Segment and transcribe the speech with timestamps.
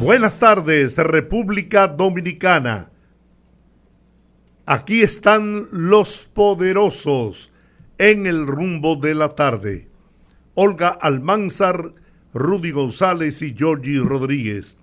[0.00, 2.90] Buenas tardes, República Dominicana.
[4.64, 7.52] Aquí están los poderosos
[7.98, 9.88] en el rumbo de la tarde.
[10.54, 11.92] Olga Almanzar,
[12.32, 14.78] Rudy González y Georgie Rodríguez.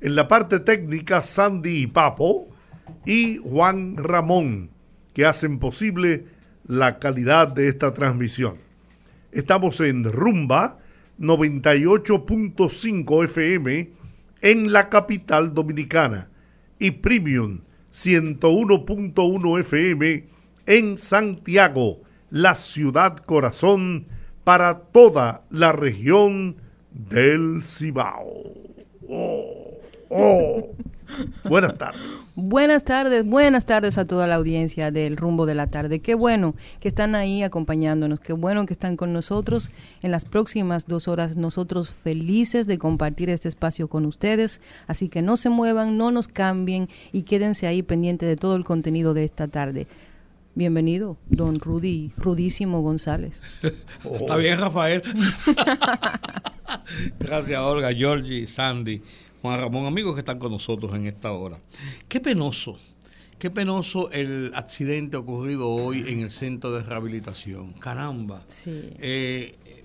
[0.00, 2.46] En la parte técnica, Sandy y Papo
[3.04, 4.70] y Juan Ramón,
[5.12, 6.26] que hacen posible
[6.68, 8.58] la calidad de esta transmisión.
[9.32, 10.78] Estamos en Rumba
[11.18, 14.01] 98.5 FM
[14.42, 16.28] en la capital dominicana
[16.78, 17.60] y Premium
[17.92, 20.26] 101.1 FM
[20.66, 24.06] en Santiago, la ciudad corazón
[24.44, 26.56] para toda la región
[26.90, 28.42] del Cibao.
[29.08, 29.78] Oh,
[30.10, 30.74] oh.
[31.44, 32.00] Buenas tardes.
[32.34, 36.00] Buenas tardes, buenas tardes a toda la audiencia del rumbo de la tarde.
[36.00, 39.70] Qué bueno que están ahí acompañándonos, qué bueno que están con nosotros.
[40.02, 44.60] En las próximas dos horas nosotros felices de compartir este espacio con ustedes.
[44.86, 48.64] Así que no se muevan, no nos cambien y quédense ahí pendientes de todo el
[48.64, 49.86] contenido de esta tarde.
[50.54, 53.44] Bienvenido, don Rudy, Rudísimo González.
[54.04, 55.02] Está bien, Rafael.
[57.18, 59.00] Gracias, Olga, Georgie, Sandy.
[59.42, 61.58] Juan Ramón, amigos que están con nosotros en esta hora.
[62.08, 62.78] Qué penoso,
[63.40, 67.72] qué penoso el accidente ocurrido hoy en el centro de rehabilitación.
[67.72, 68.44] Caramba.
[68.46, 68.90] Sí.
[69.00, 69.84] Eh,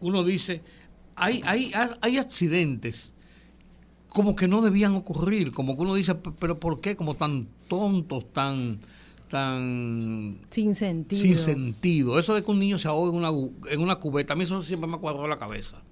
[0.00, 0.62] uno dice,
[1.16, 3.14] hay, hay, hay accidentes
[4.08, 6.94] como que no debían ocurrir, como que uno dice, pero ¿por qué?
[6.94, 8.78] Como tan tontos, tan
[9.28, 11.22] tan sin sentido.
[11.22, 12.18] Sin sentido.
[12.18, 13.30] Eso de que un niño se ahogue en una,
[13.70, 15.82] en una cubeta, a mí eso siempre me ha cuadrado la cabeza.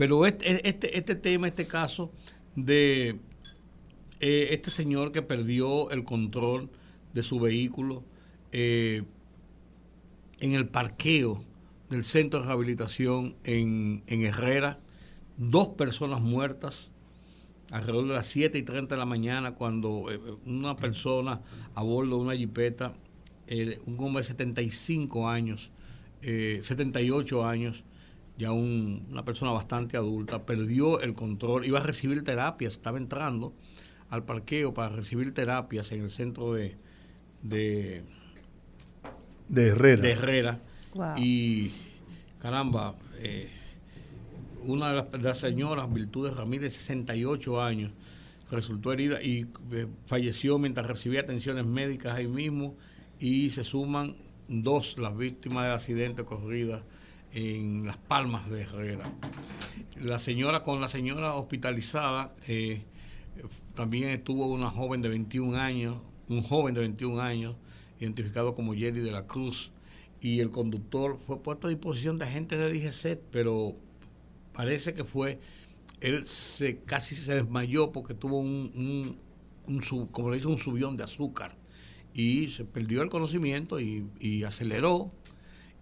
[0.00, 2.10] Pero este, este, este tema, este caso
[2.56, 3.20] de
[4.20, 6.70] eh, este señor que perdió el control
[7.12, 8.02] de su vehículo
[8.50, 9.02] eh,
[10.38, 11.44] en el parqueo
[11.90, 14.78] del centro de rehabilitación en, Herrera,
[15.36, 16.92] dos personas muertas
[17.70, 21.42] alrededor de las 7 y 30 de la mañana cuando eh, una persona
[21.74, 22.94] a bordo de una jipeta,
[23.84, 25.70] un hombre de 75 años,
[26.22, 27.84] 78 años,
[28.40, 33.52] ya una persona bastante adulta, perdió el control, iba a recibir terapias, estaba entrando
[34.08, 36.74] al parqueo para recibir terapias en el centro de,
[37.42, 38.02] de,
[39.50, 40.02] de Herrera.
[40.02, 40.60] De Herrera.
[41.18, 41.72] Y
[42.40, 43.50] caramba, eh,
[44.64, 47.92] una de las, señoras, Virtudes Ramírez, 68 años,
[48.50, 52.74] resultó herida y eh, falleció mientras recibía atenciones médicas ahí mismo
[53.18, 54.16] y se suman
[54.48, 56.82] dos las víctimas del accidente ocurrido
[57.32, 59.12] en Las Palmas de Herrera.
[60.02, 62.82] La señora, con la señora hospitalizada, eh,
[63.74, 65.98] también estuvo una joven de 21 años,
[66.28, 67.56] un joven de 21 años,
[68.00, 69.70] identificado como Jerry de la Cruz,
[70.20, 73.74] y el conductor fue puesto a disposición de agentes de DGC, pero
[74.52, 75.38] parece que fue,
[76.00, 79.16] él se casi se desmayó porque tuvo un,
[80.10, 81.56] como le dice, un subión de azúcar
[82.12, 85.12] y se perdió el conocimiento y, y aceleró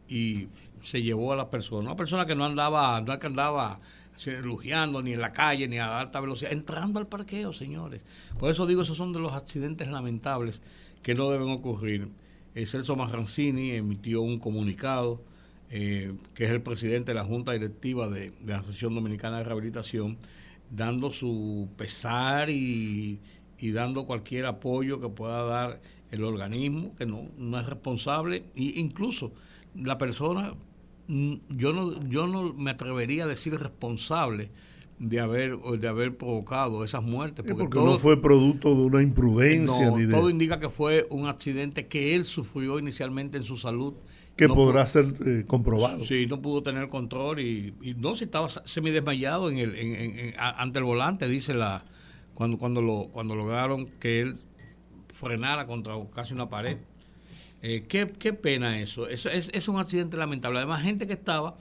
[0.09, 0.49] y
[0.83, 1.81] se llevó a la persona.
[1.81, 3.81] Una persona que no andaba, no que andaba
[4.43, 8.03] lujeando ni en la calle ni a alta velocidad, entrando al parqueo, señores.
[8.39, 10.63] Por eso digo, esos son de los accidentes lamentables
[11.03, 12.09] que no deben ocurrir.
[12.55, 15.23] El Celso Marrancini emitió un comunicado,
[15.71, 20.19] eh, que es el presidente de la Junta Directiva de, la Asociación Dominicana de Rehabilitación,
[20.71, 23.21] dando su pesar y,
[23.59, 28.81] y, dando cualquier apoyo que pueda dar el organismo, que no, no es responsable, e
[28.81, 29.33] incluso
[29.75, 30.55] la persona
[31.09, 34.51] yo no, yo no me atrevería a decir responsable
[34.99, 40.07] de haber de haber provocado esas muertes porque, no fue producto de una imprudencia ni
[40.09, 43.95] todo indica que fue un accidente que él sufrió inicialmente en su salud.
[44.37, 46.05] Que podrá ser eh, comprobado.
[46.05, 50.85] Sí no pudo tener control y, no si estaba semidesmayado en el en, ante el
[50.85, 51.85] volante dice la
[52.35, 54.37] cuando cuando lo cuando lograron que él
[55.13, 56.77] frenara contra casi una pared
[57.63, 59.09] eh, qué, pena eso.
[59.09, 60.59] Eso es, un accidente lamentable.
[60.59, 61.57] Además, gente que estaba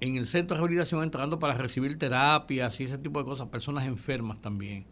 [0.00, 3.86] en el centro de rehabilitación entrando para recibir terapias y ese tipo de cosas, personas
[3.86, 4.86] enfermas también.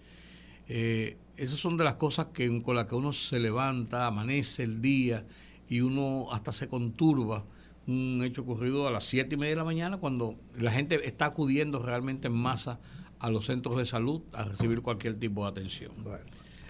[0.68, 4.80] Eh, esas son de las cosas que, con las que uno se levanta, amanece el
[4.80, 5.26] día
[5.68, 7.44] y uno hasta se conturba.
[7.86, 11.26] Un hecho ocurrido a las siete y media de la mañana cuando la gente está
[11.26, 12.80] acudiendo realmente en masa
[13.18, 15.92] a los centros de salud a recibir cualquier tipo de atención.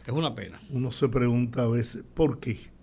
[0.04, 0.60] es una pena.
[0.70, 2.73] Uno se pregunta a veces, ¿por qué?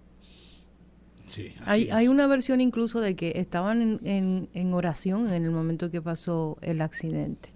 [1.31, 5.89] Sí, hay, hay, una versión incluso de que estaban en, en, oración en el momento
[5.89, 7.53] que pasó el accidente.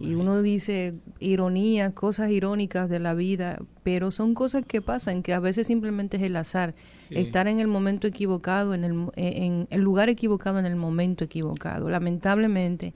[0.00, 5.34] y uno dice ironía, cosas irónicas de la vida, pero son cosas que pasan, que
[5.34, 6.74] a veces simplemente es el azar,
[7.10, 11.88] estar en el momento equivocado, en el, en el lugar equivocado, en el momento equivocado.
[11.88, 12.92] Lamentablemente,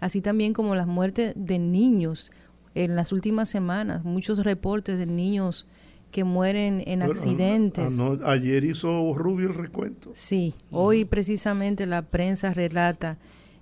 [0.00, 2.32] así también como las muertes de niños
[2.74, 5.66] en las últimas semanas, muchos reportes de niños
[6.10, 8.00] que mueren en accidentes.
[8.24, 10.10] ayer hizo Rudy el recuento.
[10.14, 13.18] Sí, hoy precisamente la prensa relata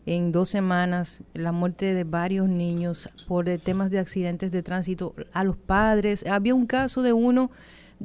[0.06, 5.43] en dos semanas la muerte de varios niños por temas de accidentes de tránsito a
[5.43, 6.25] los padres.
[6.26, 7.50] Había un caso de uno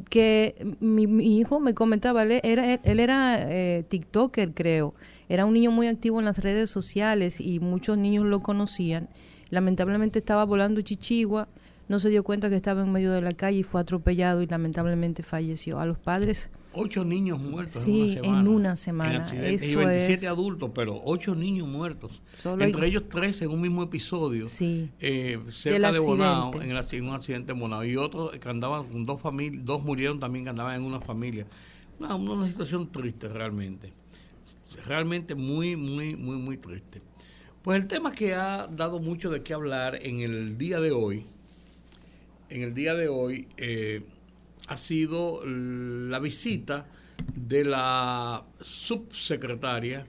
[0.09, 1.03] que mi,
[1.38, 4.95] hijo me comentaba, él era, él era eh, TikToker creo,
[5.29, 9.09] era un niño muy activo en las redes sociales y muchos niños lo conocían.
[9.49, 11.49] Lamentablemente estaba volando chichigua
[11.91, 14.47] no se dio cuenta que estaba en medio de la calle y fue atropellado y
[14.47, 15.77] lamentablemente falleció.
[15.77, 16.49] A los padres.
[16.71, 19.27] Ocho niños muertos sí, en una semana.
[19.29, 22.21] En Eso y 27 adultos, pero ocho niños muertos.
[22.45, 24.47] Entre ellos tres en un mismo episodio.
[24.47, 24.89] Sí.
[25.01, 26.71] Eh, cerca de Bonao, en,
[27.05, 27.83] un accidente en Bonao.
[27.83, 31.45] Y otros que andaban con dos familias, dos murieron también que andaban en una familia.
[31.99, 33.91] Una, una situación triste realmente.
[34.85, 37.01] Realmente muy, muy, muy, muy triste.
[37.61, 41.25] Pues el tema que ha dado mucho de qué hablar en el día de hoy
[42.51, 44.01] en el día de hoy eh,
[44.68, 46.86] ha sido la visita
[47.33, 50.06] de la subsecretaria,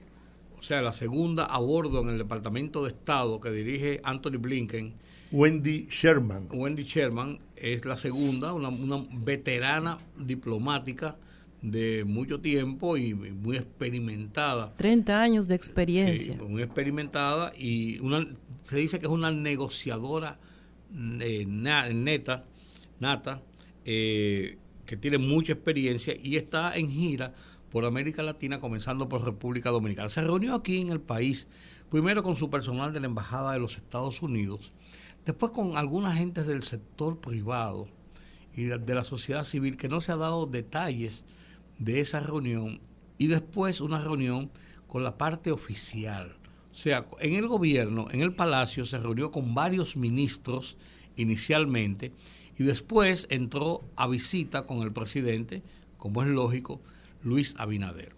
[0.57, 4.93] o sea, la segunda a bordo en el Departamento de Estado que dirige Anthony Blinken.
[5.31, 6.47] Wendy Sherman.
[6.51, 8.69] Wendy Sherman es la segunda, una,
[9.11, 11.15] veterana diplomática
[11.61, 14.69] de mucho tiempo y muy experimentada.
[14.71, 16.35] 30 años de experiencia.
[16.35, 18.27] muy experimentada y una,
[18.63, 20.37] se dice que es una negociadora
[20.93, 22.45] eh, neta,
[22.99, 23.41] nata,
[23.85, 27.33] eh, que tiene mucha experiencia y está en gira
[27.71, 30.09] por América Latina, comenzando por República Dominicana.
[30.09, 31.47] Se reunió aquí en el país,
[31.89, 34.73] primero con su personal de la Embajada de los Estados Unidos,
[35.25, 37.87] después con algunas gentes del sector privado
[38.55, 41.25] y de la sociedad civil, que no se ha dado detalles
[41.79, 42.79] de esa reunión,
[43.17, 44.51] y después una reunión
[44.87, 46.37] con la parte oficial
[46.75, 50.77] sea, en el gobierno, en el palacio, se reunió con varios ministros
[51.15, 52.11] inicialmente
[52.57, 55.63] y después entró a visita con el presidente,
[55.97, 56.81] como es lógico,
[57.23, 58.13] Luis Abinader.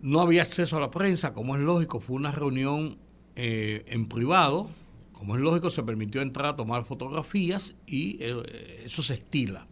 [0.00, 2.98] No había acceso a la prensa, como es lógico, fue una reunión
[3.36, 4.70] eh, en privado,
[5.12, 9.66] como es lógico, se permitió entrar a tomar fotografías y eh, eso se estila.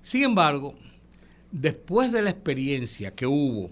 [0.00, 0.74] Sin embargo,
[1.50, 3.70] después de la experiencia que hubo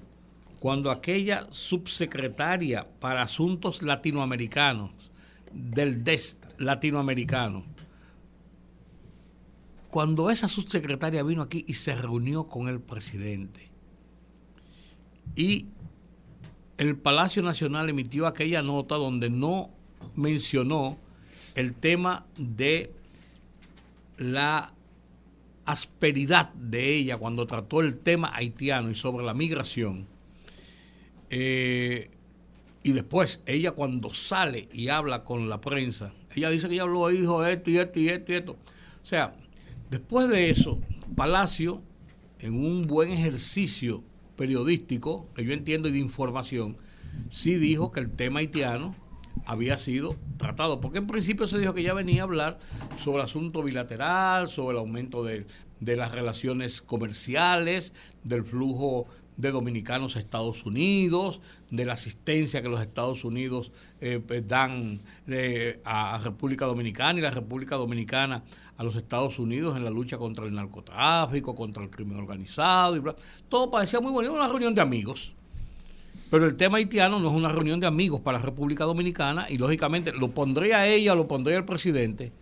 [0.60, 4.90] cuando aquella subsecretaria para asuntos latinoamericanos
[5.52, 7.64] del DES latinoamericano,
[9.88, 13.68] cuando esa subsecretaria vino aquí y se reunió con el presidente
[15.34, 15.66] y
[16.78, 19.70] el Palacio Nacional emitió aquella nota donde no
[20.14, 20.98] mencionó
[21.54, 22.92] el tema de
[24.16, 24.72] la
[25.64, 30.06] asperidad de ella cuando trató el tema haitiano y sobre la migración,
[31.30, 32.10] eh,
[32.82, 37.08] y después, ella cuando sale y habla con la prensa, ella dice que ella habló
[37.08, 38.52] dijo esto y esto y esto y esto.
[38.52, 39.34] O sea,
[39.90, 40.78] después de eso,
[41.14, 41.82] Palacio,
[42.38, 44.02] en un buen ejercicio
[44.36, 46.76] periodístico, que yo entiendo y de información,
[47.30, 48.94] sí dijo que el tema haitiano
[49.44, 52.58] había sido tratado, porque en principio se dijo que ya venía a hablar
[52.96, 55.46] sobre el asunto bilateral, sobre el aumento de,
[55.80, 57.92] de las relaciones comerciales,
[58.24, 59.06] del flujo
[59.38, 61.40] de dominicanos a Estados Unidos,
[61.70, 67.22] de la asistencia que los Estados Unidos eh, pues, dan eh, a República Dominicana y
[67.22, 68.42] la República Dominicana
[68.76, 72.96] a los Estados Unidos en la lucha contra el narcotráfico, contra el crimen organizado.
[72.96, 73.02] Y
[73.48, 75.32] Todo parecía muy bonito, una reunión de amigos.
[76.30, 79.56] Pero el tema haitiano no es una reunión de amigos para la República Dominicana y
[79.56, 82.32] lógicamente lo pondría ella, lo pondría el presidente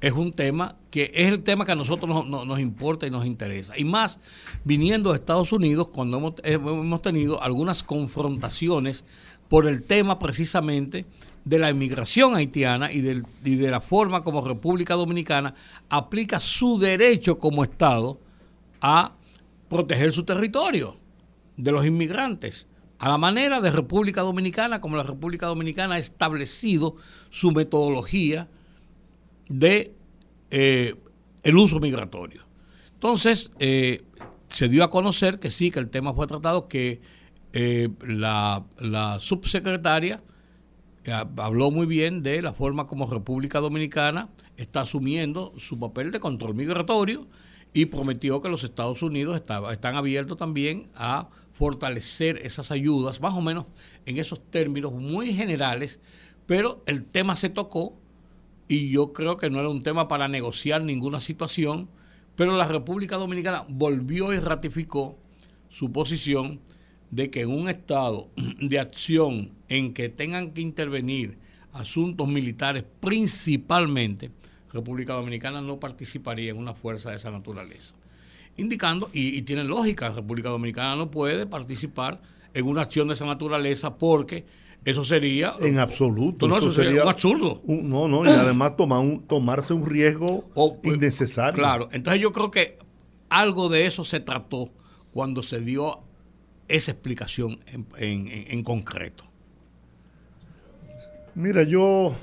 [0.00, 3.76] es un tema que es el tema que a nosotros nos, importa y nos interesa.
[3.76, 4.18] Y más
[4.64, 9.04] viniendo de Estados Unidos, cuando hemos, hemos, tenido algunas confrontaciones
[9.48, 11.06] por el tema precisamente
[11.44, 15.54] de la inmigración haitiana y, del, y de la forma como República Dominicana
[15.88, 18.18] aplica su derecho como Estado
[18.80, 19.12] a
[19.68, 20.98] proteger su territorio
[21.56, 22.66] de los inmigrantes
[22.98, 26.96] a la manera de República Dominicana, como la República Dominicana ha establecido
[27.30, 28.48] su metodología
[29.48, 29.94] de
[30.50, 30.94] eh,
[31.42, 32.42] el uso migratorio.
[32.94, 34.02] Entonces, eh,
[34.48, 37.00] se dio a conocer que sí, que el tema fue tratado, que
[37.52, 38.64] eh, la,
[39.20, 40.22] subsecretaria
[41.36, 46.54] habló muy bien de la forma como República Dominicana está asumiendo su papel de control
[46.54, 47.28] migratorio
[47.72, 53.40] y prometió que los Estados Unidos están abiertos también a fortalecer esas ayudas, más o
[53.40, 53.66] menos
[54.04, 56.00] en esos términos muy generales,
[56.46, 57.96] pero el tema se tocó
[58.68, 61.88] y yo creo que no era un tema para negociar ninguna situación,
[62.34, 65.18] pero la República Dominicana volvió y ratificó
[65.68, 66.60] su posición
[67.10, 68.28] de que en un estado
[68.60, 71.38] de acción en que tengan que intervenir
[71.72, 74.30] asuntos militares principalmente,
[74.72, 77.94] República Dominicana no participaría en una fuerza de esa naturaleza.
[78.56, 82.20] Indicando, y, tiene lógica, República Dominicana no puede participar
[82.54, 84.46] en una acción de esa naturaleza porque
[84.86, 85.56] eso sería...
[85.58, 86.46] En absoluto.
[86.56, 87.60] eso, sería, un absurdo.
[87.66, 91.58] no, no, y además tomar un, tomarse un riesgo pues, innecesario.
[91.58, 92.78] Claro, entonces yo creo que
[93.28, 94.70] algo de eso se trató
[95.12, 96.04] cuando se dio
[96.68, 97.58] esa explicación
[97.96, 99.24] en, concreto.
[101.34, 102.14] Mira, yo,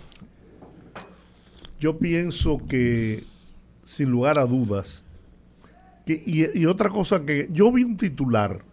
[1.81, 3.25] yo pienso que,
[3.83, 5.05] sin lugar a dudas,
[6.05, 8.63] que, y, otra cosa que yo vi un titular,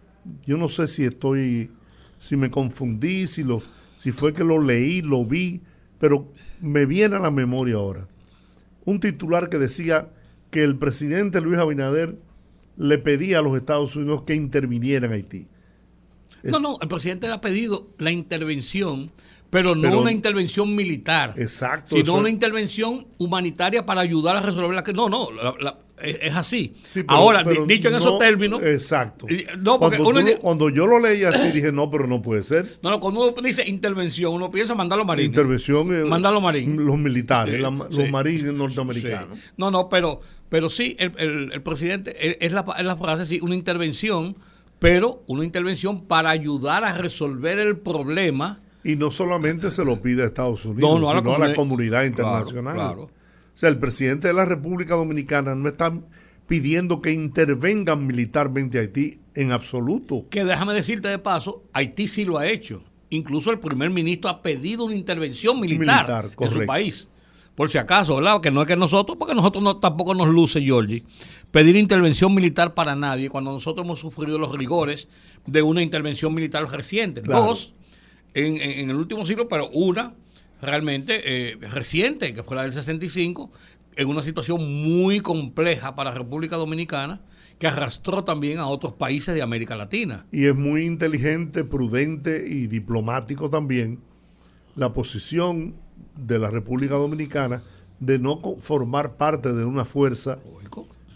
[0.45, 1.71] yo no sé si estoy,
[2.19, 3.61] si me confundí, si, lo,
[4.01, 5.61] si fue que lo leí, lo vi,
[5.99, 8.07] pero me viene a la memoria ahora.
[8.83, 10.09] Un titular que decía
[10.49, 12.17] que el presidente Luis Abinader
[12.77, 15.47] le pedía a los Estados Unidos que intervinieran en Haití.
[16.41, 19.11] No, no, el presidente le ha pedido la intervención,
[19.51, 21.35] pero no una intervención militar.
[21.37, 21.95] Exacto.
[21.95, 24.93] Sino una intervención humanitaria para ayudar a resolver la que.
[24.93, 25.27] No, no,
[26.03, 26.73] es así.
[27.07, 28.61] Ahora, dicho en esos términos.
[28.63, 29.27] Exacto.
[29.59, 29.97] No, porque
[30.39, 32.79] cuando, yo lo leí así, dije, no, pero no puede ser.
[32.81, 35.29] No, no, cuando uno dice intervención, uno piensa mandar los marines.
[35.29, 36.09] Intervención.
[36.09, 36.77] Mandar a los marines.
[36.77, 39.37] Los militares, los marines norteamericanos.
[39.57, 41.11] No, no, pero, pero sí, el,
[41.51, 44.35] el, presidente, es la, es la frase, sí, una intervención
[44.81, 48.59] pero una intervención para ayudar a resolver el problema.
[48.83, 52.79] Y no solamente se lo pide a Estados Unidos, sino a la, comunidad internacional.
[52.97, 53.09] O
[53.61, 55.93] sea, el presidente de la República Dominicana no está
[56.47, 60.25] pidiendo que intervengan militarmente Haití en absoluto.
[60.29, 62.83] Que déjame decirte de paso, Haití sí lo ha hecho.
[63.09, 67.07] Incluso el primer ministro ha pedido una intervención militar, en su país.
[67.55, 68.41] Por si acaso, ¿verdad?
[68.41, 71.03] Que no es que nosotros, porque nosotros no, tampoco nos luce, Georgie
[71.51, 75.09] pedir intervención militar para nadie cuando nosotros hemos sufrido los rigores
[75.45, 77.21] de una intervención militar reciente.
[77.21, 77.73] Dos,
[78.33, 80.13] en, el último siglo, pero una
[80.61, 83.51] realmente eh, reciente, que fue la del 65,
[83.95, 87.21] en una situación muy compleja para la República Dominicana,
[87.59, 90.25] que arrastró también a otros países de América Latina.
[90.31, 93.99] Y es muy inteligente, prudente y diplomático también
[94.75, 95.75] la posición
[96.15, 97.63] de la República Dominicana
[97.99, 100.39] de no formar parte de una fuerza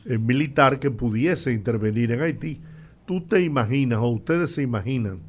[0.06, 2.62] eh, militar que pudiese intervenir en Haití.
[3.08, 5.20] ¿Tú te imaginas o ustedes se imaginan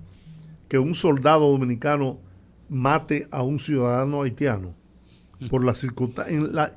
[0.69, 2.19] que un soldado dominicano
[2.69, 4.75] mate a un ciudadano haitiano
[5.51, 5.75] por la
[6.29, 6.77] en la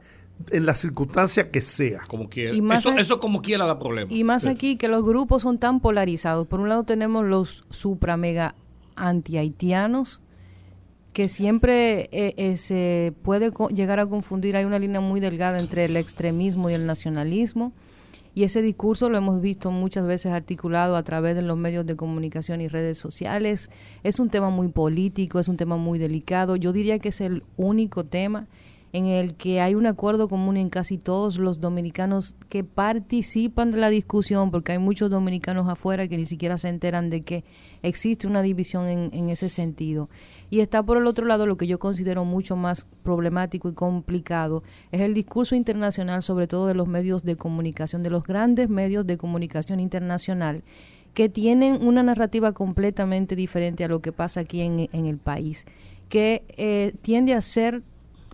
[0.51, 2.01] en la circunstancia que sea.
[2.07, 2.55] Como quiera.
[2.77, 4.11] eso, eso, como quiera da problema.
[4.11, 6.47] Y más aquí que los grupos son tan polarizados.
[6.47, 8.55] Por un lado tenemos los supra mega
[8.95, 10.21] anti-haitianos,
[11.13, 14.55] que siempre eh, eh, se puede llegar a confundir.
[14.55, 17.73] Hay una línea muy delgada entre el extremismo y el nacionalismo.
[18.35, 21.95] Y ese discurso lo hemos visto muchas veces articulado a través de los medios de
[21.95, 23.69] comunicación y redes sociales.
[24.03, 26.55] Es un tema muy político, es un tema muy delicado.
[26.55, 28.47] Yo diría que es el único tema
[28.91, 33.77] en el que hay un acuerdo común en casi todos los dominicanos que participan de
[33.77, 37.43] la discusión, porque hay muchos dominicanos afuera que ni siquiera se enteran de que
[37.83, 40.09] existe una división en, ese sentido.
[40.49, 44.63] Y está por el otro lado lo que yo considero mucho más problemático y complicado,
[44.91, 49.05] es el discurso internacional, sobre todo de los medios de comunicación, de los grandes medios
[49.05, 50.63] de comunicación internacional,
[51.13, 55.65] que tienen una narrativa completamente diferente a lo que pasa aquí en, en el país,
[56.07, 57.83] que eh, tiende a ser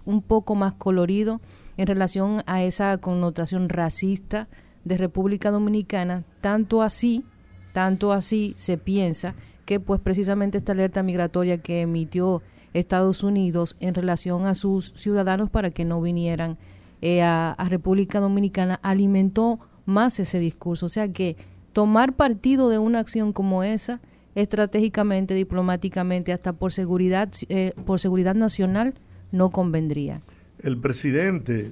[0.05, 1.41] un poco más colorido
[1.77, 4.47] en relación a esa connotación racista
[4.83, 7.25] de República Dominicana, tanto así,
[7.73, 9.35] tanto así se piensa
[9.65, 12.41] que pues precisamente esta alerta migratoria que emitió
[12.73, 16.57] Estados Unidos en relación a sus ciudadanos para que no vinieran
[17.01, 20.85] eh, a, a República Dominicana alimentó más ese discurso.
[20.85, 21.37] O sea que
[21.73, 24.01] tomar partido de una acción como esa,
[24.35, 28.93] estratégicamente, diplomáticamente, hasta por seguridad, eh, por seguridad nacional,
[29.31, 30.21] no convendría.
[30.59, 31.71] El presidente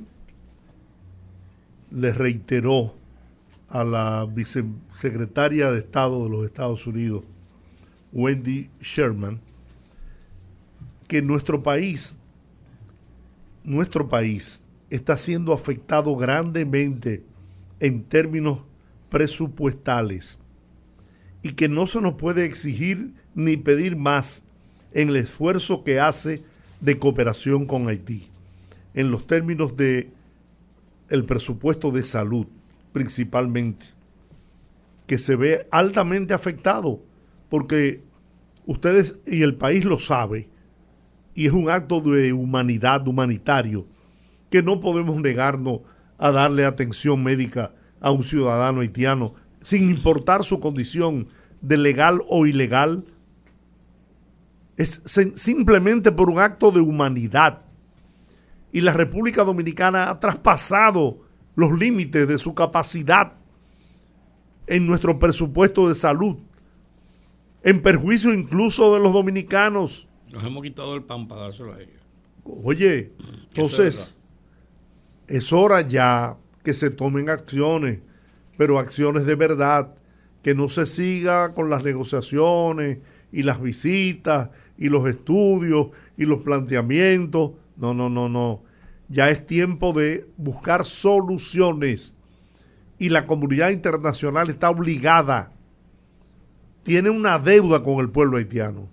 [1.91, 2.95] le reiteró
[3.69, 7.23] a la vicesecretaria de Estado de los Estados Unidos,
[8.11, 9.39] Wendy Sherman,
[11.07, 12.19] que nuestro país,
[13.63, 17.23] nuestro país está siendo afectado grandemente
[17.79, 18.59] en términos
[19.09, 20.39] presupuestales
[21.41, 24.45] y que no se nos puede exigir ni pedir más
[24.91, 26.43] en el esfuerzo que hace
[26.83, 28.27] de cooperación con Haití
[28.93, 30.11] en los términos de
[31.09, 32.45] el presupuesto de salud
[32.91, 33.85] principalmente
[35.07, 37.01] que se ve altamente afectado
[37.49, 38.01] porque
[38.65, 40.49] ustedes y el país lo sabe
[41.33, 43.87] y es un acto de humanidad humanitario
[44.49, 45.79] que no podemos negarnos
[46.17, 51.27] a darle atención médica a un ciudadano haitiano sin importar su condición
[51.61, 53.05] de legal o ilegal
[54.77, 55.03] es
[55.35, 57.61] simplemente por un acto de humanidad.
[58.71, 61.19] Y la República Dominicana ha traspasado
[61.55, 63.33] los límites de su capacidad
[64.65, 66.37] en nuestro presupuesto de salud,
[67.61, 70.07] en perjuicio incluso de los dominicanos.
[70.31, 72.01] Nos hemos quitado el pan para dárselo a ellos.
[72.43, 73.13] Oye,
[73.49, 74.15] entonces
[75.27, 77.99] es hora ya que se tomen acciones,
[78.57, 79.95] pero acciones de verdad,
[80.41, 82.99] que no se siga con las negociaciones
[83.31, 85.87] y las visitas y los estudios
[86.17, 87.51] y los planteamientos.
[87.77, 88.63] No, no, no, no.
[89.09, 92.15] Ya es tiempo de buscar soluciones
[92.97, 95.51] y la comunidad internacional está obligada,
[96.83, 98.89] tiene una deuda con el pueblo haitiano,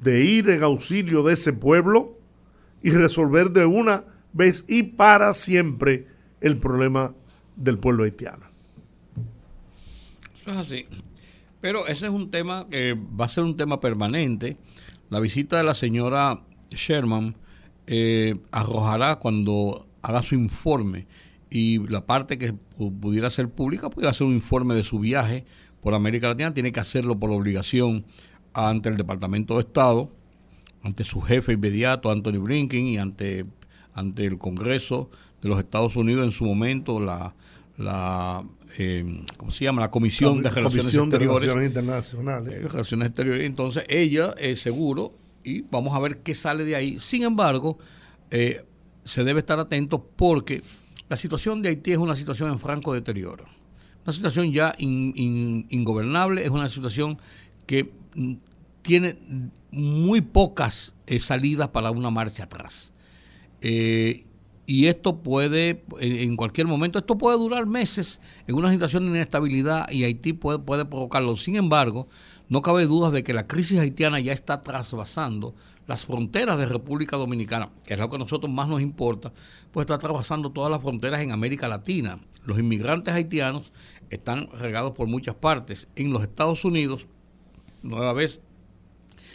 [0.00, 2.18] de ir en auxilio de ese pueblo
[2.82, 6.06] y resolver de una vez y para siempre
[6.40, 7.14] el problema
[7.56, 8.46] del pueblo haitiano.
[10.42, 10.86] Eso es así.
[11.60, 14.56] Pero ese es un tema que va a ser un tema permanente.
[15.10, 16.40] La visita de la señora
[16.70, 17.34] Sherman
[17.86, 21.06] eh, arrojará cuando haga su informe
[21.50, 25.44] y la parte que pudiera ser pública pudiera hacer un informe de su viaje
[25.80, 28.04] por América Latina, tiene que hacerlo por obligación
[28.54, 30.12] ante el Departamento de Estado,
[30.82, 33.46] ante su jefe inmediato, Anthony Blinken, y ante,
[33.94, 35.10] ante el Congreso
[35.42, 37.34] de los Estados Unidos en su momento, la,
[37.80, 38.44] la
[38.78, 39.80] eh, ¿cómo se llama?
[39.80, 41.66] La Comisión, de, Relaciones Exteriores.
[41.66, 42.54] Internacionales.
[42.54, 43.44] Eh, Relaciones Exteriores.
[43.44, 46.98] Entonces, ella es seguro y vamos a ver qué sale de ahí.
[47.00, 47.78] Sin embargo,
[48.30, 48.64] eh,
[49.04, 50.62] se debe estar atento porque
[51.08, 53.46] la situación de Haití es una situación en franco deterioro.
[54.04, 57.18] Una situación ya ingobernable, es una situación
[57.66, 58.34] que mm,
[58.82, 59.16] tiene
[59.72, 62.92] muy pocas salidas para una marcha atrás.
[63.62, 64.26] Eh,
[64.70, 69.90] y esto puede, en cualquier momento, esto puede durar meses en una situación de inestabilidad
[69.90, 71.34] y Haití puede, puede provocarlo.
[71.36, 72.06] Sin embargo,
[72.48, 75.56] no cabe duda de que la crisis haitiana ya está trasvasando
[75.88, 79.32] las fronteras de República Dominicana, que es lo que a nosotros más nos importa,
[79.72, 82.20] pues está trasvasando todas las fronteras en América Latina.
[82.44, 83.72] Los inmigrantes haitianos
[84.08, 85.88] están regados por muchas partes.
[85.96, 87.08] En los Estados Unidos,
[87.82, 88.40] nueva vez,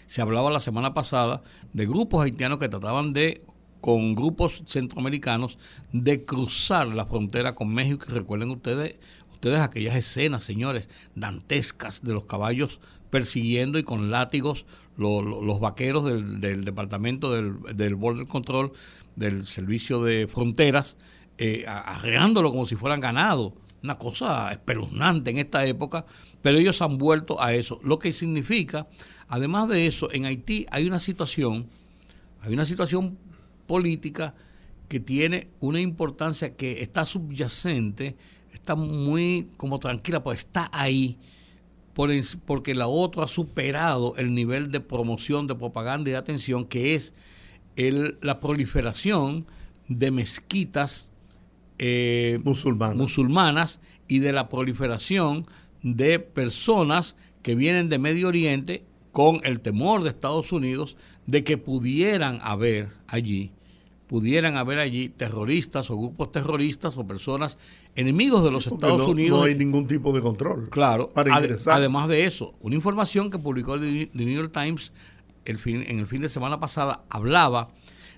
[0.06, 1.44] se hablaba la semana pasada
[1.74, 3.44] de grupos haitianos que trataban de
[3.86, 5.60] con grupos centroamericanos
[5.94, 8.08] de cruzar la frontera con México.
[8.10, 8.96] Y recuerden ustedes,
[9.32, 12.80] ustedes aquellas escenas, señores, dantescas de los caballos
[13.12, 14.66] persiguiendo y con látigos
[14.98, 18.72] los vaqueros del, departamento del, del, Border Control,
[19.16, 20.98] del Servicio de Fronteras,
[21.38, 23.54] eh, arreándolo como si fueran ganado.
[23.84, 26.08] Una cosa espeluznante en esta época,
[26.42, 27.80] pero ellos han vuelto a eso.
[27.84, 28.88] Lo que significa,
[29.28, 31.68] además de eso, en Haití hay una situación,
[32.42, 33.20] hay una situación
[33.68, 34.36] política
[34.88, 38.16] que tiene una importancia que está subyacente,
[38.54, 41.18] está muy como tranquila, pues está ahí,
[41.94, 42.12] por,
[42.46, 46.96] porque la otra ha superado el nivel de promoción, de propaganda y de atención, que
[46.96, 47.14] es
[47.76, 49.46] el, la proliferación
[49.88, 51.10] de mezquitas
[51.78, 52.96] eh, musulmanas.
[52.96, 55.46] musulmanas y de la proliferación
[55.82, 61.58] de personas que vienen de Medio Oriente con el temor de Estados Unidos de que
[61.58, 63.52] pudieran haber allí
[64.08, 67.58] pudieran haber allí terroristas o grupos terroristas o personas
[67.96, 69.40] enemigos de los Estados Unidos.
[69.40, 70.70] No hay ningún tipo de control.
[70.70, 71.10] Claro.
[71.14, 71.76] Para ingresar.
[71.76, 74.92] Además de eso, una información que publicó el The New York Times
[75.46, 77.70] el fin, en el fin de semana pasada hablaba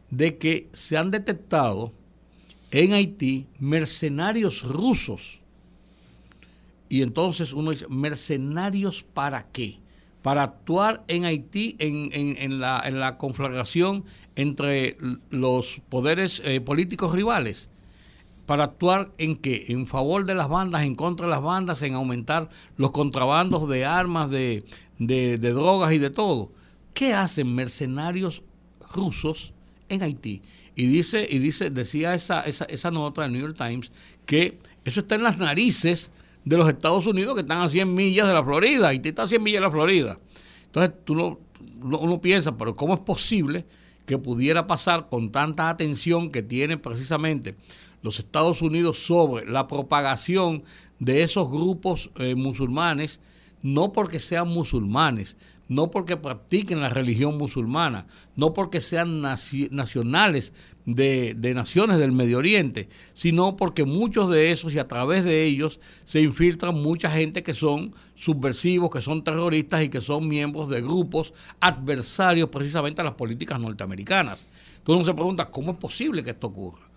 [0.10, 1.92] de que se han detectado
[2.72, 5.42] en Haití mercenarios rusos.
[6.90, 9.80] Y entonces uno dice, ¿mercenarios para qué?
[10.22, 14.04] Para actuar en Haití en, en, la, en la conflagración
[14.36, 14.98] entre
[15.30, 17.70] los poderes eh, políticos rivales
[18.48, 19.66] para actuar en qué?
[19.68, 23.86] En favor de las bandas, en contra de las bandas, en aumentar los contrabandos de
[23.86, 24.64] armas, de,
[24.98, 26.50] de, drogas y de todo.
[26.94, 28.42] ¿Qué hacen mercenarios
[28.94, 29.52] rusos
[29.90, 30.42] en Haití?
[30.76, 33.92] Y dice, y dice, decía esa, esa, esa nota del New York Times
[34.26, 36.10] que eso está en las narices
[36.48, 38.90] de los Estados Unidos que están a 100 millas de la Florida.
[38.90, 40.20] Haití está a 100 millas de la Florida.
[40.66, 41.40] Entonces tú no,
[41.82, 43.66] uno piensa, pero ¿cómo es posible
[44.06, 47.56] que pudiera pasar con tanta atención que tienen precisamente
[48.02, 50.64] los Estados Unidos sobre la propagación
[51.00, 53.20] de esos grupos eh, musulmanes,
[53.62, 55.36] no porque sean musulmanes,
[55.68, 60.54] no porque practiquen la religión musulmana, no porque sean nacionales
[60.86, 65.44] de, de, naciones del Medio Oriente, sino porque muchos de esos y a través de
[65.44, 70.70] ellos se infiltran mucha gente que son subversivos, que son terroristas y que son miembros
[70.70, 74.46] de grupos adversarios precisamente a las políticas norteamericanas.
[74.78, 76.88] Entonces uno se pregunta, ¿cómo es posible que esto ocurra?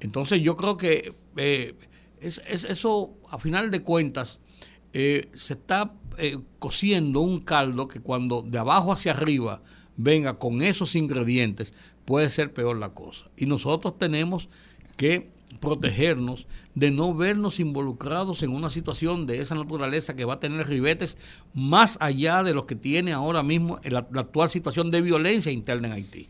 [0.00, 1.74] Entonces yo creo que eh,
[2.20, 4.40] es, eso, a final de cuentas,
[4.92, 9.62] eh, se está eh, cociendo un caldo que cuando de abajo hacia arriba
[9.96, 11.72] venga con esos ingredientes,
[12.04, 13.26] puede ser peor la cosa.
[13.36, 14.48] Y nosotros tenemos
[14.96, 20.40] que protegernos de no vernos involucrados en una situación de esa naturaleza que va a
[20.40, 21.18] tener ribetes
[21.54, 25.94] más allá de lo que tiene ahora mismo la actual situación de violencia interna en
[25.94, 26.28] Haití.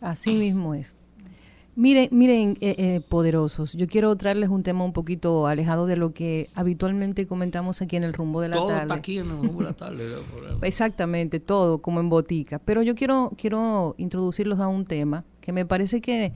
[0.00, 0.96] Así mismo es.
[1.78, 6.14] Miren, miren, eh, eh, poderosos, yo quiero traerles un tema un poquito alejado de lo
[6.14, 8.68] que habitualmente comentamos aquí en el rumbo de la tarde.
[8.68, 10.04] Todo está aquí en el rumbo de la tarde.
[10.62, 12.58] Exactamente, todo como en botica.
[12.60, 16.32] Pero yo quiero, quiero introducirlos a un tema que me parece que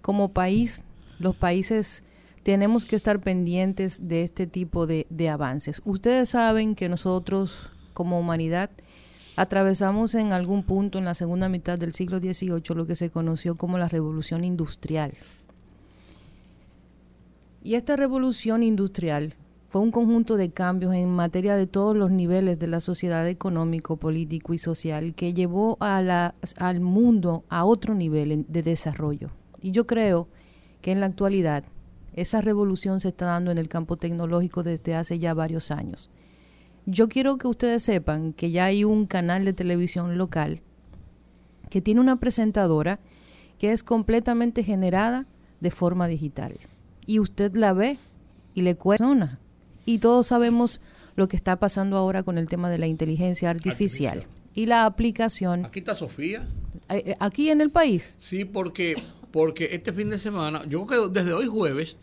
[0.00, 0.82] como país,
[1.20, 2.02] los países
[2.42, 5.82] tenemos que estar pendientes de este tipo de, de avances.
[5.84, 8.70] Ustedes saben que nosotros como humanidad
[9.40, 13.56] atravesamos en algún punto en la segunda mitad del siglo XVIII lo que se conoció
[13.56, 15.14] como la revolución industrial.
[17.62, 19.36] Y esta revolución industrial
[19.70, 23.96] fue un conjunto de cambios en materia de todos los niveles de la sociedad económico,
[23.96, 29.30] político y social que llevó al mundo a otro nivel de desarrollo.
[29.62, 30.28] Y yo creo
[30.82, 31.64] que en la actualidad
[32.12, 36.10] esa revolución se está dando en el campo tecnológico desde hace ya varios años.
[36.92, 40.60] Yo quiero que ustedes sepan que ya hay un canal de televisión local
[41.70, 42.98] que tiene una presentadora
[43.60, 45.26] que es completamente generada
[45.60, 46.58] de forma digital.
[47.06, 47.96] Y usted la ve
[48.54, 49.38] y le cuesta.
[49.84, 50.80] Y todos sabemos
[51.14, 55.66] lo que está pasando ahora con el tema de la inteligencia artificial, y la aplicación.
[55.66, 56.48] Aquí está Sofía.
[56.88, 58.14] Eh, eh, aquí en el país.
[58.18, 58.96] Sí, porque,
[59.30, 61.96] porque este fin de semana, yo creo que desde hoy jueves,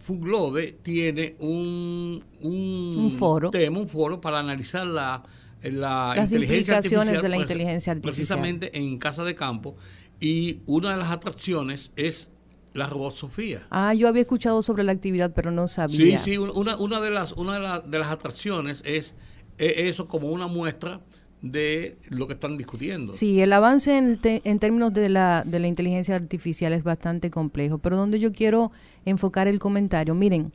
[0.00, 3.50] Fuglode tiene un, un, foro.
[3.50, 5.22] tema, un foro para analizar la,
[5.62, 8.14] la Las implicaciones de la inteligencia artificial.
[8.14, 9.76] Precisamente en Casa de Campo.
[10.20, 12.30] Y una de las atracciones es
[12.72, 13.66] la robot Sofía.
[13.70, 16.18] Ah, yo había escuchado sobre la actividad, pero no sabía.
[16.18, 19.14] Sí, sí, una, una de las una de, de las atracciones es,
[19.58, 21.00] eso como una muestra
[21.42, 23.12] de lo que están discutiendo.
[23.12, 27.78] Sí, el avance en, en términos de la, de la inteligencia artificial es bastante complejo,
[27.78, 28.72] pero donde yo quiero
[29.06, 30.52] enfocar el comentario, miren,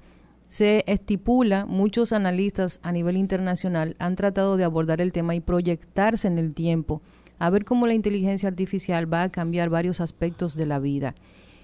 [0.48, 6.28] se estipula, muchos analistas a nivel internacional han tratado de abordar el tema y proyectarse
[6.28, 7.02] en el tiempo,
[7.40, 11.16] a ver cómo la inteligencia artificial va a cambiar varios aspectos de la vida.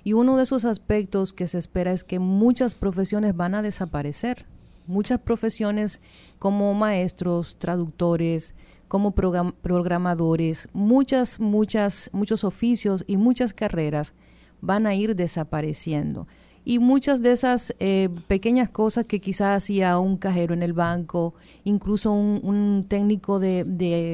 [0.04, 4.46] Y uno de esos aspectos que se espera es que muchas profesiones van a desaparecer.
[4.88, 6.00] Muchas profesiones
[6.40, 8.56] como maestros, traductores,
[8.88, 14.14] como programadores, muchas, muchas, muchos oficios y muchas carreras
[14.62, 16.26] van a ir desapareciendo.
[16.70, 21.34] Y muchas de esas eh, pequeñas cosas que quizás hacía un cajero en el banco,
[21.64, 23.64] incluso un, técnico de,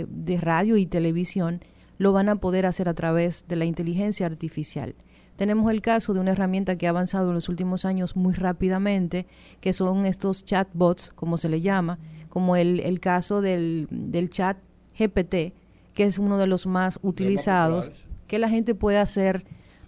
[0.07, 1.61] de, radio y televisión,
[1.97, 4.93] lo van a poder hacer a través de la inteligencia artificial.
[5.35, 9.25] Tenemos el caso de una herramienta que ha avanzado en los últimos años muy rápidamente,
[9.59, 11.97] que son estos chatbots, como se le llama,
[12.29, 14.57] como el, el caso del, del, chat
[14.95, 15.55] GPT,
[15.95, 17.91] que es uno de los más utilizados,
[18.27, 19.43] que la gente puede hacer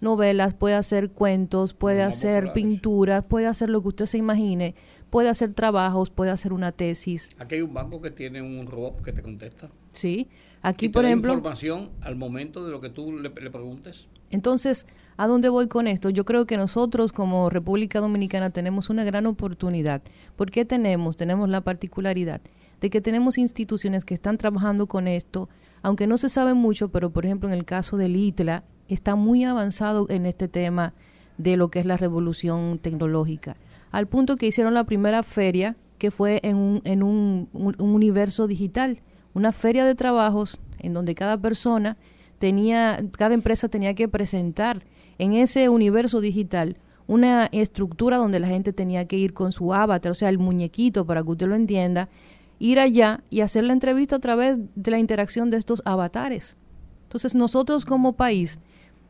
[0.05, 4.75] novelas, puede hacer cuentos, puede hacer pinturas, puede hacer lo que usted se imagine,
[5.09, 7.31] puede hacer trabajos, puede hacer una tesis.
[7.37, 9.69] Aquí hay un banco que tiene un robot que te contesta.
[9.91, 10.29] Sí,
[10.61, 11.33] aquí por ejemplo...
[11.33, 14.07] información al momento de lo que tú le, le preguntes.
[14.29, 14.85] Entonces,
[15.17, 16.09] ¿a dónde voy con esto?
[16.09, 20.01] Yo creo que nosotros como República Dominicana tenemos una gran oportunidad.
[20.37, 21.17] ¿Por qué tenemos?
[21.17, 22.41] Tenemos la particularidad
[22.79, 25.49] de que tenemos instituciones que están trabajando con esto,
[25.81, 29.43] aunque no se sabe mucho, pero por ejemplo en el caso del ITLA está muy
[29.43, 30.93] avanzado en este tema
[31.37, 33.57] de lo que es la revolución tecnológica,
[33.91, 39.01] al punto que hicieron la primera feria que fue en un, en un universo digital,
[39.33, 41.97] una feria de trabajos en donde cada persona
[42.37, 44.83] tenía, cada empresa tenía que presentar
[45.17, 50.11] en ese universo digital una estructura donde la gente tenía que ir con su avatar,
[50.11, 52.09] o sea, el muñequito, para que usted lo entienda,
[52.59, 56.57] ir allá y hacer la entrevista a través de la interacción de estos avatares.
[57.03, 58.59] Entonces nosotros como país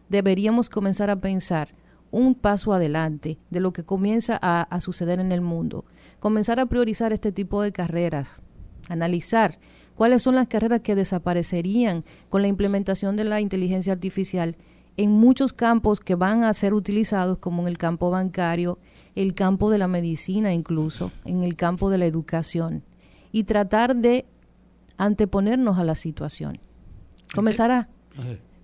[0.09, 1.69] deberíamos comenzar a pensar
[2.11, 5.85] un paso adelante de lo que comienza a, suceder en el mundo,
[6.19, 8.41] comenzar a priorizar este tipo de carreras,
[8.89, 9.59] analizar
[9.95, 14.55] cuáles son las carreras que desaparecerían con la implementación de la inteligencia artificial
[14.97, 18.79] en muchos campos que van a ser utilizados, como en el campo bancario,
[19.15, 22.83] el campo de la medicina incluso, en el campo de la educación,
[23.33, 24.25] y tratar de
[24.97, 26.59] anteponernos a la situación.
[27.33, 27.89] Comenzar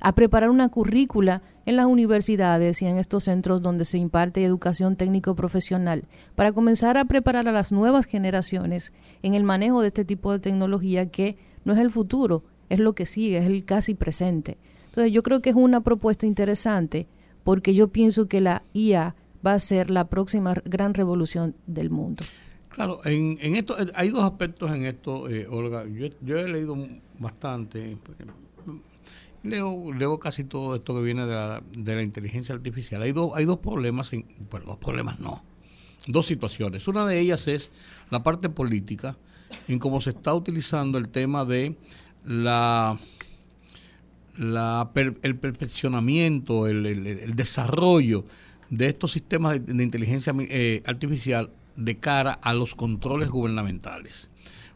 [0.01, 4.95] a, preparar una currícula en las universidades y en estos centros donde se imparte educación
[4.95, 10.31] técnico-profesional para comenzar a preparar a las nuevas generaciones en el manejo de este tipo
[10.31, 14.57] de tecnología que no es el futuro, es lo que sigue, es el casi presente.
[14.87, 17.07] Entonces yo creo que es una propuesta interesante
[17.43, 22.23] porque yo pienso que la IA va a ser la próxima gran revolución del mundo.
[22.69, 23.37] Claro, en,
[23.95, 25.85] hay dos aspectos en esto, eh, Olga.
[25.85, 26.77] Yo, yo, he leído
[27.19, 27.97] bastante,
[29.43, 33.01] leo, leo casi todo esto que viene de la, de la inteligencia artificial.
[33.01, 34.11] Hay, dos hay dos problemas,
[34.49, 35.43] bueno, dos problemas no,
[36.07, 36.87] dos situaciones.
[36.87, 37.71] Una de ellas es
[38.09, 39.17] la parte política,
[39.67, 41.75] en cómo se está utilizando el tema de
[42.25, 42.97] la
[44.37, 48.25] el perfeccionamiento, el, desarrollo
[48.69, 54.29] de estos sistemas de, inteligencia eh, artificial de cara a los controles gubernamentales.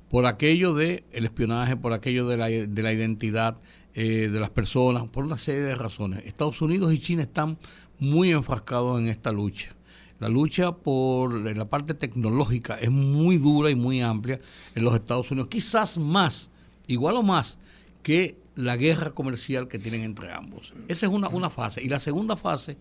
[0.09, 3.57] Por aquello de el espionaje, por aquello de la, de la identidad
[3.97, 6.25] eh, de las personas, por una serie de razones.
[6.25, 7.57] Estados Unidos y China están
[7.97, 9.73] muy enfrascados en esta lucha.
[10.19, 14.41] La lucha por la parte tecnológica es muy dura y muy amplia
[14.75, 16.49] en los Estados Unidos, quizás más,
[16.87, 17.57] igual o más
[18.03, 20.73] que la guerra comercial que tienen entre ambos.
[20.89, 21.81] Esa es una, una fase.
[21.81, 22.77] Y la segunda fase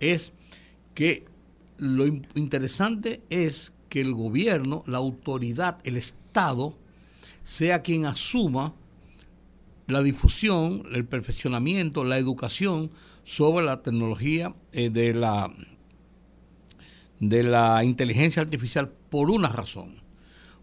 [0.00, 0.32] es
[0.94, 1.26] que
[1.78, 6.76] lo interesante es que el gobierno, la autoridad, el Estado,
[7.44, 8.74] sea quien asuma
[9.86, 12.90] la difusión, el perfeccionamiento, la educación
[13.24, 15.52] sobre la tecnología eh, de, la,
[17.20, 20.02] de la inteligencia artificial por una razón.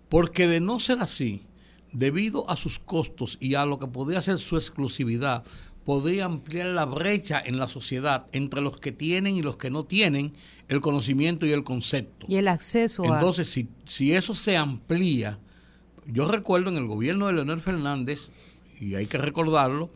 [0.10, 1.44] Porque de no ser así,
[1.92, 5.44] debido a sus costos y a lo que podría ser su exclusividad,
[5.86, 9.86] podría ampliar la brecha en la sociedad entre los que tienen y los que no
[9.86, 10.34] tienen
[10.68, 12.26] el conocimiento y el concepto.
[12.30, 15.40] Y el acceso Entonces, si, si eso se amplía,
[16.06, 18.32] yo recuerdo en el gobierno de Leonel Fernández,
[18.80, 19.90] y hay que recordarlo,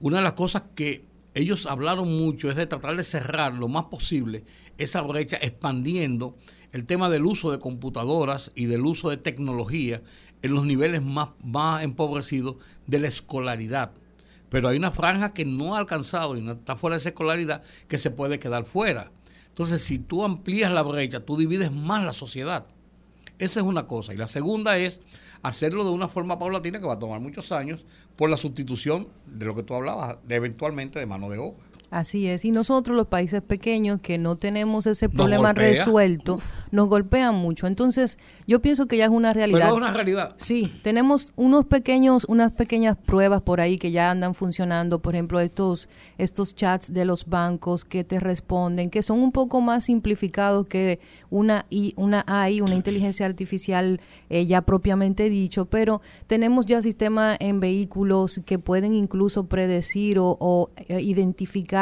[0.00, 3.84] una de las cosas que ellos hablaron mucho es de tratar de cerrar lo más
[3.84, 4.44] posible
[4.78, 6.36] esa brecha expandiendo
[6.72, 10.02] el tema del uso de computadoras y del uso de tecnología
[10.42, 13.92] en los niveles más, más empobrecidos de la escolaridad.
[14.48, 17.62] Pero hay una franja que no ha alcanzado y no está fuera de esa escolaridad
[17.88, 19.10] que se puede quedar fuera.
[19.48, 22.66] Entonces, si tú amplías la brecha, tú divides más la sociedad.
[23.38, 24.14] Esa es una cosa.
[24.14, 25.00] Y la segunda es
[25.42, 27.84] hacerlo de una forma paulatina que va a tomar muchos años
[28.16, 31.64] por la sustitución de lo que tú hablabas, de eventualmente de mano de obra.
[31.90, 36.40] Así es, y nosotros los países pequeños que no tenemos ese problema resuelto,
[36.72, 37.68] nos golpean mucho.
[37.68, 39.60] Entonces, yo pienso que ya es una realidad.
[39.60, 40.34] Pero es una realidad.
[40.36, 45.38] Sí, tenemos unos pequeños, unas pequeñas pruebas por ahí que ya andan funcionando, por ejemplo,
[45.38, 50.66] estos, estos chats de los bancos que te responden, que son un poco más simplificados
[50.66, 50.98] que
[51.30, 57.36] una, y una AI, una inteligencia artificial eh, ya propiamente dicho, pero tenemos ya sistemas
[57.38, 61.75] en vehículos que pueden incluso predecir o eh, identificar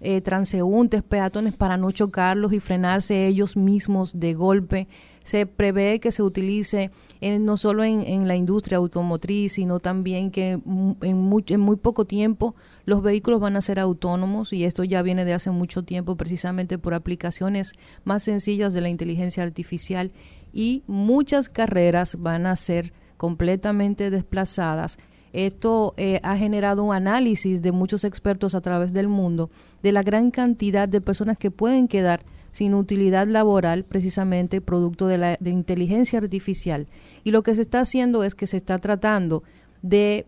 [0.00, 4.86] eh, transeúntes, peatones para no chocarlos y frenarse ellos mismos de golpe.
[5.24, 10.96] Se prevé que se utilice no solo en, la industria automotriz, sino también que en
[11.00, 15.34] en muy poco tiempo los vehículos van a ser autónomos y esto ya viene de
[15.34, 17.72] hace mucho tiempo precisamente por aplicaciones
[18.04, 20.12] más sencillas de la inteligencia artificial
[20.52, 24.98] y muchas carreras van a ser completamente desplazadas
[25.32, 29.50] esto eh, ha generado un análisis de muchos expertos a través del mundo
[29.82, 35.18] de la gran cantidad de personas que pueden quedar sin utilidad laboral precisamente producto de
[35.18, 36.86] la de inteligencia artificial.
[37.24, 39.42] Y lo que se está haciendo es que se está tratando
[39.82, 40.26] de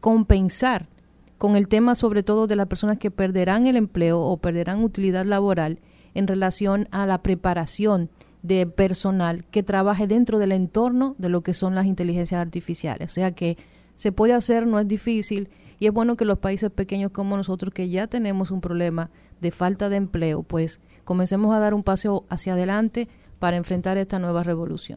[0.00, 0.88] compensar
[1.36, 5.24] con el tema sobre todo de las personas que perderán el empleo o perderán utilidad
[5.24, 5.78] laboral
[6.14, 8.10] en relación a la preparación
[8.42, 13.10] de personal que trabaje dentro del entorno de lo que son las inteligencias artificiales.
[13.10, 13.56] O sea que
[14.00, 17.74] se puede hacer, no es difícil y es bueno que los países pequeños como nosotros,
[17.74, 19.10] que ya tenemos un problema
[19.42, 23.08] de falta de empleo, pues comencemos a dar un paso hacia adelante
[23.38, 24.96] para enfrentar esta nueva revolución.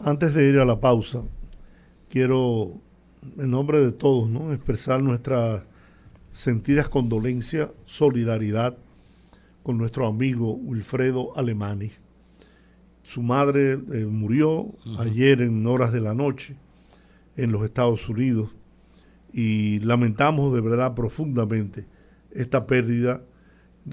[0.00, 1.20] Antes de ir a la pausa,
[2.08, 2.80] quiero,
[3.36, 4.54] en nombre de todos, ¿no?
[4.54, 5.66] expresar nuestra
[6.32, 8.78] sentidas condolencias, solidaridad
[9.62, 11.90] con nuestro amigo Wilfredo Alemani.
[13.02, 16.56] Su madre eh, murió ayer en horas de la noche
[17.36, 18.50] en los Estados Unidos
[19.32, 21.86] y lamentamos de verdad profundamente
[22.30, 23.22] esta pérdida.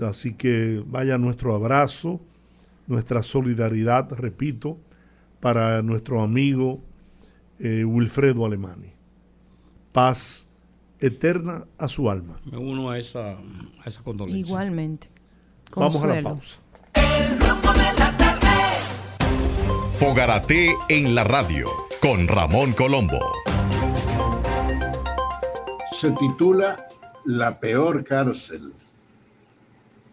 [0.02, 2.22] Así que vaya nuestro abrazo,
[2.88, 4.78] nuestra solidaridad, repito,
[5.40, 6.82] para nuestro amigo
[7.60, 8.92] eh, Wilfredo Alemani.
[9.92, 10.48] Paz
[11.00, 12.40] eterna a su alma.
[12.46, 14.40] Me uno a esa, a esa condolencia.
[14.40, 15.10] Igualmente.
[15.76, 16.60] Vamos a la pausa.
[20.00, 23.20] Fogarate en la radio con Ramón Colombo.
[26.00, 26.88] se titula
[27.26, 28.72] La peor cárcel.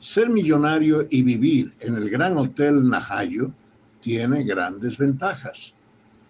[0.01, 3.53] Ser millonario y vivir en el Gran Hotel Najayo
[4.01, 5.75] tiene grandes ventajas.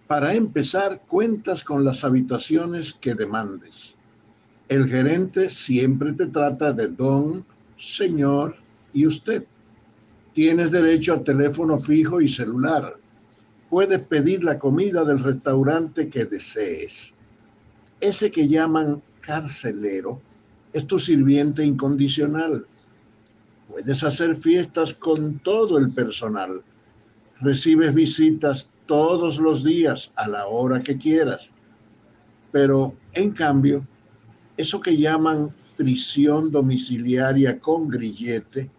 [0.05, 3.95] Para empezar, cuentas con las habitaciones que demandes.
[4.69, 7.43] El gerente siempre te trata de don,
[7.79, 8.57] señor
[8.93, 9.43] y usted.
[10.33, 12.95] Tienes derecho a teléfono fijo y celular.
[13.69, 17.13] Puedes pedir la comida del restaurante que desees.
[17.99, 20.21] Ese que llaman carcelero
[20.71, 22.65] es tu sirviente incondicional.
[23.69, 26.63] Puedes hacer fiestas con todo el personal.
[27.41, 31.49] Recibes visitas todos los días a la hora que quieras.
[32.51, 33.85] Pero, en cambio,
[34.55, 38.69] eso que llaman prisión domiciliaria con grillete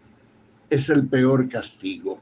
[0.69, 2.19] es el peor castigo.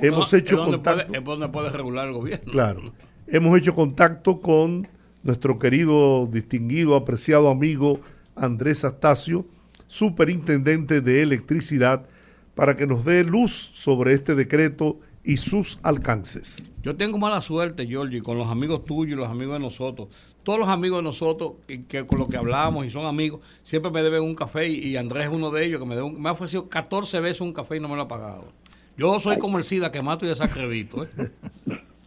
[0.00, 1.22] hemos hecho contacto.
[1.22, 2.52] Puede, puede regular el gobierno.
[2.52, 2.82] Claro.
[3.26, 4.88] Hemos hecho contacto con
[5.22, 8.00] nuestro querido, distinguido, apreciado amigo
[8.34, 9.46] Andrés Astacio,
[9.86, 12.06] superintendente de electricidad
[12.54, 16.71] para que nos dé luz sobre este decreto y sus alcances.
[16.82, 20.08] Yo tengo mala suerte, Georgie, con los amigos tuyos y los amigos de nosotros.
[20.42, 24.02] Todos los amigos de nosotros que, con los que hablamos y son amigos, siempre me
[24.02, 27.20] deben un café y, Andrés es uno de ellos que me, me ha ofrecido 14
[27.20, 28.52] veces un café y no me lo ha pagado.
[28.96, 31.04] Yo soy como el SIDA que mato y desacredito.
[31.04, 31.08] ¿eh?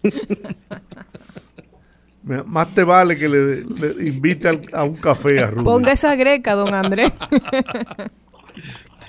[2.45, 5.63] Más te vale que le, invite a un café a Rudy.
[5.63, 7.13] Ponga esa greca, don Andrés.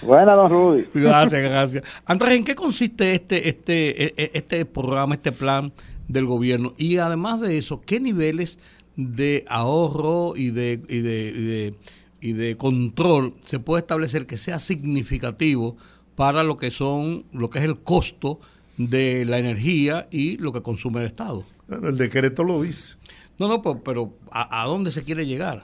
[0.02, 0.84] Buenas, don Rudy.
[0.94, 2.02] Gracias, gracias.
[2.04, 5.72] Andrés, ¿en qué consiste este, este, e, e, este programa, este plan
[6.08, 6.74] del gobierno?
[6.76, 8.58] Y además de eso, ¿qué niveles
[8.96, 11.74] de ahorro y de, y de,
[12.20, 15.76] y de, control se puede establecer que sea significativo
[16.14, 18.40] para lo que son, lo que es el costo
[18.76, 21.44] de la energía y lo que consume el Estado?
[21.68, 22.96] Bueno, el decreto lo dice.
[23.38, 25.62] No, no, pero, ¿a, dónde se quiere llegar?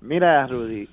[0.00, 0.88] Mira, Rudy,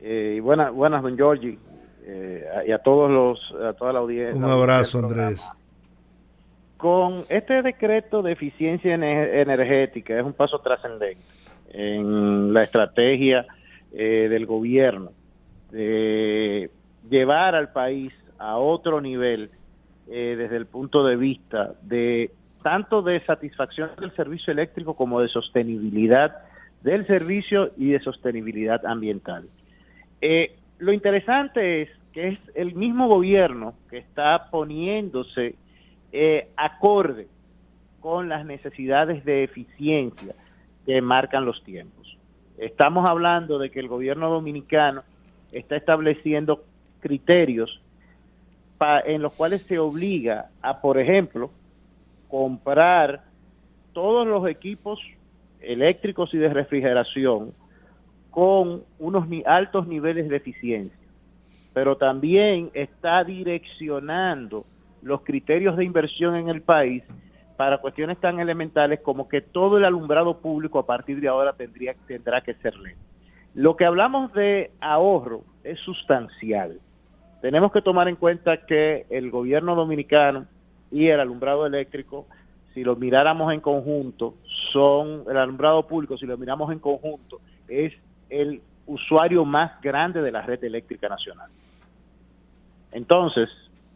[0.00, 1.58] eh, buenas, buenas, don Giorgi
[2.06, 4.38] eh, y a todos los, a toda la audiencia.
[4.38, 5.56] Un abrazo, Andrés.
[6.76, 11.22] Con este decreto de eficiencia energética es un paso trascendente
[11.70, 13.46] en la estrategia
[13.92, 15.12] eh, del gobierno
[15.70, 16.70] de
[17.08, 19.50] llevar al país a otro nivel
[20.08, 22.30] eh, desde el punto de vista de
[22.62, 26.36] tanto de satisfacción del servicio eléctrico como de sostenibilidad
[26.82, 29.48] del servicio y de sostenibilidad ambiental.
[30.20, 35.56] Eh, lo interesante es que es el mismo gobierno que está poniéndose
[36.12, 37.28] eh, acorde
[38.00, 40.34] con las necesidades de eficiencia
[40.86, 42.16] que marcan los tiempos.
[42.58, 45.02] Estamos hablando de que el gobierno dominicano
[45.52, 46.64] está estableciendo
[47.00, 47.80] criterios
[49.06, 51.50] en los cuales se obliga a, por ejemplo,
[52.28, 53.24] comprar
[53.92, 55.00] todos los equipos
[55.60, 57.54] eléctricos y de refrigeración
[58.34, 60.98] con unos altos niveles de eficiencia,
[61.72, 64.64] pero también está direccionando
[65.02, 67.04] los criterios de inversión en el país
[67.56, 71.94] para cuestiones tan elementales como que todo el alumbrado público a partir de ahora tendría,
[72.08, 72.94] tendrá que ser ley.
[73.54, 76.80] Lo que hablamos de ahorro es sustancial.
[77.40, 80.46] Tenemos que tomar en cuenta que el gobierno dominicano
[80.90, 82.26] y el alumbrado eléctrico,
[82.72, 84.34] si lo miráramos en conjunto,
[84.72, 87.92] son el alumbrado público, si lo miramos en conjunto, es
[88.30, 91.50] el usuario más grande de la red eléctrica nacional.
[92.92, 93.48] Entonces,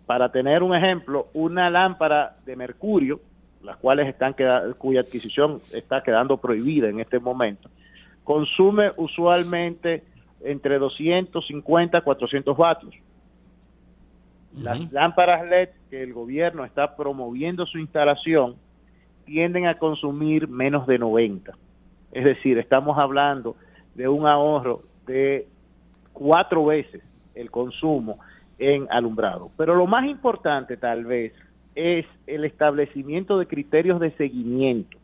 [0.07, 3.21] para tener un ejemplo, una lámpara de mercurio,
[3.63, 4.35] las cuales están
[4.79, 7.69] cuya adquisición está quedando prohibida en este momento,
[8.25, 10.05] consume usualmente
[10.41, 12.95] entre 250 a 400 vatios.
[14.57, 18.57] Las lámparas LED que el gobierno está promoviendo su instalación
[19.25, 21.53] tienden a consumir menos de 90.
[22.13, 23.57] Es decir, estamos hablando
[23.99, 25.49] de un ahorro de
[26.13, 27.03] cuatro veces
[27.35, 28.21] el consumo
[28.57, 29.51] en alumbrado.
[29.57, 31.33] Pero lo más importante tal vez
[31.75, 34.97] es el establecimiento de criterios de seguimiento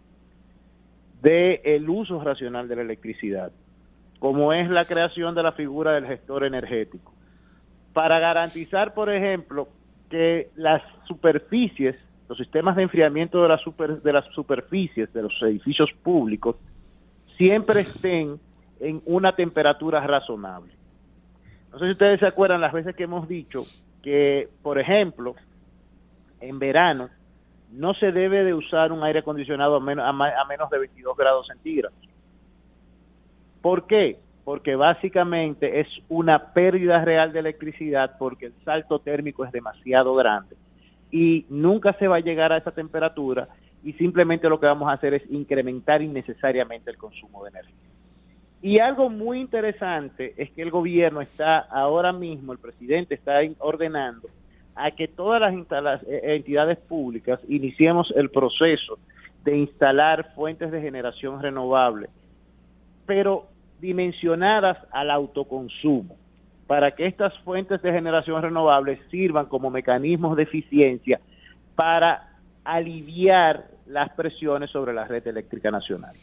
[1.23, 3.51] del el uso racional de la electricidad,
[4.21, 7.13] como es la creación de la figura del gestor energético,
[7.93, 9.67] para garantizar, por ejemplo,
[10.09, 11.97] que las superficies,
[12.29, 16.55] los sistemas de enfriamiento de, de las superficies de los edificios públicos
[17.37, 18.39] siempre estén
[18.85, 20.73] en una temperatura razonable.
[21.73, 23.65] No sé si ustedes se acuerdan las veces que hemos dicho
[24.03, 25.35] que, por ejemplo,
[26.41, 27.09] en verano
[27.73, 31.47] no se debe de usar un aire acondicionado a menos, a, menos de 22 grados
[31.47, 31.99] centígrados.
[33.63, 34.19] ¿Por qué?
[34.45, 40.57] Porque básicamente es una pérdida real de electricidad porque el salto térmico es demasiado grande
[41.11, 43.49] y nunca se va a llegar a esa temperatura
[43.83, 47.94] y simplemente lo que vamos a hacer es incrementar innecesariamente el consumo de energía.
[48.65, 54.27] Y algo muy interesante es que el gobierno está ahora mismo, el presidente está ordenando
[54.75, 58.99] a que todas las eh, entidades públicas iniciemos el proceso
[59.45, 62.09] de instalar fuentes de generación renovable,
[63.05, 63.49] pero
[63.83, 66.17] dimensionadas al autoconsumo,
[66.67, 71.21] para que estas fuentes de generación renovable sirvan como mecanismos de eficiencia
[71.75, 72.31] para
[72.65, 76.15] aliviar las presiones sobre la red eléctrica nacional.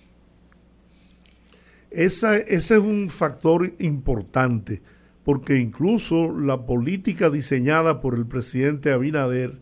[1.92, 4.82] Ese es un factor importante
[5.24, 9.60] porque incluso la política diseñada por el presidente Abinader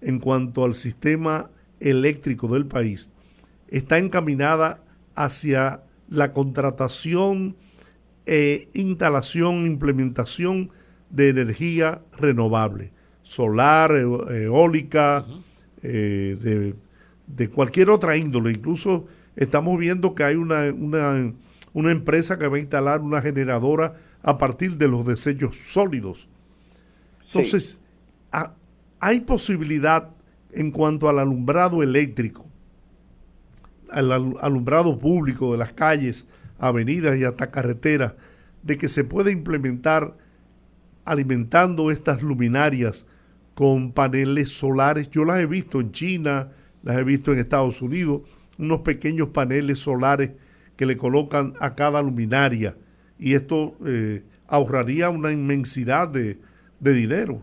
[0.00, 1.50] en cuanto al sistema
[1.80, 3.10] eléctrico del país
[3.68, 4.82] está encaminada
[5.14, 7.56] hacia la contratación,
[8.26, 10.70] e instalación, implementación
[11.10, 15.26] de energía renovable, solar, eólica,
[15.82, 16.74] eh,
[17.26, 18.52] de, cualquier otra índole.
[18.52, 19.06] Incluso
[19.36, 21.32] estamos viendo que hay una, una,
[21.74, 26.28] una empresa que va a instalar una generadora a partir de los desechos sólidos.
[27.26, 27.80] Entonces,
[29.00, 30.10] hay posibilidad
[30.52, 32.46] en cuanto al alumbrado eléctrico,
[33.90, 36.26] al alumbrado público de las calles,
[36.58, 38.14] avenidas y hasta carreteras,
[38.62, 40.16] de que se pueda implementar
[41.04, 43.04] alimentando estas luminarias
[43.54, 45.10] con paneles solares.
[45.10, 46.50] Yo las he visto en China,
[46.84, 48.22] las he visto en Estados Unidos,
[48.58, 50.30] unos pequeños paneles solares
[50.76, 52.74] que le colocan a cada luminaria
[53.18, 56.36] y esto eh, ahorraría una inmensidad de,
[56.80, 57.40] dinero.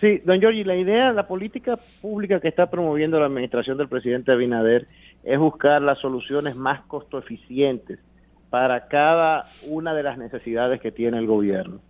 [0.00, 4.32] Sí, don Giorgi, la idea, la política pública que está promoviendo la administración del presidente
[4.32, 4.88] Abinader
[5.22, 8.00] es buscar las soluciones más costo eficientes
[8.50, 11.80] para cada una de las necesidades que tiene el gobierno.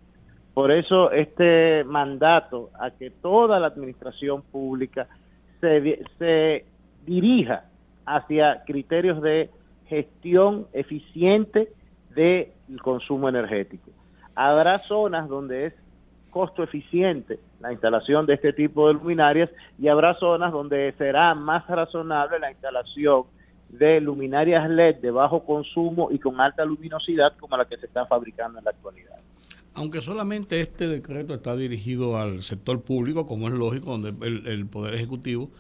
[0.52, 5.08] Por eso este mandato a que toda la administración pública
[5.62, 6.66] se, se
[7.06, 7.64] dirija
[8.04, 9.48] hacia criterios de
[9.92, 11.70] gestión eficiente
[12.14, 13.90] del consumo energético.
[14.34, 15.74] Habrá zonas donde es
[16.30, 21.66] costo eficiente la instalación de este tipo de luminarias y habrá zonas donde será más
[21.66, 23.24] razonable la instalación
[23.68, 28.06] de luminarias LED de bajo consumo y con alta luminosidad como la que se está
[28.06, 29.18] fabricando en la actualidad.
[29.74, 34.94] Aunque solamente este decreto está dirigido al sector público, como es lógico, donde el, Poder
[34.94, 35.50] Ejecutivo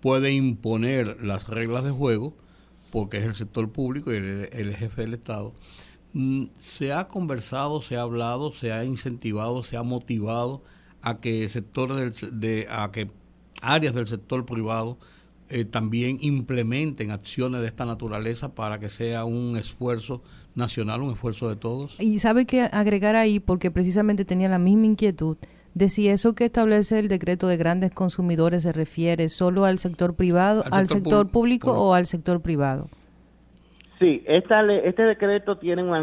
[0.00, 2.34] puede imponer las reglas de juego,
[2.92, 5.52] porque es el sector público y el jefe del Estado,
[6.14, 10.62] Mm, se ha conversado, se ha hablado, se ha incentivado, se ha motivado
[11.00, 13.10] a que sectores de, a que
[13.62, 14.98] áreas del sector privado
[15.48, 20.22] eh, también implementen acciones de esta naturaleza para que sea un esfuerzo
[20.54, 21.96] nacional, un esfuerzo de todos.
[21.98, 25.38] Y sabe que agregar ahí, porque precisamente tenía la misma inquietud,
[25.74, 30.14] de si eso que establece el decreto de grandes consumidores se refiere solo al sector
[30.14, 32.88] privado, al, sector, público o al sector privado.
[33.98, 35.94] Sí, este decreto tiene un,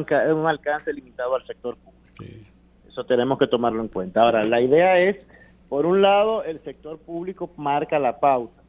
[0.48, 2.44] alcance limitado al sector público.
[2.88, 4.22] Eso tenemos que tomarlo en cuenta.
[4.22, 5.18] Ahora, la idea es,
[5.68, 8.62] por un lado, el sector público marca la pauta,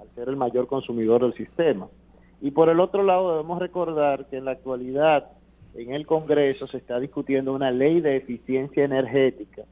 [0.00, 1.88] al ser el mayor consumidor del sistema.
[2.40, 5.30] Y por el otro lado, debemos recordar que en la actualidad,
[5.74, 9.64] en el Congreso, se está discutiendo una ley de eficiencia energética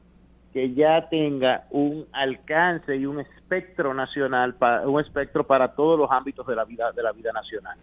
[0.55, 6.47] que ya tenga un alcance y un espectro nacional, un espectro para todos los ámbitos
[6.47, 7.77] de la vida, de la vida nacional.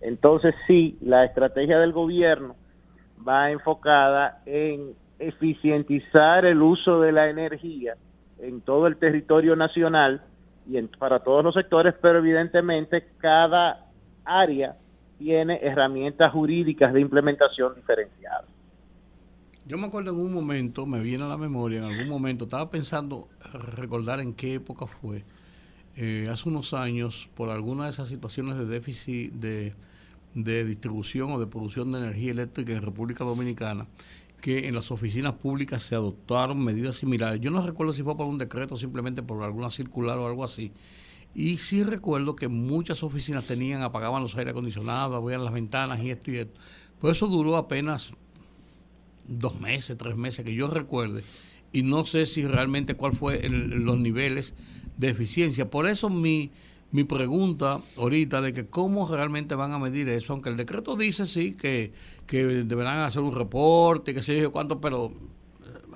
[0.00, 2.56] Entonces sí, la estrategia del gobierno
[3.24, 7.94] va enfocada en eficientizar el uso de la energía
[8.40, 10.22] en todo el territorio nacional
[10.66, 13.86] y para todos los sectores, pero evidentemente cada
[14.24, 14.74] área
[15.18, 18.51] tiene herramientas jurídicas de implementación diferenciadas.
[19.72, 22.68] Yo me acuerdo en un momento, me viene a la memoria, en algún momento, estaba
[22.68, 23.30] pensando
[23.74, 25.24] recordar en qué época fue,
[25.96, 29.72] eh, hace unos años, por alguna de esas situaciones de déficit de,
[30.34, 33.86] de distribución o de producción de energía eléctrica en República Dominicana,
[34.42, 37.40] que en las oficinas públicas se adoptaron medidas similares.
[37.40, 40.70] Yo no recuerdo si fue por un decreto, simplemente por alguna circular o algo así.
[41.34, 46.10] Y sí recuerdo que muchas oficinas tenían, apagaban los aire acondicionados, abrían las ventanas y
[46.10, 46.60] esto y esto.
[47.00, 48.12] Pues eso duró apenas
[49.38, 51.22] dos meses, tres meses, que yo recuerde.
[51.72, 54.54] Y no sé si realmente cuál fue los niveles
[54.96, 55.70] de eficiencia.
[55.70, 56.50] Por eso mi,
[56.90, 61.26] mi pregunta ahorita de que cómo realmente van a medir eso, aunque el decreto dice
[61.26, 61.92] sí que,
[62.26, 65.12] que deberán hacer un reporte, que sé yo cuánto, pero,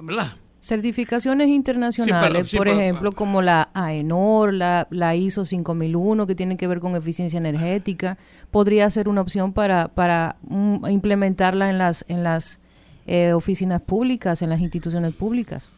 [0.01, 0.33] ¿verdad?
[0.67, 6.81] Certificaciones internacionales, por ejemplo, como la AENOR, la, la ISO 5001, que tienen que ver
[6.81, 8.19] con eficiencia energética,
[8.51, 12.59] podría ser una opción para, para mm, implementarla en las, en las
[13.07, 15.73] eh, oficinas públicas, en las instituciones públicas.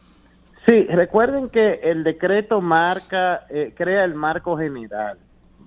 [0.67, 5.17] Sí, recuerden que el decreto marca, eh, crea el marco general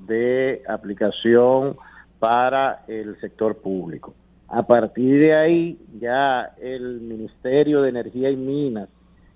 [0.07, 1.77] de aplicación
[2.19, 4.15] para el sector público.
[4.49, 8.89] A partir de ahí, ya el Ministerio de Energía y Minas,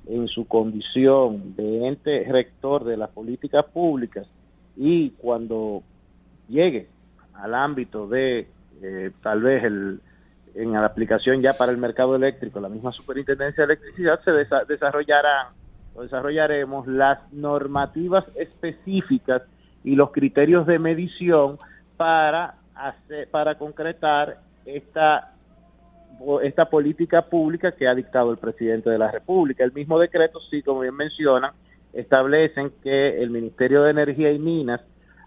[0.06, 4.26] en su condición de ente rector de las políticas públicas
[4.76, 5.82] y cuando
[6.48, 6.86] llegue
[7.34, 8.46] al ámbito de
[8.82, 10.00] eh, tal vez el,
[10.56, 14.32] en la aplicación ya para el mercado eléctrico, la misma Superintendencia de Electricidad, se
[14.66, 15.48] desarrollarán
[15.94, 19.42] o desarrollaremos las normativas específicas
[19.84, 21.58] y los criterios de medición
[21.96, 25.32] para hacer, para concretar esta
[26.42, 29.64] esta política pública que ha dictado el presidente de la República.
[29.64, 31.52] El mismo decreto, sí, como bien mencionan,
[31.92, 34.80] establecen que el Ministerio de Energía y Minas,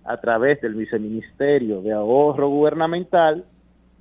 [0.04, 3.46] a través del Viceministerio de Ahorro Gubernamental,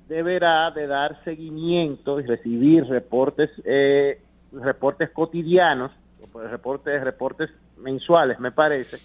[0.09, 4.19] deberá de dar seguimiento y recibir reportes eh,
[4.51, 5.91] reportes cotidianos,
[6.33, 8.97] reportes reportes mensuales, me parece,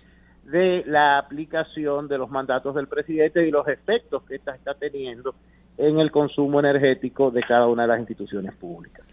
[0.51, 5.35] de la aplicación de los mandatos del presidente y los efectos que ésta está teniendo
[5.77, 9.07] en el consumo energético de cada una de las instituciones públicas.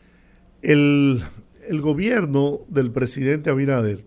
[0.62, 1.20] El,
[1.70, 4.00] el gobierno del presidente Abinader,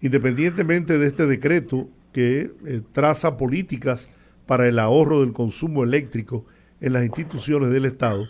[0.00, 4.10] independientemente de este decreto que eh, traza políticas
[4.46, 6.46] para el ahorro del consumo eléctrico
[6.80, 8.26] en las instituciones del Estado,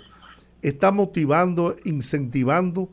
[0.63, 2.91] está motivando, incentivando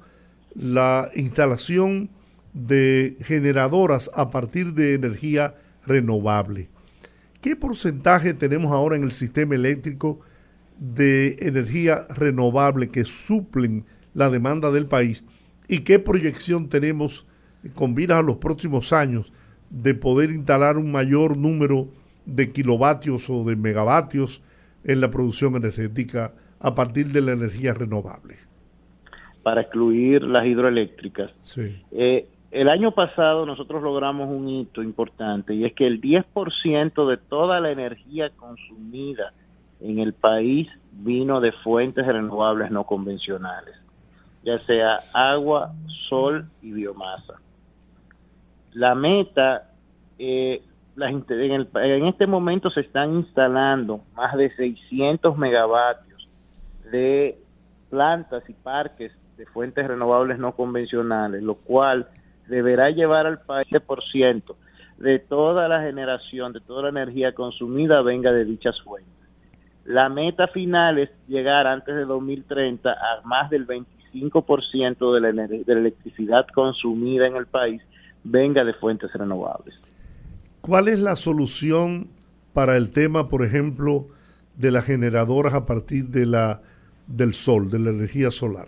[0.56, 2.10] la instalación
[2.54, 6.70] de generadoras a partir de energía renovable.
[7.42, 10.20] ¿Qué porcentaje tenemos ahora en el sistema eléctrico
[10.80, 15.26] de energía renovable que suplen la demanda del país?
[15.68, 17.26] ¿Y qué proyección tenemos
[17.74, 19.32] con miras a los próximos años
[19.70, 21.90] de poder instalar un mayor número
[22.26, 24.42] de kilovatios o de megavatios
[24.84, 28.38] en la producción energética a partir de la energía renovable.
[29.44, 31.32] Para excluir las hidroeléctricas.
[31.92, 37.18] Eh, el año pasado nosotros logramos un hito importante y es que el 10% de
[37.18, 39.34] toda la energía consumida
[39.82, 43.76] en el país vino de fuentes renovables no convencionales,
[44.44, 45.74] ya sea agua,
[46.10, 47.40] sol y biomasa.
[48.74, 49.72] La meta
[50.18, 50.62] eh,
[50.98, 56.28] en, este momento se están instalando más de 600 megavatios
[56.92, 57.38] de
[57.90, 62.08] plantas y parques de fuentes renovables no convencionales, lo cual
[62.48, 64.56] deberá llevar al país por ciento
[64.98, 69.12] de toda la generación, de toda la energía consumida venga de dichas fuentes.
[69.86, 75.64] La meta final es llegar antes de 2030 a más del 25% de la, de
[75.66, 77.82] la electricidad consumida en el país
[78.24, 79.93] venga de fuentes renovables.
[80.64, 82.08] ¿Cuál es la solución
[82.54, 84.08] para el tema, por ejemplo,
[84.56, 86.62] de las generadoras a partir de la,
[87.06, 88.68] del sol, de la energía solar?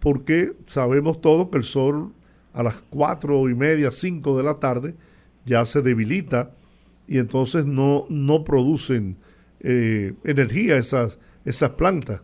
[0.00, 2.14] Porque sabemos todos que el sol
[2.54, 4.94] a las cuatro y media, cinco de la tarde
[5.44, 6.52] ya se debilita
[7.06, 9.18] y entonces no, no producen
[9.60, 12.22] eh, energía esas, esas plantas.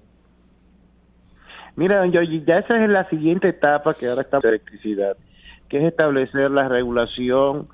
[1.77, 2.23] Mira, ya
[2.57, 5.15] esa es la siguiente etapa que ahora está de electricidad,
[5.69, 7.69] que es establecer la regulación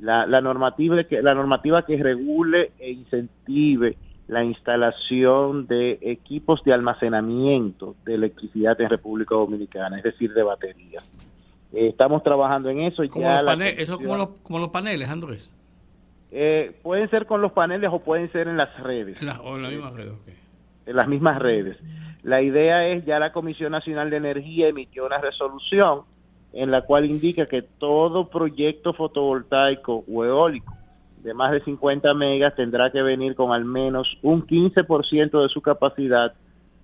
[0.00, 3.96] la, la, normativa que, la normativa que regule e incentive
[4.28, 11.02] la instalación de equipos de almacenamiento de electricidad en República Dominicana, es decir, de baterías.
[11.72, 13.02] Eh, estamos trabajando en eso.
[13.02, 15.50] Y como los paneles, ¿Eso como los, como los paneles, Andrés?
[16.30, 19.22] Eh, pueden ser con los paneles o pueden ser en las redes.
[19.22, 20.12] En o en las mismas redes,
[20.84, 21.78] En las mismas redes.
[22.22, 26.02] La idea es, ya la Comisión Nacional de Energía emitió una resolución
[26.52, 30.74] en la cual indica que todo proyecto fotovoltaico o eólico
[31.22, 35.60] de más de 50 megas tendrá que venir con al menos un 15% de su
[35.60, 36.32] capacidad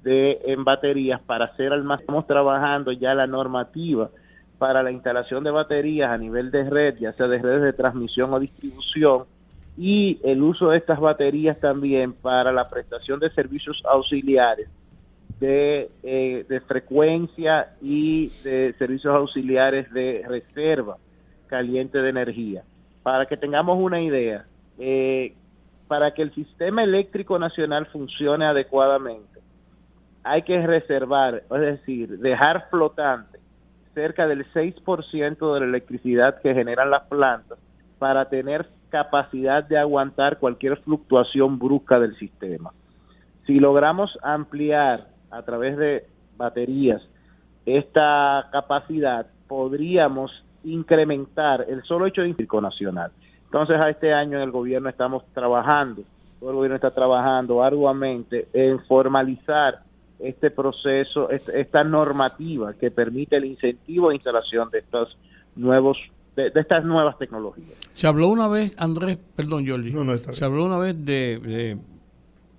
[0.03, 2.03] de en baterías para hacer almacenaje.
[2.03, 4.11] Estamos trabajando ya la normativa
[4.59, 8.33] para la instalación de baterías a nivel de red, ya sea de redes de transmisión
[8.33, 9.25] o distribución,
[9.77, 14.69] y el uso de estas baterías también para la prestación de servicios auxiliares
[15.45, 20.97] de, eh, de frecuencia y de servicios auxiliares de reserva
[21.49, 22.63] caliente de energía.
[23.03, 24.47] Para que tengamos una idea,
[24.79, 25.35] eh,
[25.87, 29.41] para que el sistema eléctrico nacional funcione adecuadamente,
[30.23, 33.39] hay que reservar, es decir, dejar flotante
[33.93, 37.59] cerca del 6% de la electricidad que generan las plantas
[37.99, 42.73] para tener capacidad de aguantar cualquier fluctuación brusca del sistema.
[43.47, 46.07] Si logramos ampliar a través de
[46.37, 47.03] baterías
[47.67, 50.31] esta capacidad, podríamos
[50.65, 53.11] incrementar el solo hecho de eléctrico nacional.
[53.45, 56.03] Entonces, a este año en el gobierno estamos trabajando,
[56.41, 59.81] todo el gobierno está trabajando arduamente en formalizar
[60.19, 65.17] este proceso, esta normativa que permite el incentivo de instalación de estos
[65.57, 65.99] nuevos
[66.37, 67.79] de, estas nuevas tecnologías.
[67.93, 69.93] Se habló una vez, Andrés, perdón, Jordi,
[70.33, 71.79] se habló una vez de,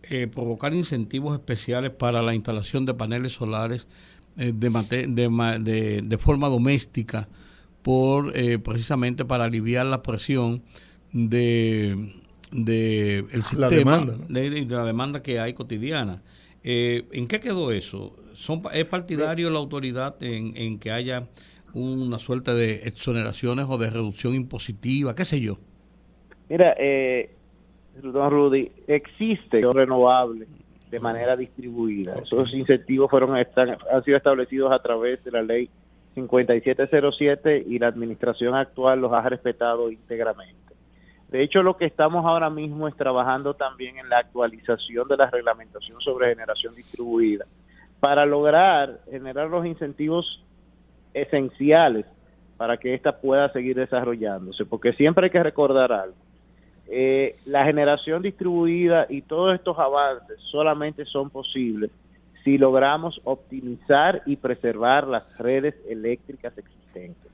[0.09, 3.87] eh, provocar incentivos especiales para la instalación de paneles solares
[4.37, 7.27] eh, de, de, forma doméstica,
[7.81, 10.63] por eh, precisamente para aliviar la presión
[11.11, 12.13] de,
[12.51, 16.21] de el sistema, de, la demanda que hay cotidiana.
[16.63, 18.15] ¿En qué quedó eso?
[18.33, 21.27] ¿Son, ¿Es partidario la autoridad en, en que haya
[21.75, 25.57] una suerte de exoneraciones o de reducción impositiva, qué sé yo.
[26.49, 27.31] Mira, eh,
[28.01, 30.47] don Rudy, existe renovable
[30.89, 32.15] de manera distribuida.
[32.19, 35.69] Esos incentivos fueron están, han sido establecidos a través de la ley
[36.15, 40.55] 5707 y la administración actual los ha respetado íntegramente.
[41.29, 45.29] De hecho, lo que estamos ahora mismo es trabajando también en la actualización de la
[45.29, 47.45] reglamentación sobre generación distribuida
[47.99, 50.43] para lograr generar los incentivos
[51.13, 52.05] esenciales
[52.57, 56.15] para que ésta pueda seguir desarrollándose, porque siempre hay que recordar algo.
[56.87, 61.91] Eh, la generación distribuida y todos estos avances solamente son posibles
[62.43, 67.31] si logramos optimizar y preservar las redes eléctricas existentes.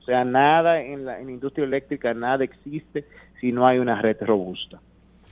[0.00, 3.04] O sea, nada en la, en la industria eléctrica, nada existe
[3.40, 4.80] si no hay una red robusta.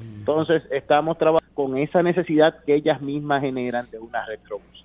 [0.01, 4.81] Entonces, estamos trabajando con esa necesidad que ellas mismas generan de una red robusta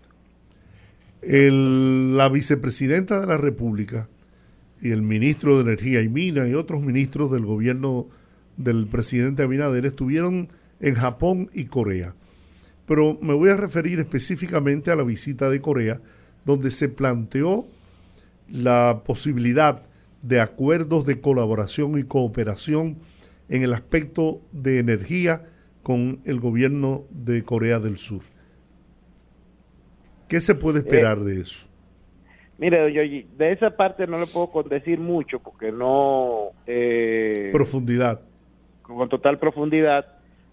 [1.27, 4.07] la vicepresidenta de la República
[4.81, 8.05] y el ministro de Energía y Mina y otros ministros del gobierno
[8.57, 10.49] del presidente Abinader estuvieron
[10.79, 12.15] en Japón y Corea.
[12.85, 16.01] Pero me voy a referir específicamente a la visita de Corea,
[16.45, 17.65] donde se planteó
[18.47, 19.83] la posibilidad
[20.21, 22.97] de acuerdos de colaboración y cooperación
[23.49, 25.43] en el aspecto de energía
[25.81, 28.21] con el gobierno de Corea del Sur.
[30.27, 31.67] ¿Qué se puede esperar de eso?
[32.57, 33.01] Mire, yo
[33.37, 36.51] de esa parte no le puedo decir mucho porque no...
[36.65, 38.21] Eh, profundidad.
[38.87, 40.05] Con total profundidad,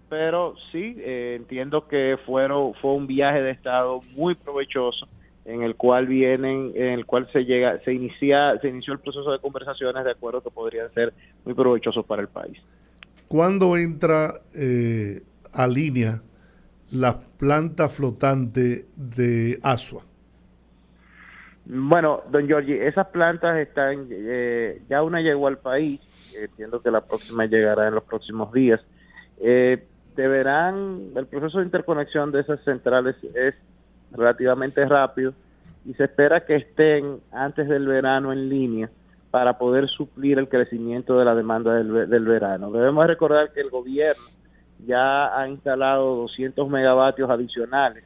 [0.09, 5.09] pero sí, eh, entiendo que fueron, fue un viaje de Estado muy provechoso
[5.45, 9.33] en el cual vienen, en el cual se llega, se inicia, se inició el proceso
[9.33, 11.13] de conversaciones de acuerdo que podrían ser
[11.45, 12.63] muy provechosos para el país.
[13.27, 15.23] ¿Cuándo entra eh,
[15.53, 16.23] a línea
[16.93, 20.03] la planta flotante de Asua?
[21.65, 26.01] Bueno, don Giorgi, esas plantas están, eh, ya una llegó al país,
[26.37, 28.81] entiendo que la próxima llegará en los próximos días.
[29.41, 29.85] Eh,
[30.17, 33.55] deberán, el proceso de interconexión de esas centrales es
[34.11, 35.33] relativamente rápido
[35.85, 38.91] y se espera que estén antes del verano en línea
[39.31, 42.71] para poder suplir el crecimiento de la demanda del, del verano.
[42.71, 44.23] Debemos recordar que el gobierno
[44.87, 48.05] ya ha instalado 200 megavatios adicionales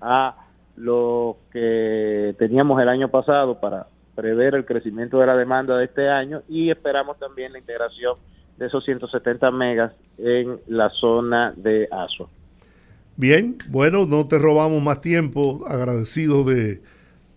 [0.00, 0.36] a
[0.76, 3.86] lo que teníamos el año pasado para
[4.16, 8.16] prever el crecimiento de la demanda de este año y esperamos también la integración
[8.56, 12.28] de esos 170 megas en la zona de ASO.
[13.16, 16.80] Bien, bueno, no te robamos más tiempo, agradecido de,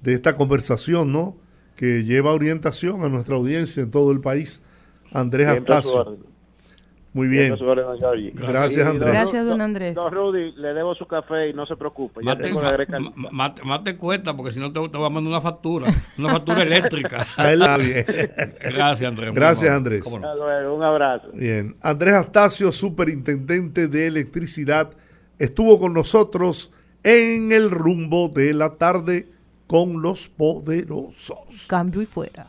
[0.02, 1.36] de esta conversación, ¿no?
[1.76, 4.64] Que lleva orientación a nuestra audiencia en todo el país.
[5.12, 6.18] Andrés Astacio.
[7.12, 7.56] Muy bien.
[8.34, 9.12] Gracias, Andrés.
[9.12, 9.96] Gracias, don Andrés.
[9.96, 12.22] Don Rudy, le debo su café y no se preocupe.
[12.24, 12.62] Ya tengo
[13.32, 15.88] más, te cuesta porque si no te, te voy a mandar una factura,
[16.18, 17.26] una factura eléctrica.
[17.36, 19.34] Gracias, Andrés.
[19.34, 20.06] Gracias, Andrés.
[20.06, 21.30] Un abrazo.
[21.34, 21.76] Bien.
[21.82, 24.92] Andrés Astacio, superintendente de electricidad,
[25.40, 26.72] estuvo con nosotros
[27.04, 29.30] en el rumbo de la tarde
[29.66, 31.38] con los poderosos.
[31.68, 32.48] Cambio y fuera.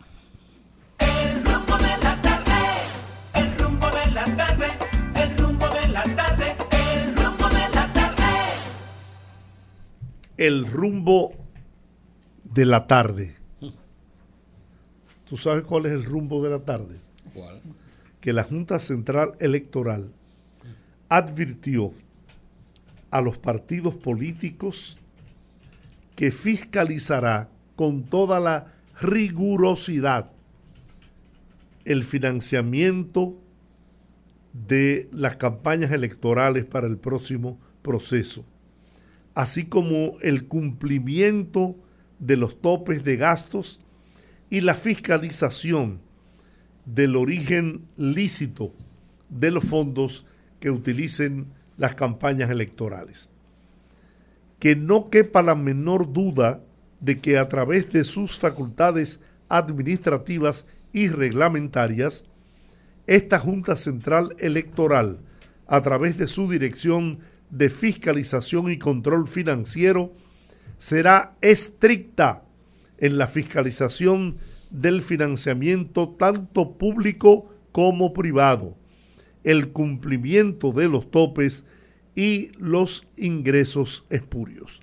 [10.41, 11.32] El rumbo
[12.45, 13.36] de la tarde.
[15.28, 16.97] ¿Tú sabes cuál es el rumbo de la tarde?
[17.34, 17.61] ¿Cuál?
[18.22, 20.11] Que la Junta Central Electoral
[21.11, 21.93] advirtió
[23.11, 24.97] a los partidos políticos
[26.16, 30.30] que fiscalizará con toda la rigurosidad
[31.84, 33.36] el financiamiento
[34.55, 38.47] de las campañas electorales para el próximo proceso,
[39.35, 41.76] así como el cumplimiento
[42.18, 43.81] de los topes de gastos
[44.51, 46.01] y la fiscalización
[46.85, 48.72] del origen lícito
[49.28, 50.26] de los fondos
[50.59, 53.31] que utilicen las campañas electorales.
[54.59, 56.62] Que no quepa la menor duda
[57.01, 62.26] de que a través de sus facultades administrativas y reglamentarias,
[63.07, 65.20] esta Junta Central Electoral,
[65.66, 67.20] a través de su Dirección
[67.51, 70.12] de Fiscalización y Control Financiero,
[70.78, 72.44] será estricta
[72.98, 74.38] en la fiscalización
[74.70, 78.76] del financiamiento tanto público como privado,
[79.44, 81.64] el cumplimiento de los topes
[82.14, 84.80] y los ingresos espurios.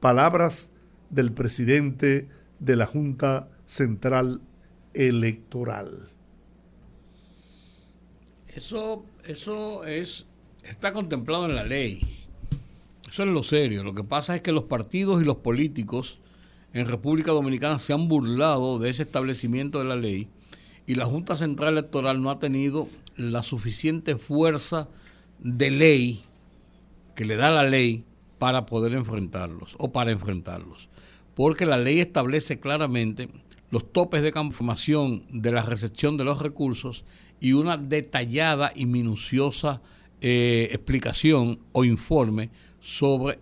[0.00, 0.72] Palabras
[1.10, 2.28] del presidente
[2.58, 4.40] de la Junta Central
[4.92, 6.08] Electoral.
[8.48, 10.26] Eso, eso es,
[10.64, 12.00] está contemplado en la ley.
[13.08, 13.84] Eso es lo serio.
[13.84, 16.18] Lo que pasa es que los partidos y los políticos
[16.72, 20.28] en República Dominicana se han burlado de ese establecimiento de la ley
[20.86, 24.88] y la Junta Central Electoral no ha tenido la suficiente fuerza
[25.38, 26.22] de ley
[27.14, 28.04] que le da la ley
[28.38, 30.88] para poder enfrentarlos o para enfrentarlos.
[31.34, 33.28] Porque la ley establece claramente
[33.70, 37.04] los topes de conformación de la recepción de los recursos
[37.40, 39.80] y una detallada y minuciosa
[40.20, 42.50] eh, explicación o informe
[42.80, 43.38] sobre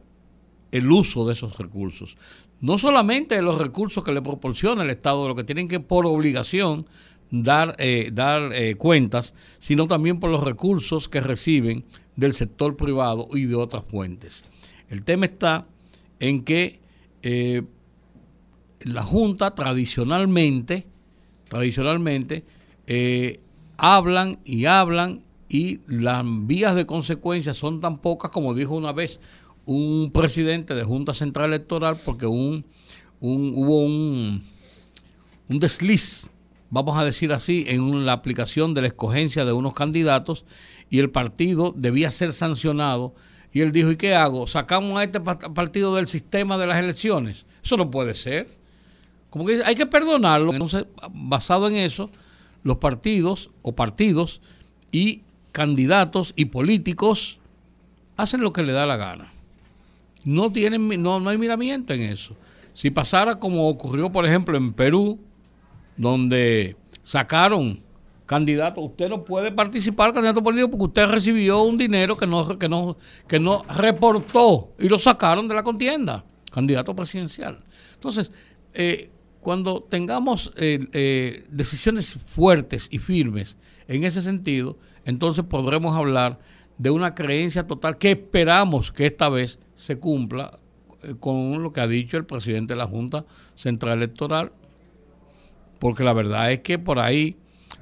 [0.72, 2.16] el uso de esos recursos.
[2.60, 6.06] No solamente de los recursos que le proporciona el Estado, lo que tienen que por
[6.06, 6.86] obligación
[7.30, 11.84] dar, eh, dar eh, cuentas, sino también por los recursos que reciben
[12.16, 14.44] del sector privado y de otras fuentes.
[14.88, 15.66] El tema está
[16.20, 16.80] en que
[18.80, 20.86] la Junta tradicionalmente,
[21.48, 22.44] tradicionalmente,
[23.76, 25.22] hablan y hablan
[25.52, 29.20] y las vías de consecuencia son tan pocas como dijo una vez
[29.66, 32.64] un presidente de Junta Central Electoral porque un,
[33.20, 34.42] hubo un,
[35.50, 36.30] un desliz,
[36.70, 40.46] vamos a decir así, en la aplicación de la escogencia de unos candidatos
[40.88, 43.14] y el partido debía ser sancionado
[43.52, 44.46] y él dijo, ¿y qué hago?
[44.46, 47.44] ¿Sacamos a este partido del sistema de las elecciones?
[47.62, 48.48] Eso no puede ser.
[49.28, 50.52] Como que hay que perdonarlo.
[50.52, 52.10] Entonces, basado en eso,
[52.62, 54.40] los partidos o partidos
[54.90, 55.22] y
[55.52, 57.38] candidatos y políticos
[58.16, 59.32] hacen lo que le da la gana.
[60.24, 62.36] No tienen no, no hay miramiento en eso.
[62.74, 65.20] Si pasara como ocurrió, por ejemplo, en Perú,
[65.96, 67.82] donde sacaron
[68.24, 72.68] candidatos, usted no puede participar candidato político porque usted recibió un dinero que no, que
[72.68, 72.96] no,
[73.28, 77.62] que no reportó y lo sacaron de la contienda, candidato presidencial.
[77.94, 78.32] Entonces,
[78.72, 83.56] eh, cuando tengamos eh, eh, decisiones fuertes y firmes
[83.88, 86.38] en ese sentido, entonces podremos hablar
[86.78, 90.58] de una creencia total que esperamos que esta vez se cumpla
[91.02, 93.24] eh, con lo que ha dicho el presidente de la Junta
[93.54, 94.52] Central Electoral,
[95.78, 97.36] porque la verdad es que por ahí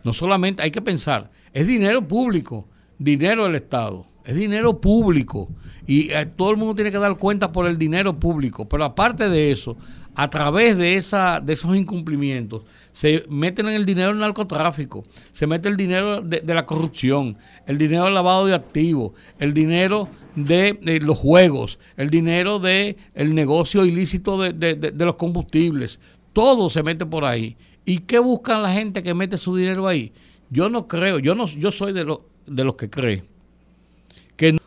[0.05, 2.69] no solamente hay que pensar, es dinero público,
[2.99, 5.49] dinero del Estado, es dinero público.
[5.87, 9.51] Y todo el mundo tiene que dar cuenta por el dinero público, pero aparte de
[9.51, 9.77] eso,
[10.15, 15.47] a través de, esa, de esos incumplimientos, se meten en el dinero del narcotráfico, se
[15.47, 21.01] mete el dinero de, la corrupción, el dinero del lavado de activos, el dinero de,
[21.03, 26.01] los juegos, el dinero del el negocio ilícito de, los combustibles.
[26.33, 27.57] Todo se mete por ahí.
[27.85, 30.13] ¿Y qué buscan la gente que mete su dinero ahí?
[30.51, 32.05] Yo no creo, yo no, yo soy de,
[32.47, 33.30] de los que cree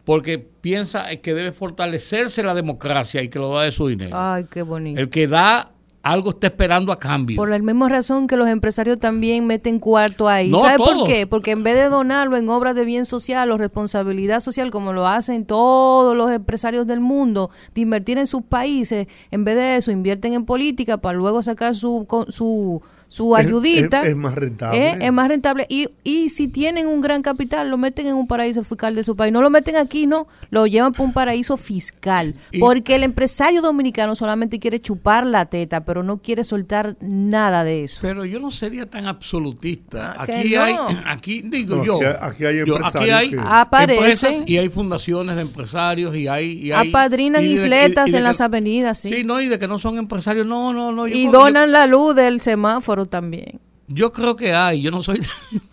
[0.04, 4.16] porque piensa que debe fortalecerse la democracia y que lo da de su dinero.
[4.18, 5.00] Ay, qué bonito.
[5.00, 5.74] El que da
[6.04, 7.38] algo está esperando a cambio.
[7.38, 10.52] Por la misma razón que los empresarios también meten cuarto ahí.
[10.52, 11.26] ¿Sabe por qué?
[11.26, 15.08] Porque en vez de donarlo en obras de bien social o responsabilidad social, como lo
[15.08, 19.92] hacen todos los empresarios del mundo, de invertir en sus países, en vez de eso
[19.92, 22.82] invierten en política para luego sacar su, su
[23.14, 24.08] su ayudita.
[24.08, 24.88] Es, más rentable.
[24.88, 24.98] ¿eh?
[25.00, 25.68] Es más rentable.
[25.70, 29.16] Y, y si tienen un gran capital, lo meten en un paraíso fiscal de su
[29.16, 29.32] país.
[29.32, 30.26] No lo meten aquí, no.
[30.50, 32.34] Lo llevan para un paraíso fiscal.
[32.60, 37.84] porque el empresario dominicano solamente quiere chupar la teta, pero no quiere soltar nada de
[37.84, 38.00] eso.
[38.02, 40.16] Pero yo no sería tan absolutista.
[40.18, 42.00] Ah, aquí hay, aquí digo yo.
[42.20, 42.96] Aquí, hay empresarios.
[42.96, 46.54] Aquí hay aparecen, y hay fundaciones de empresarios y hay.
[46.54, 49.14] Y hay apadrinan isletas en las avenidas, sí.
[49.14, 50.48] Sí, no, y de que no son empresarios.
[50.48, 51.08] No, no, no.
[51.08, 53.60] y donan la luz del semáforo también.
[53.88, 55.20] Yo creo que hay, yo no soy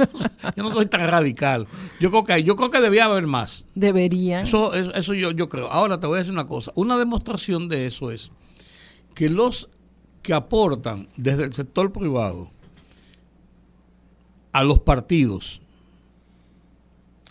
[0.57, 1.67] yo no soy tan radical.
[2.01, 3.65] Yo creo que hay, yo creo que debía haber más.
[3.75, 4.41] Debería.
[4.41, 5.71] Eso, eso, yo, yo creo.
[5.71, 6.73] Ahora te voy a decir una cosa.
[6.75, 8.31] Una demostración de eso es
[9.15, 9.69] que los
[10.23, 12.51] que aportan desde el sector privado
[14.53, 15.63] a los partidos,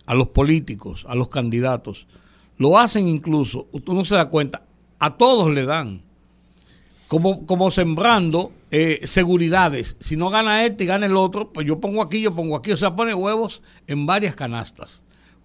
[0.06, 2.08] a los políticos, a los candidatos,
[2.58, 4.64] lo hacen incluso, uno se da cuenta,
[5.00, 6.02] a todos le dan
[7.08, 9.96] como, como sembrando eh, seguridades.
[10.00, 12.72] Si no gana este y gana el otro, pues yo pongo aquí, yo pongo aquí.
[12.72, 15.02] O sea, pone huevos en varias canastas,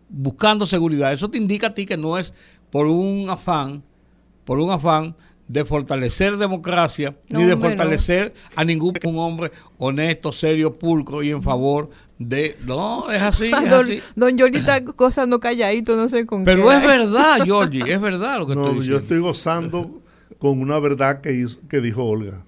[0.08, 1.12] buscando seguridad.
[1.12, 2.34] Eso te indica a ti que no es
[2.70, 3.82] por un afán,
[4.44, 5.14] por un afán
[5.48, 11.90] de fortalecer democracia, ni de fortalecer a ningún hombre honesto, serio, pulcro y en favor
[12.18, 12.56] de...
[12.64, 13.44] No, es así.
[13.64, 14.00] Es don, así.
[14.16, 18.46] don Giorgi está gozando calladito, no sé con Pero es verdad, Giorgi, es verdad lo
[18.46, 18.90] que estoy diciendo.
[18.90, 20.00] Yo estoy gozando
[20.38, 22.42] con una verdad que, que dijo Olga.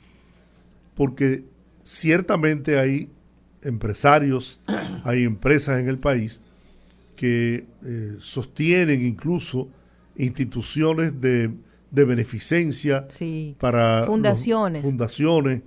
[0.97, 1.45] Porque
[1.85, 3.09] ciertamente hay
[3.63, 4.61] empresarios,
[5.05, 6.41] hay empresas en el país
[7.15, 9.69] que eh, sostienen incluso
[10.17, 11.53] instituciones de,
[11.93, 13.07] de beneficencia
[13.61, 14.83] para fundaciones.
[14.83, 15.63] fundaciones.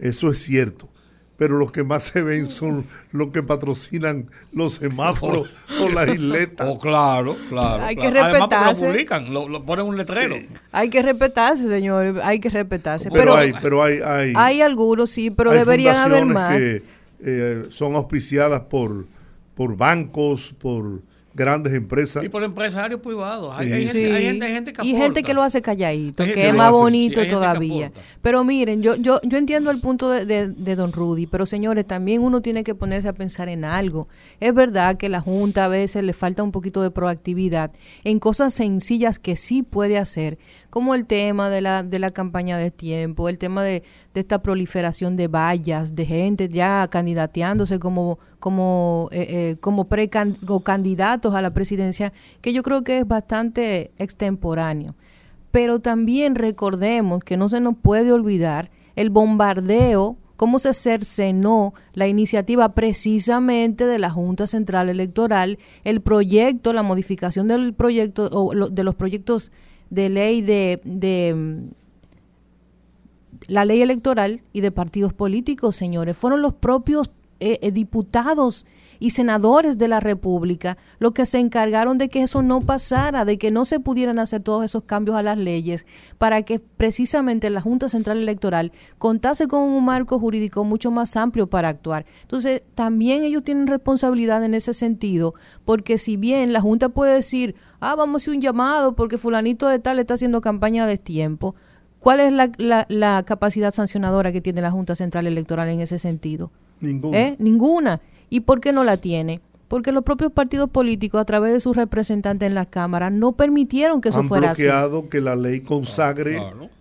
[0.00, 0.90] Eso es cierto
[1.36, 5.48] pero los que más se ven son los que patrocinan los semáforos
[5.80, 6.66] o las isletas.
[6.68, 7.84] Oh, claro, claro.
[7.84, 8.86] Hay que respetarse.
[8.86, 10.36] lo publican, lo, ponen un letrero.
[10.72, 13.10] Hay que respetarse, señor, hay que respetarse.
[13.10, 16.56] Pero, hay, pero hay, hay, hay, algunos, sí, pero deberían haber más.
[16.56, 16.82] que
[17.20, 19.06] eh, son auspiciadas por,
[19.54, 21.00] por bancos, por
[21.36, 22.24] grandes empresas.
[22.24, 23.54] Y por empresarios privados.
[23.56, 27.92] Hay, gente, que Y gente que lo hace calladito, que, es más bonito todavía.
[28.22, 32.22] Pero miren, yo, yo, yo entiendo el punto de, de, don Rudy, pero señores, también
[32.22, 34.08] uno tiene que ponerse a pensar en algo.
[34.40, 37.70] Es verdad que la Junta a veces le falta un poquito de proactividad
[38.04, 40.38] en cosas sencillas que sí puede hacer,
[40.76, 45.16] como el tema de la, de la campaña de tiempo, el tema de, esta proliferación
[45.16, 49.88] de vallas, de gente ya candidateándose como, como, eh, eh, como
[50.62, 52.12] candidatos a la presidencia,
[52.42, 54.94] que yo creo que es bastante extemporáneo.
[55.50, 62.06] Pero también recordemos que no se nos puede olvidar el bombardeo cómo se cercenó la
[62.06, 68.84] iniciativa precisamente de la Junta Central Electoral, el proyecto, la modificación del proyecto o de
[68.84, 69.52] los proyectos
[69.90, 71.68] de ley de, de mm,
[73.48, 76.16] la ley electoral y de partidos políticos, señores.
[76.16, 77.10] Fueron los propios
[77.40, 78.66] eh, eh, diputados
[78.98, 83.38] y senadores de la República los que se encargaron de que eso no pasara, de
[83.38, 85.86] que no se pudieran hacer todos esos cambios a las leyes,
[86.18, 91.48] para que precisamente la Junta Central Electoral contase con un marco jurídico mucho más amplio
[91.48, 92.06] para actuar.
[92.22, 95.34] Entonces, también ellos tienen responsabilidad en ese sentido,
[95.64, 99.68] porque si bien la Junta puede decir, ah, vamos a hacer un llamado porque fulanito
[99.68, 101.54] de tal está haciendo campaña de tiempo,
[101.98, 106.50] ¿cuál es la, la capacidad sancionadora que tiene la Junta Central Electoral en ese sentido?
[106.80, 107.18] Ninguna.
[107.18, 107.36] ¿Eh?
[107.38, 108.00] Ninguna.
[108.30, 109.40] ¿Y por qué no la tiene?
[109.68, 114.00] Porque los propios partidos políticos, a través de sus representantes en las cámaras, no permitieron
[114.00, 114.62] que eso fuera así.
[114.62, 116.40] Han bloqueado que la ley consagre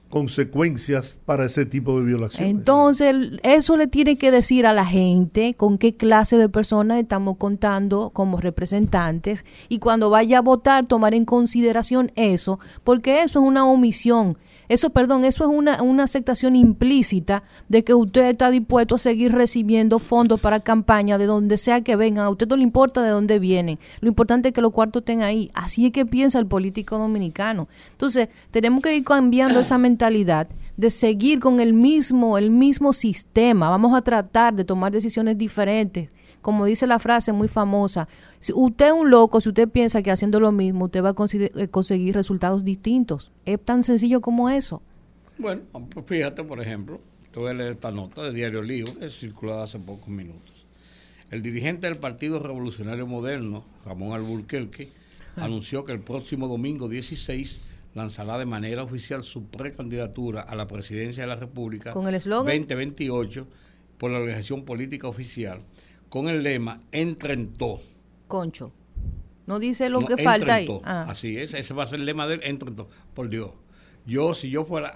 [0.09, 2.49] consecuencias para ese tipo de violaciones.
[2.49, 7.37] Entonces, eso le tiene que decir a la gente con qué clase de personas estamos
[7.37, 13.45] contando como representantes y cuando vaya a votar, tomar en consideración eso, porque eso es
[13.45, 14.37] una omisión
[14.68, 19.32] eso, perdón, eso es una, una aceptación implícita de que usted está dispuesto a seguir
[19.32, 22.26] recibiendo fondos para campaña de donde sea que vengan.
[22.26, 23.80] A usted no le importa de dónde vienen.
[24.01, 25.51] Lo importante es que los cuartos estén ahí.
[25.53, 27.68] Así es que piensa el político dominicano.
[27.91, 30.47] Entonces, tenemos que ir cambiando esa mentalidad
[30.78, 33.70] de seguir con el mismo, el mismo sistema.
[33.70, 36.09] Vamos a tratar de tomar decisiones diferentes
[36.45, 38.07] como dice la frase muy famosa,
[38.39, 41.15] si usted es un loco, si usted piensa que haciendo lo mismo usted va a
[41.15, 43.31] eh, conseguir resultados distintos.
[43.47, 44.83] Es tan sencillo como eso.
[45.39, 47.01] Bueno, pues fíjate, por ejemplo,
[47.33, 50.67] te voy a leer esta nota de Diario Libre, circulada hace pocos minutos.
[51.31, 54.89] El dirigente del Partido Revolucionario Moderno, Ramón Alburquerque,
[55.37, 57.61] anunció que el próximo domingo 16
[57.95, 63.47] lanzará de manera oficial su precandidatura a la presidencia de la República ¿Con el 2028
[63.97, 65.57] por la organización política oficial
[66.16, 67.82] con el lema Entrentó.
[68.30, 68.72] Concho.
[69.47, 70.68] No dice lo que falta ahí.
[70.86, 71.07] Ah.
[71.09, 73.51] Así es, ese va a ser el lema del Entrentó, por Dios.
[74.05, 74.93] yo, si yo fuera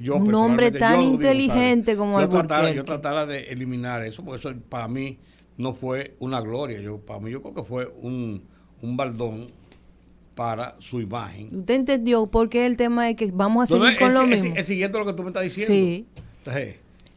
[0.00, 4.58] yo un hombre tan inteligente como yo tratara, yo tratara de eliminar eso, porque eso
[4.70, 5.18] para mí
[5.58, 6.80] no fue una gloria.
[6.80, 8.42] Yo, para mí, yo creo que fue un,
[8.80, 9.48] un baldón
[10.34, 11.54] para su imagen.
[11.54, 14.56] ¿Usted entendió por qué el tema de que vamos a seguir con lo mismo?
[14.56, 15.70] Es, siguiendo lo que tú me estás diciendo.
[15.70, 16.06] Sí.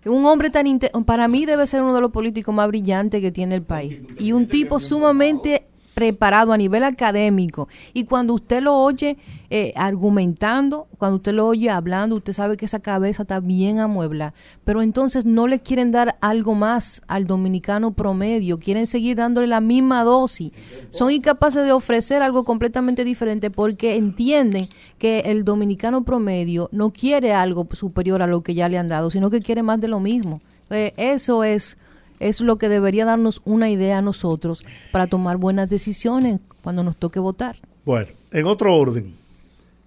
[0.05, 0.65] Un hombre tan
[1.05, 4.03] para mí debe ser uno de los políticos más brillantes que tiene el país.
[4.19, 5.64] Y un tipo sumamente
[5.95, 7.67] preparado a nivel académico.
[7.93, 9.17] Y cuando usted lo oye
[9.49, 14.33] eh, argumentando, cuando usted lo oye hablando, usted sabe que esa cabeza está bien amuebla.
[14.65, 19.61] Pero entonces no le quieren dar algo más al dominicano promedio, quieren seguir dándole la
[19.61, 20.51] misma dosis.
[20.91, 24.67] Son incapaces de ofrecer algo completamente diferente porque entienden
[24.97, 29.09] que el dominicano promedio no quiere algo superior a lo que ya le han dado,
[29.09, 30.41] sino que quiere más de lo mismo.
[30.71, 31.77] Eh, eso es
[32.19, 36.97] es lo que debería darnos una idea a nosotros para tomar buenas decisiones cuando nos
[36.97, 37.55] toque votar.
[37.85, 39.13] Bueno, en otro orden,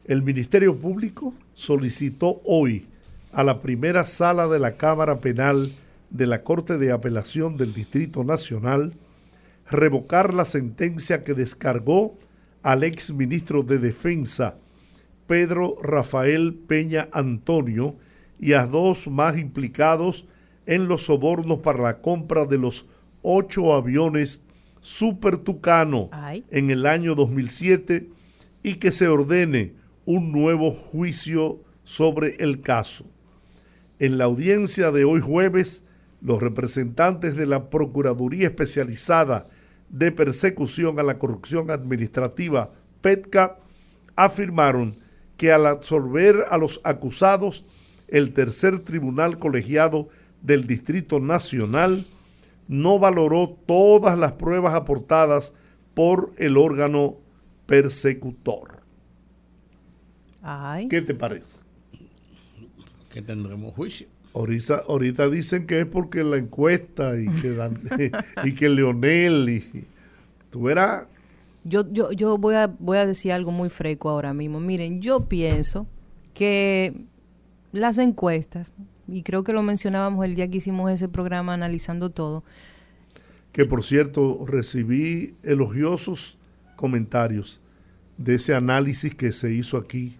[0.06, 2.86] el Ministerio Público solicitó hoy
[3.32, 5.72] a la primera sala de la Cámara Penal
[6.10, 8.94] de la Corte de Apelación del Distrito Nacional
[9.70, 12.16] revocar la sentencia que descargó
[12.62, 14.56] al ex ministro de Defensa,
[15.26, 17.96] Pedro Rafael Peña Antonio,
[18.40, 20.24] y a dos más implicados
[20.68, 22.86] en los sobornos para la compra de los
[23.22, 24.42] ocho aviones
[24.82, 26.10] Super Tucano
[26.50, 28.10] en el año 2007
[28.62, 33.06] y que se ordene un nuevo juicio sobre el caso.
[33.98, 35.84] En la audiencia de hoy jueves,
[36.20, 39.46] los representantes de la Procuraduría Especializada
[39.88, 43.56] de Persecución a la Corrupción Administrativa, PETCA,
[44.16, 44.98] afirmaron
[45.38, 47.64] que al absorber a los acusados,
[48.06, 50.08] el tercer tribunal colegiado
[50.42, 52.06] del Distrito Nacional
[52.68, 55.54] no valoró todas las pruebas aportadas
[55.94, 57.16] por el órgano
[57.66, 58.78] persecutor.
[60.88, 61.58] ¿Qué te parece?
[63.10, 64.06] Que tendremos juicio.
[64.34, 68.12] Ahorita, ahorita dicen que es porque la encuesta y que,
[68.44, 69.86] y que Leonel y
[70.50, 71.06] tú verás.
[71.64, 74.60] Yo, yo, yo voy, a, voy a decir algo muy freco ahora mismo.
[74.60, 75.86] Miren, yo pienso
[76.34, 76.94] que
[77.72, 78.72] las encuestas
[79.08, 82.44] y creo que lo mencionábamos el día que hicimos ese programa analizando todo.
[83.52, 86.38] Que por cierto, recibí elogiosos
[86.76, 87.60] comentarios
[88.18, 90.16] de ese análisis que se hizo aquí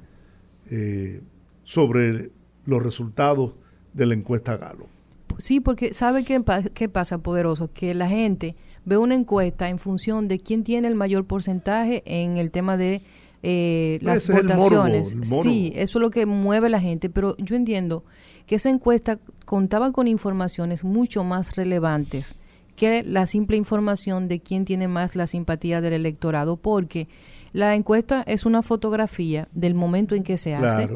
[0.70, 1.20] eh,
[1.64, 2.30] sobre
[2.64, 3.53] los resultados
[3.93, 4.86] de la encuesta Galo.
[5.36, 6.43] Sí, porque ¿sabe qué,
[6.74, 7.70] qué pasa, poderoso?
[7.72, 12.39] Que la gente ve una encuesta en función de quién tiene el mayor porcentaje en
[12.39, 13.03] el tema de
[13.43, 15.14] eh, las votaciones.
[15.22, 18.05] Sí, eso es lo que mueve la gente, pero yo entiendo
[18.49, 22.35] que esa encuesta contaba con informaciones mucho más relevantes
[22.75, 27.09] que la simple información de quién tiene más la simpatía del electorado, porque
[27.53, 30.89] la encuesta es una fotografía del momento en que se hace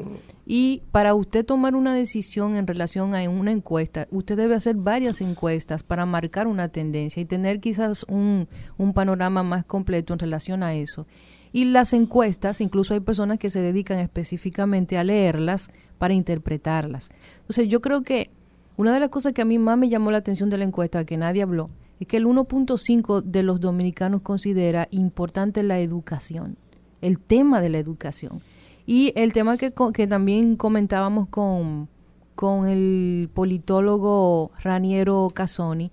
[0.46, 5.20] y para usted tomar una decisión en relación a una encuesta, usted debe hacer varias
[5.20, 10.62] encuestas para marcar una tendencia y tener quizás un, un panorama más completo en relación
[10.62, 11.06] a eso.
[11.52, 17.10] Y las encuestas, incluso hay personas que se dedican específicamente a leerlas para interpretarlas.
[17.40, 18.30] Entonces yo creo que
[18.76, 21.04] una de las cosas que a mí más me llamó la atención de la encuesta,
[21.04, 21.70] que nadie habló,
[22.00, 26.56] es que el 1.5 de los dominicanos considera importante la educación,
[27.00, 28.40] el tema de la educación.
[28.86, 31.88] Y el tema que, que también comentábamos con,
[32.34, 35.92] con el politólogo Raniero Casoni,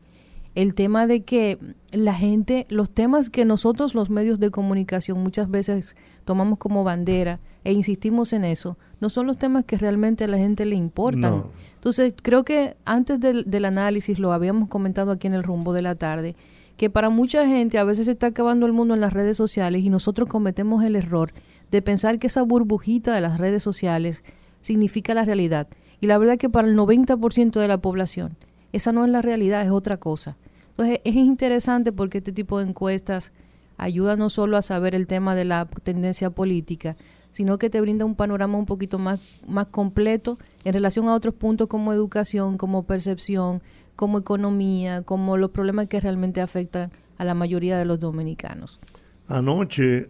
[0.55, 1.59] el tema de que
[1.91, 5.95] la gente, los temas que nosotros los medios de comunicación muchas veces
[6.25, 10.37] tomamos como bandera e insistimos en eso, no son los temas que realmente a la
[10.37, 11.43] gente le importan.
[11.75, 15.81] Entonces, creo que antes del, del, análisis, lo habíamos comentado aquí en el rumbo de
[15.81, 16.35] la tarde,
[16.77, 19.83] que para mucha gente a veces se está acabando el mundo en las redes sociales
[19.83, 21.31] y nosotros cometemos el error
[21.71, 24.23] de pensar que esa burbujita de las redes sociales
[24.61, 25.67] significa la realidad.
[25.99, 28.37] Y la verdad es que para el 90% de la población,
[28.71, 30.37] esa no es la realidad, es otra cosa.
[30.71, 33.33] Entonces, es interesante porque este tipo de encuestas
[33.77, 36.95] ayuda no solo a saber el tema de la tendencia política,
[37.31, 41.33] sino que te brinda un panorama un poquito más, más completo en relación a otros
[41.33, 43.61] puntos como educación, como percepción,
[43.95, 48.79] como economía, como los problemas que realmente afectan a la mayoría de los dominicanos.
[49.27, 50.07] Anoche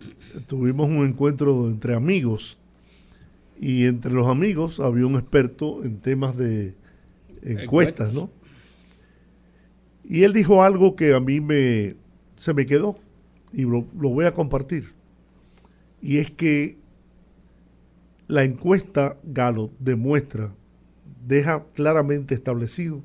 [0.48, 2.58] tuvimos un encuentro entre amigos
[3.60, 6.76] y entre los amigos había un experto en temas de
[7.44, 8.30] encuestas, ¿no?
[10.06, 11.96] Y él dijo algo que a mí me,
[12.36, 12.98] se me quedó
[13.52, 14.94] y lo voy a compartir.
[16.02, 16.79] Y es que
[18.30, 20.54] la encuesta Galo demuestra,
[21.26, 23.02] deja claramente establecido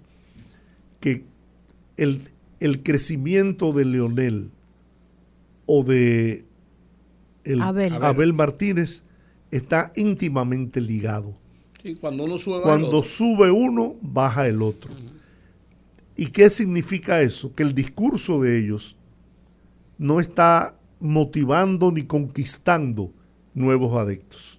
[1.00, 1.24] que
[1.96, 2.20] el,
[2.60, 4.50] el crecimiento de Leonel
[5.66, 6.44] o de
[7.60, 7.94] Abel.
[8.00, 9.02] Abel Martínez
[9.50, 11.34] está íntimamente ligado.
[12.00, 14.90] cuando uno sube, cuando sube uno, baja el otro.
[16.16, 17.54] ¿Y qué significa eso?
[17.54, 18.96] Que el discurso de ellos
[19.96, 23.10] no está motivando ni conquistando
[23.54, 24.53] nuevos adeptos,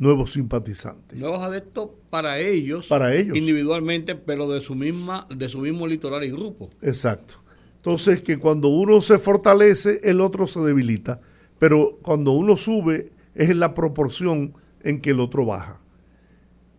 [0.00, 1.16] nuevos simpatizantes.
[1.16, 6.24] Nuevos adeptos para ellos, para ellos, individualmente, pero de su misma, de su mismo litoral
[6.24, 6.70] y grupo.
[6.82, 7.34] Exacto.
[7.76, 11.20] Entonces que cuando uno se fortalece, el otro se debilita,
[11.58, 15.80] pero cuando uno sube es en la proporción en que el otro baja.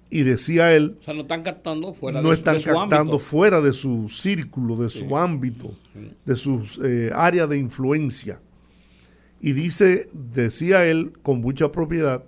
[0.10, 4.10] Y decía él, o sea, no están captando fuera no están captando fuera de su
[4.10, 5.78] círculo, de su ámbito,
[6.26, 8.42] de su eh, área de influencia.
[9.40, 12.24] Y dice, decía él con mucha propiedad,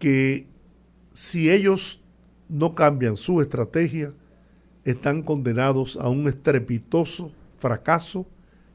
[0.00, 0.48] que
[1.12, 2.00] si ellos
[2.48, 4.12] no cambian su estrategia,
[4.84, 8.26] están condenados a un estrepitoso fracaso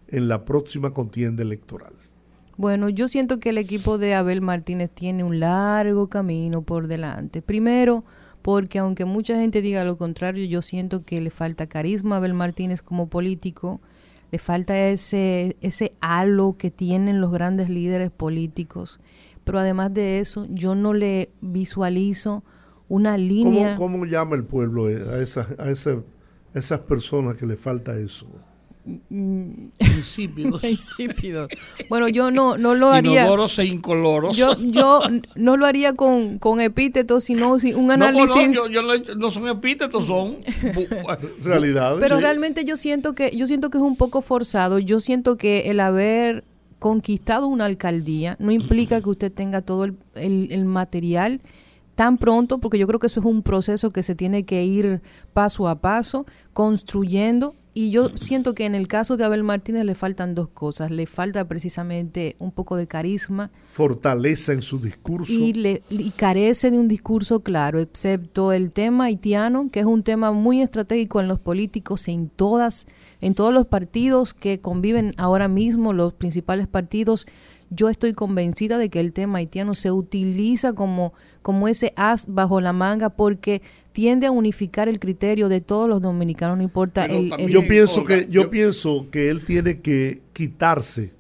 [0.08, 1.94] en la próxima contienda electoral.
[2.58, 7.42] Bueno, yo siento que el equipo de Abel Martínez tiene un largo camino por delante.
[7.42, 8.06] Primero,
[8.44, 12.36] porque aunque mucha gente diga lo contrario, yo siento que le falta carisma a Abel
[12.36, 13.82] Martínez como político,
[14.32, 19.00] le falta ese, ese halo que tienen los grandes líderes políticos.
[19.46, 22.44] Pero además de eso, yo no le visualizo
[22.90, 23.78] una línea...
[23.78, 28.28] ¿Cómo, llama el pueblo a, esas, a, a esas personas que le falta eso?
[29.10, 30.62] Insípidos.
[31.90, 33.22] Bueno, yo no, no lo haría.
[33.24, 34.38] Inodoros e incoloros.
[34.38, 35.02] Yo, yo
[35.36, 38.54] no lo haría con, con epítetos, sino un análisis.
[38.54, 38.84] No, yo,
[39.16, 40.38] no son epítetos, son
[41.44, 42.00] realidades.
[42.00, 44.78] Pero realmente yo siento que yo siento que es un poco forzado.
[44.78, 46.44] Yo siento que el haber
[46.80, 51.42] conquistado una alcaldía no implica que usted tenga todo el, el material
[51.96, 55.02] tan pronto, porque yo creo que eso es un proceso que se tiene que ir
[55.34, 59.94] paso a paso, construyendo y yo siento que en el caso de Abel Martínez le
[59.94, 60.90] faltan dos cosas.
[60.90, 63.52] Le falta precisamente un poco de carisma.
[63.72, 65.32] Fortaleza en su discurso.
[65.32, 65.84] Y, le,
[66.16, 71.20] carece de un discurso claro, excepto el tema haitiano, que es un tema muy estratégico
[71.20, 72.88] en los políticos, en todas,
[73.22, 77.26] en todos los partidos que conviven ahora mismo, los principales partidos.
[77.70, 82.62] Yo estoy convencida de que el tema haitiano se utiliza como, como ese as bajo
[82.62, 83.62] la manga porque
[83.92, 88.28] tiende a unificar el criterio de todos los dominicanos, no importa el, Yo pienso que
[88.30, 91.12] yo, pienso que él tiene que quitarse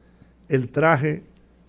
[0.49, 1.23] el traje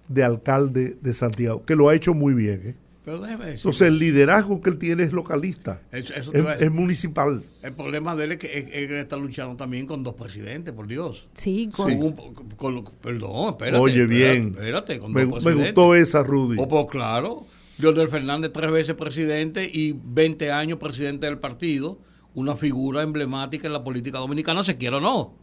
[0.09, 2.61] de alcalde de Santiago, que lo ha hecho muy bien.
[2.64, 2.74] ¿eh?
[3.07, 7.40] Pero Entonces el liderazgo que él tiene es localista, es, municipal.
[7.62, 11.28] El problema de él es que él, está luchando también con dos presidentes, por Dios.
[11.32, 13.78] Sí, con, perdón, espérate.
[13.78, 14.48] Oye, bien.
[14.48, 16.57] Espérate, me, me gustó esa, Rudy.
[16.59, 17.46] Oh, pues claro.
[17.78, 22.00] Leonel Fernández tres veces presidente y 20 años presidente del partido,
[22.34, 25.38] una figura emblemática en la política dominicana, se quiere o no.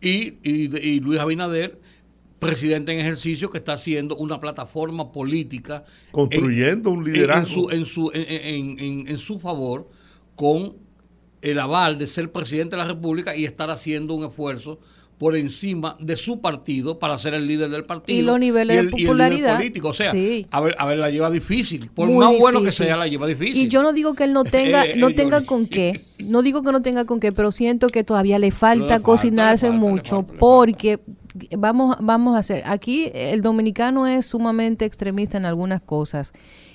[0.00, 1.78] Y, y, Luis Abinader,
[2.42, 5.84] presidente en ejercicio, que está haciendo una plataforma política.
[6.10, 7.70] Construyendo un liderazgo.
[7.72, 9.88] En su, en, en, en su favor,
[10.36, 10.74] con
[11.40, 14.78] el aval de ser presidente de la República y estar haciendo un esfuerzo
[15.22, 18.18] por encima de su partido para ser el líder del partido.
[18.18, 19.56] Y los niveles de popularidad.
[19.56, 19.90] político.
[19.90, 21.90] O sea, a, ver, a ver, la lleva difícil.
[21.94, 23.56] Por más bueno que sea, la lleva difícil.
[23.56, 26.06] Y yo no digo que él no tenga, eh, no tenga con qué.
[26.18, 30.24] No digo que no tenga con qué, pero siento que todavía le falta cocinarse mucho
[30.24, 30.98] porque
[31.56, 32.62] vamos, vamos a hacer.
[32.66, 36.32] Aquí el dominicano es sumamente extremista en algunas cosas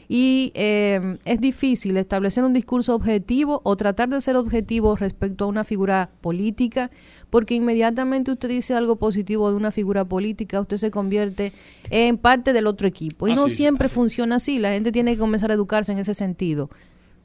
[0.10, 5.48] y eh, es difícil establecer un discurso objetivo o tratar de ser objetivo respecto a
[5.48, 6.90] una figura política
[7.30, 11.52] porque inmediatamente usted dice algo positivo de una figura política, usted se convierte
[11.90, 13.28] en parte del otro equipo.
[13.28, 16.70] Y no siempre funciona así, la gente tiene que comenzar a educarse en ese sentido.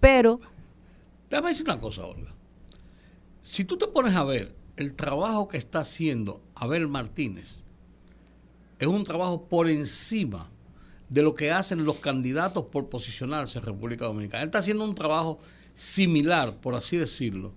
[0.00, 0.40] Pero...
[1.30, 2.34] Déjame decir una cosa, Olga.
[3.42, 7.60] Si tú te pones a ver el trabajo que está haciendo Abel Martínez,
[8.78, 10.50] es un trabajo por encima
[11.08, 14.42] de lo que hacen los candidatos por posicionarse en República Dominicana.
[14.42, 15.38] Él está haciendo un trabajo
[15.74, 17.52] similar, por así decirlo,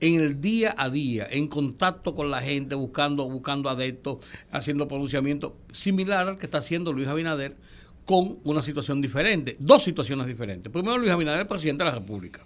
[0.00, 4.18] en el día a día, en contacto con la gente, buscando, buscando adeptos,
[4.50, 7.56] haciendo pronunciamiento similar al que está haciendo Luis Abinader,
[8.04, 10.70] con una situación diferente, dos situaciones diferentes.
[10.70, 12.44] Primero, Luis Abinader, presidente de la República,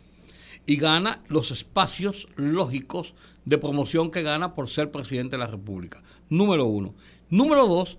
[0.70, 3.14] y gana los espacios lógicos
[3.44, 6.01] de promoción que gana por ser presidente de la República.
[6.28, 6.94] Número uno.
[7.28, 7.98] Número dos,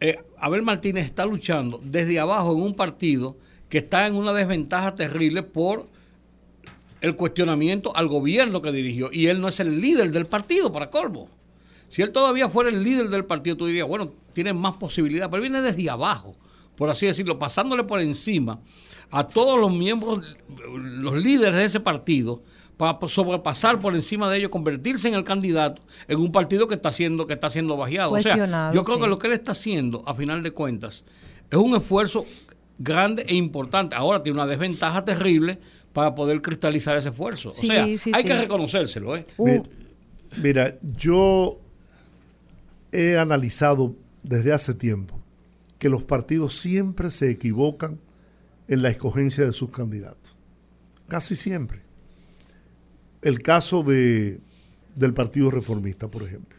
[0.00, 3.36] eh, Abel Martínez está luchando desde abajo en un partido
[3.68, 5.86] que está en una desventaja terrible por
[7.02, 10.88] el cuestionamiento al gobierno que dirigió y él no es el líder del partido, para
[10.88, 11.28] colmo.
[11.90, 15.42] Si él todavía fuera el líder del partido, tú dirías, bueno, tiene más posibilidad, pero
[15.42, 16.36] viene desde abajo,
[16.74, 18.62] por así decirlo, pasándole por encima
[19.10, 20.20] a todos los miembros,
[20.68, 22.42] los líderes de ese partido,
[22.76, 26.92] para sobrepasar por encima de ellos, convertirse en el candidato en un partido que está
[26.92, 28.12] siendo, que está siendo bajeado.
[28.12, 31.04] O sea, yo creo que lo que él está haciendo, a final de cuentas,
[31.50, 32.26] es un esfuerzo
[32.78, 33.96] grande e importante.
[33.96, 35.58] Ahora tiene una desventaja terrible
[35.92, 37.48] para poder cristalizar ese esfuerzo.
[37.48, 39.16] o sea, hay que reconocérselo.
[39.16, 39.26] ¿eh?
[39.38, 39.62] Uh.
[40.36, 41.58] Mira, yo
[42.92, 45.18] he analizado desde hace tiempo
[45.78, 47.98] que los partidos siempre se equivocan
[48.68, 50.34] en la escogencia de sus candidatos.
[51.08, 51.82] Casi siempre.
[53.22, 54.40] El caso de,
[54.94, 56.56] del Partido Reformista, por ejemplo.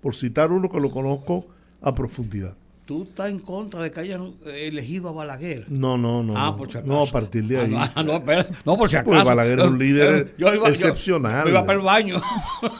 [0.00, 1.46] Por citar uno que lo conozco
[1.82, 2.56] a profundidad.
[2.86, 5.70] ¿Tú estás en contra de que hayan elegido a Balaguer?
[5.70, 6.34] No, no, no.
[6.36, 7.72] Ah, por si No, a partir de ahí.
[7.76, 9.12] Ah, no, espera, no, por si acaso.
[9.12, 11.44] Pues Balaguer es un líder Yo iba- yo- excepcional.
[11.44, 12.16] yo iba para el baño.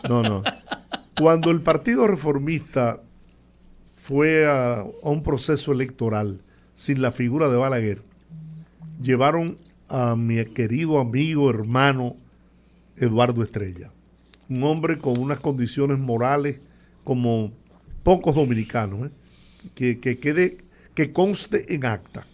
[0.08, 0.42] No, no.
[1.16, 3.02] Cuando el Partido Reformista
[3.94, 6.40] fue a, a un proceso electoral
[6.74, 8.02] sin la figura de Balaguer,
[9.00, 9.58] llevaron
[9.88, 12.16] a mi querido amigo, hermano,
[12.96, 13.90] Eduardo Estrella.
[14.48, 16.60] Un hombre con unas condiciones morales
[17.04, 17.52] como
[18.02, 19.10] pocos dominicanos, ¿eh?
[19.74, 20.58] que, que quede,
[20.94, 22.26] que conste en acta.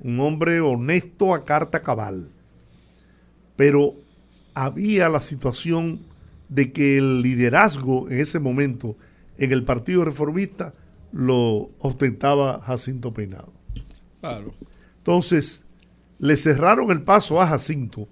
[0.00, 2.28] Un hombre honesto a carta cabal.
[3.56, 3.94] Pero
[4.54, 6.00] había la situación
[6.48, 8.96] de que el liderazgo en ese momento
[9.38, 10.72] en el Partido Reformista
[11.12, 13.52] lo ostentaba Jacinto Peinado.
[14.20, 14.54] Claro.
[14.98, 15.64] Entonces,
[16.22, 18.06] le cerraron el paso a Jacinto,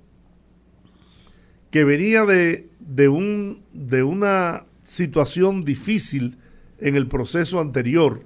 [1.70, 6.36] que venía de, de un, de una situación difícil
[6.80, 8.24] en el proceso anterior,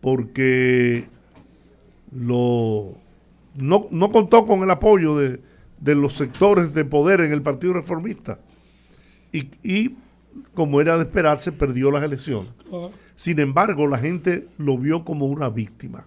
[0.00, 1.08] porque
[2.12, 2.96] lo,
[3.56, 5.40] no, no contó con el apoyo de,
[5.80, 8.38] de los sectores de poder en el Partido Reformista.
[9.32, 9.96] Y, y,
[10.54, 12.54] como era de esperarse, perdió las elecciones.
[13.16, 16.06] Sin embargo, la gente lo vio como una víctima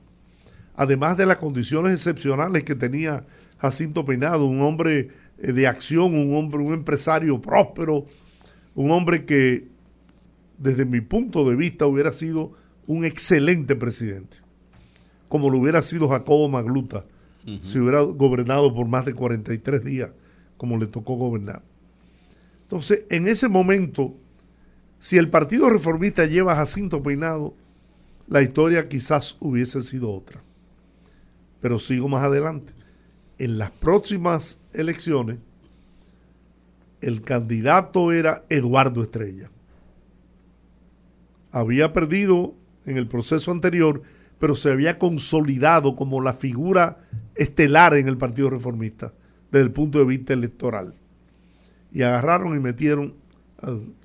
[0.75, 3.25] además de las condiciones excepcionales que tenía
[3.57, 8.05] Jacinto Peinado, un hombre eh, de acción, un hombre, un empresario próspero,
[8.73, 9.67] un hombre que
[10.57, 12.53] desde mi punto de vista hubiera sido
[12.87, 14.37] un excelente presidente,
[15.27, 17.05] como lo hubiera sido Jacobo Magluta,
[17.63, 20.11] si hubiera gobernado por más de 43 días,
[20.57, 21.61] como le tocó gobernar.
[22.63, 24.15] Entonces, en ese momento,
[24.99, 27.53] si el Partido Reformista lleva a Jacinto Peinado,
[28.27, 30.41] la historia quizás hubiese sido otra
[31.65, 32.73] pero sigo más adelante.
[33.39, 35.39] En las próximas elecciones,
[37.01, 39.49] el candidato era Eduardo Estrella.
[41.51, 42.53] Había perdido
[42.85, 44.03] en el proceso anterior,
[44.37, 46.99] pero se había consolidado como la figura
[47.33, 49.11] estelar en el Partido Reformista
[49.51, 50.93] desde el punto de vista electoral.
[51.91, 53.15] Y agarraron y metieron,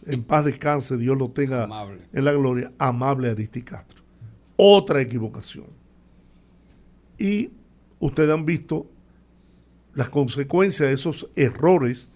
[0.07, 2.09] en paz descanse, Dios lo tenga Amable.
[2.11, 4.03] en la gloria, amable Aristi Castro.
[4.57, 5.79] Otra equivocación.
[7.21, 7.51] Y
[7.99, 8.91] ustedes han visto
[9.95, 12.09] las consecuencias de esos errores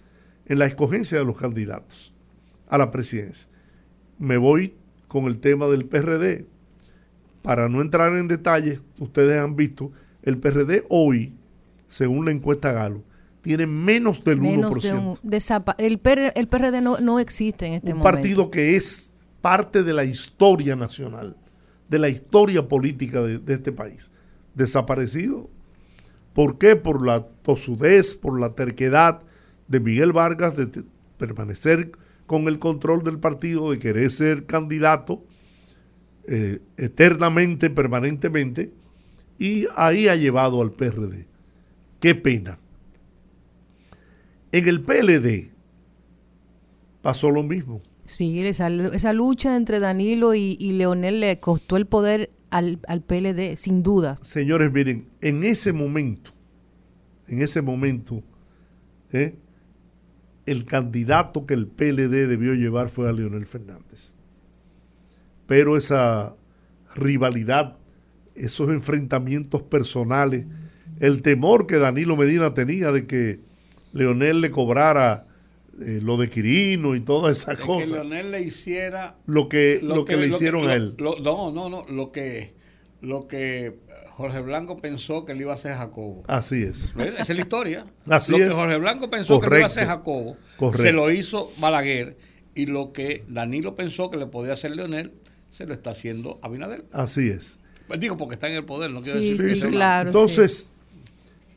[0.47, 2.13] en la escogencia de los candidatos
[2.67, 3.47] a la presidencia.
[4.17, 4.73] Me voy
[5.07, 6.47] con el tema del PRD.
[7.41, 9.91] Para no entrar en detalles, ustedes han visto,
[10.23, 11.33] el PRD hoy,
[11.87, 13.03] según la encuesta Galo,
[13.43, 14.81] tiene menos del Menos 1%.
[14.81, 18.15] de un, desapa- el, PR el PRD no, no existe en este un momento.
[18.17, 19.11] partido que es
[19.41, 21.37] parte de la historia nacional,
[21.87, 24.09] de la historia política de, de este país.
[24.55, 25.49] Desaparecido.
[26.33, 26.75] ¿Por qué?
[26.75, 29.21] Por la tosudez, por la terquedad
[29.67, 30.83] de Miguel Vargas de
[31.17, 31.91] permanecer
[32.27, 35.23] con el control del partido, de querer ser candidato
[36.27, 38.71] eh, eternamente, permanentemente,
[39.37, 41.27] y ahí ha llevado al PRD.
[41.99, 42.57] Qué pena.
[44.51, 45.51] En el PLD
[47.01, 47.81] pasó lo mismo.
[48.05, 53.01] Sí, esa, esa lucha entre Danilo y, y Leonel le costó el poder al, al
[53.01, 54.15] PLD, sin duda.
[54.23, 56.31] Señores, miren, en ese momento,
[57.27, 58.23] en ese momento,
[59.11, 59.35] ¿eh?
[60.45, 64.15] el candidato que el PLD debió llevar fue a Leonel Fernández.
[65.47, 66.37] Pero esa
[66.95, 67.77] rivalidad,
[68.35, 70.45] esos enfrentamientos personales,
[71.01, 73.41] el temor que Danilo Medina tenía de que
[73.91, 75.27] Leonel le cobrara
[75.81, 80.05] eh, lo de Quirino y todas esas que cosas, Leonel le hiciera lo que, lo
[80.05, 80.95] que, le lo hicieron lo- a él.
[80.97, 81.85] lo- no, no, no.
[81.89, 82.53] Lo que,
[83.01, 83.75] lo que
[84.11, 86.23] Jorge Blanco pensó que le iba a hacer Jacobo.
[86.27, 86.93] Así es.
[86.97, 87.85] Esa es la historia.
[88.07, 88.53] Así lo que es.
[88.53, 89.87] Jorge Blanco pensó que le iba a hacer.
[89.87, 90.81] Jacobo, Correcto.
[90.83, 92.17] se lo hizo Balaguer.
[92.55, 95.11] Y lo que Danilo pensó que le podía hacer Leonel,
[95.51, 96.85] se lo está haciendo Abinader.
[96.93, 97.59] Así es.
[97.89, 100.09] Pues Digo, porque está en el poder, no quiero Sí, decir que sí, claro.
[100.09, 100.69] Entonces,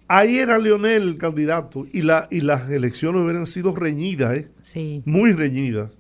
[0.09, 4.49] ahí era Leonel el candidato y, la, y las elecciones hubieran sido reñidas, ¿eh?
[4.61, 5.03] Sí.
[5.07, 5.93] muy reñidas.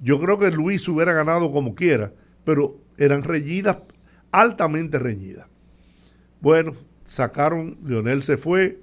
[0.00, 2.12] Yo creo que Luis hubiera ganado como quiera,
[2.44, 3.78] pero eran reñidas,
[4.32, 5.46] altamente reñidas.
[6.40, 6.74] Bueno,
[7.04, 8.80] sacaron, Leonel se fue,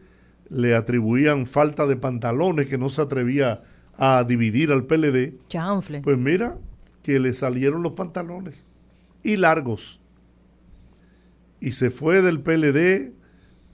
[0.49, 3.61] le atribuían falta de pantalones que no se atrevía
[3.97, 5.37] a dividir al PLD.
[5.47, 6.01] Chanfle.
[6.01, 6.57] Pues mira,
[7.03, 8.63] que le salieron los pantalones
[9.23, 9.99] y largos.
[11.59, 13.11] y se fue del PLD,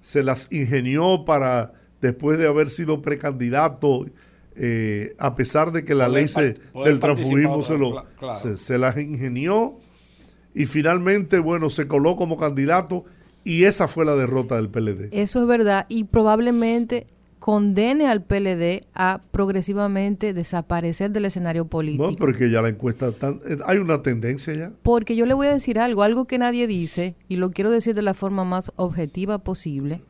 [0.06, 4.06] se las ingenió para, después de haber sido precandidato,
[4.56, 6.28] eh, a pesar de que la ley
[6.86, 8.06] del transfugismo se, lo,
[8.56, 9.74] se, las ingenió
[10.54, 13.04] y finalmente, bueno, se coló como candidato
[13.44, 15.10] y esa fue la derrota del PLD.
[15.12, 17.08] Eso es verdad y probablemente
[17.46, 22.10] condene al PLD a progresivamente desaparecer del escenario político.
[22.10, 24.72] No, porque ya la encuesta, eh, hay una tendencia ya.
[24.82, 27.94] Porque yo le voy a decir algo, algo que nadie dice, y lo quiero decir
[27.94, 30.02] de la forma más objetiva posible,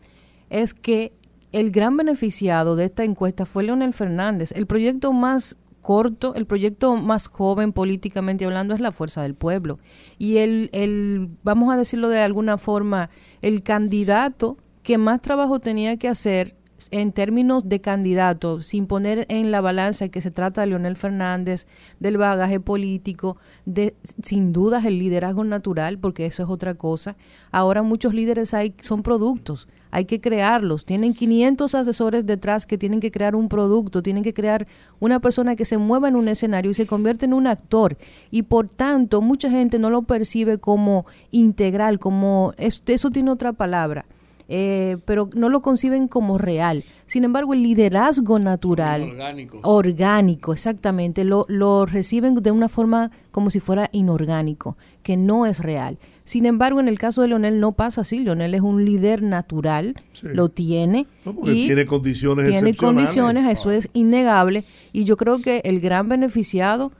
[0.50, 1.12] es que
[1.52, 4.54] el gran beneficiado de esta encuesta fue Leonel Fernández.
[4.54, 9.78] El proyecto más corto, el proyecto más joven políticamente hablando es la fuerza del pueblo.
[10.18, 13.10] Y el, el, vamos a decirlo de alguna forma,
[13.42, 16.56] el candidato que más trabajo tenía que hacer
[16.92, 21.68] en términos de candidato, sin poner en la balanza que se trata de Leonel Fernández,
[22.00, 27.16] del bagaje político, de sin dudas el liderazgo natural, porque eso es otra cosa.
[27.52, 30.86] Ahora muchos líderes hay, son productos, hay que crearlos.
[30.86, 34.68] Tienen 500 asesores detrás que tienen que crear un producto, tienen que crear
[35.00, 37.98] una persona que se mueva en un escenario y se convierte en un actor.
[38.32, 44.06] Y por tanto, mucha gente no lo percibe como integral, como eso tiene otra palabra
[44.48, 46.84] eh, pero no lo conciben como real.
[47.06, 53.50] Sin embargo, el liderazgo natural, orgánico, orgánico exactamente, lo, lo reciben de una forma como
[53.50, 55.98] si fuera inorgánico, que no es real.
[56.26, 58.20] Sin embargo, en el caso de Leonel no pasa así.
[58.20, 59.94] Leonel es un líder natural,
[60.24, 61.06] lo tiene.
[61.44, 64.66] y tiene condiciones Tiene condiciones, eso es innegable.
[64.92, 66.92] Y yo creo que el gran beneficiado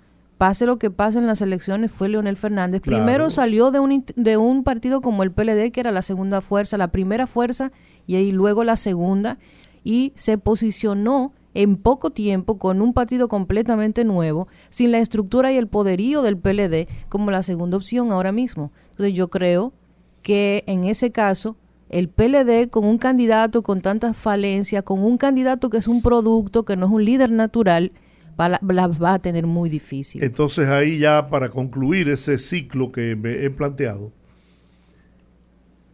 [0.46, 2.80] pase lo que pase en las elecciones, fue Leonel Fernández.
[2.80, 6.78] Primero salió de un, de un partido como el PLD, que era la segunda fuerza,
[6.78, 7.72] la primera fuerza,
[8.06, 9.40] y ahí luego la segunda,
[9.84, 15.58] y se posicionó en poco tiempo con un partido completamente nuevo, sin la estructura y
[15.58, 18.72] el poderío del PLD como la segunda opción ahora mismo.
[18.92, 19.74] Entonces yo creo
[20.22, 21.56] que en ese caso
[21.90, 26.66] el PLD con un candidato con tantas falencias, con un candidato que es un producto,
[26.66, 27.94] que no es un líder natural,
[28.38, 30.24] las va a tener muy difícil.
[30.24, 34.12] Entonces ahí ya para concluir ese ciclo que me he planteado,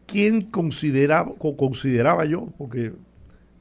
[0.05, 2.93] ¿quién consideraba, consideraba yo, porque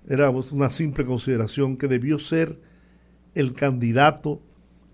[0.08, 2.60] era una simple consideración, que debió ser
[3.34, 4.42] el candidato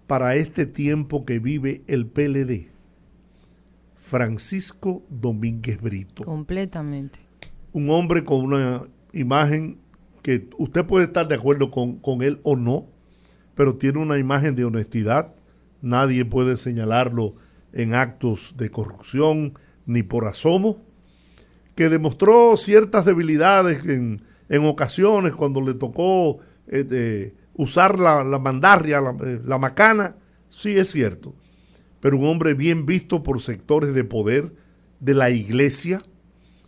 [0.06, 2.70] para este tiempo que vive el PLD?
[3.96, 6.22] Francisco Domínguez Brito.
[6.24, 7.18] Completamente.
[7.72, 8.82] Un hombre con una
[9.12, 9.78] imagen
[10.22, 12.86] que usted puede estar de acuerdo con, con él o no,
[13.56, 15.34] pero tiene una imagen de honestidad.
[15.82, 17.34] Nadie puede señalarlo
[17.72, 19.54] en actos de corrupción
[19.86, 20.84] ni por asomo,
[21.74, 24.22] que demostró ciertas debilidades en,
[24.64, 26.38] ocasiones cuando le tocó
[26.68, 30.16] eh, usar la, mandarria, la, eh, la macana,
[30.48, 31.34] sí es cierto,
[32.00, 34.52] pero un hombre bien visto por sectores de poder
[35.00, 36.02] de la iglesia,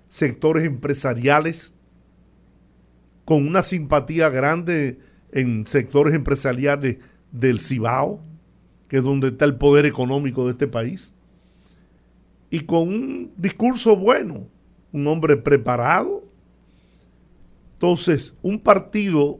[0.08, 1.74] sectores empresariales,
[3.24, 4.98] con una simpatía grande
[5.32, 6.98] en sectores empresariales
[7.32, 8.20] del Cibao,
[8.88, 11.14] que es donde está el poder económico de este país,
[12.50, 14.48] y con un discurso bueno,
[14.92, 16.24] un hombre preparado.
[17.74, 19.38] Entonces, un partido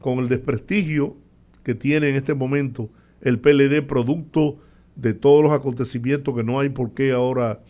[0.00, 1.16] con el desprestigio
[1.62, 2.88] que tiene en este momento
[3.20, 4.58] el PLD, producto
[4.96, 7.62] de todos los acontecimientos que no hay por qué ahora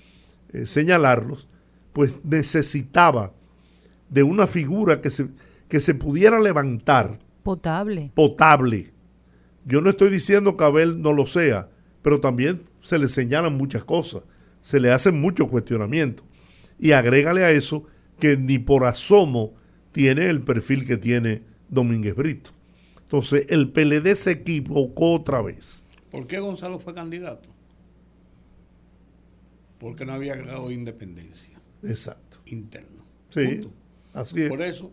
[0.53, 1.49] eh, señalarlos,
[1.93, 3.35] pues necesitaba
[4.09, 5.29] de una figura que se,
[5.69, 7.19] que se pudiera levantar
[7.49, 8.13] Potable.
[8.15, 8.93] Potable.
[9.65, 11.71] Yo no estoy diciendo que Abel no lo sea,
[12.03, 14.23] pero también se le señalan muchas cosas,
[14.61, 16.27] se le hacen muchos cuestionamientos.
[16.79, 17.87] Y agrégale a eso
[18.21, 19.55] que ni por asomo
[19.93, 22.51] tiene el perfil que tiene Domínguez Brito.
[23.01, 25.87] Entonces, el PLD se equivocó otra vez.
[26.11, 27.49] ¿Por qué Gonzalo fue candidato?
[29.79, 31.59] Porque no había grado de independencia.
[31.83, 32.41] Exacto.
[32.45, 33.07] Interno.
[33.31, 33.63] Sí.
[34.13, 34.51] Así es.
[34.51, 34.93] Por eso,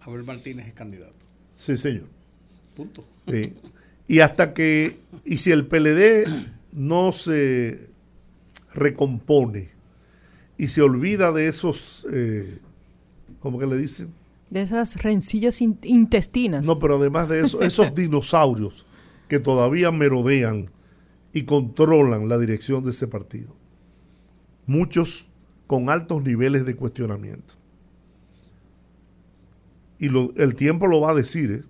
[0.00, 1.23] Abel Martínez es candidato.
[1.54, 2.04] Sí, señor.
[2.76, 3.04] Punto.
[4.06, 6.26] Y hasta que, y si el PLD
[6.72, 7.88] no se
[8.74, 9.70] recompone
[10.58, 12.58] y se olvida de esos, eh,
[13.40, 14.12] ¿cómo que le dicen?
[14.50, 16.66] De esas rencillas intestinas.
[16.66, 18.84] No, pero además de eso, esos dinosaurios
[19.28, 20.70] que todavía merodean
[21.32, 23.56] y controlan la dirección de ese partido.
[24.66, 25.26] Muchos
[25.66, 27.54] con altos niveles de cuestionamiento
[29.98, 30.08] y
[30.40, 31.50] el tiempo lo va a decir.
[31.50, 31.62] ¿eh?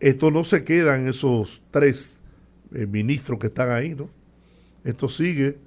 [0.00, 2.20] Esto no se queda en esos tres
[2.74, 4.08] eh, ministros que están ahí, ¿no?
[4.84, 5.58] Esto sigue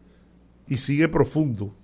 [0.67, 1.75] y sigue profundo.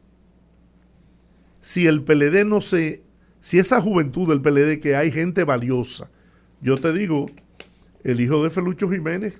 [1.61, 3.03] Si el PLD no se,
[3.41, 6.09] si esa juventud del PLD que hay gente valiosa,
[6.61, 7.27] yo te digo,
[8.03, 9.37] el hijo de Felucho Jiménez,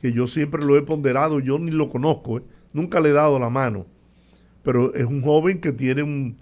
[0.00, 2.42] que yo siempre lo he ponderado, yo ni lo conozco, ¿eh?
[2.72, 3.86] nunca le he dado la mano,
[4.62, 6.36] pero es un joven que tiene un,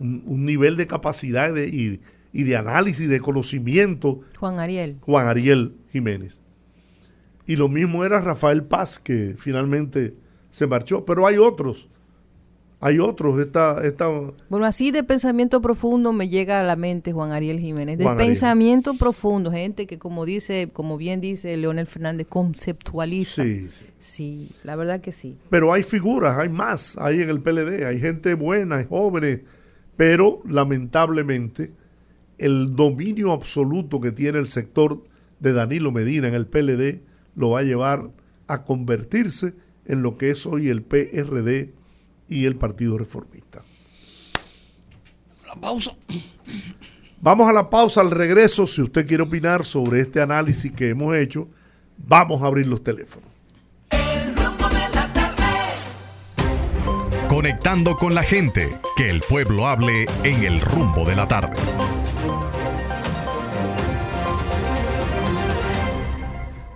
[0.00, 2.00] nivel de capacidad y,
[2.32, 4.20] y, de análisis, de conocimiento.
[4.38, 4.98] Juan Ariel.
[5.00, 6.42] Juan Ariel Jiménez.
[7.46, 10.14] Y lo mismo era Rafael Paz, que finalmente
[10.50, 11.04] se marchó.
[11.04, 11.88] Pero hay otros
[12.80, 13.40] hay otros.
[13.40, 14.08] Esta, esta...
[14.48, 17.98] Bueno, así de pensamiento profundo me llega a la mente Juan Ariel Jiménez.
[17.98, 23.42] De pensamiento profundo, gente que como dice, como bien dice Leonel Fernández, conceptualiza.
[23.42, 23.84] Sí, sí.
[23.98, 25.36] Sí, la verdad que sí.
[25.50, 29.40] Pero hay figuras, hay más ahí en el PLD, hay gente buena, hay jóvenes,
[29.98, 31.72] pero lamentablemente
[32.38, 35.02] el dominio absoluto que tiene el sector
[35.40, 37.00] de Danilo Medina en el PLD
[37.34, 38.08] lo va a llevar
[38.46, 39.54] a convertirse
[39.86, 41.72] en lo que es hoy el PRD
[42.28, 43.64] y el Partido Reformista.
[45.44, 45.96] La pausa.
[47.20, 48.68] Vamos a la pausa al regreso.
[48.68, 51.48] Si usted quiere opinar sobre este análisis que hemos hecho,
[51.96, 53.27] vamos a abrir los teléfonos.
[57.38, 61.56] Conectando con la gente, que el pueblo hable en el rumbo de la tarde.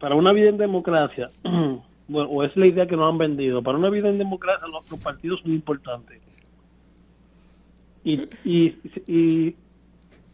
[0.00, 3.78] para una vida en democracia, bueno, o es la idea que nos han vendido, para
[3.78, 6.20] una vida en democracia los, partidos son importantes.
[8.04, 9.56] Y, y, y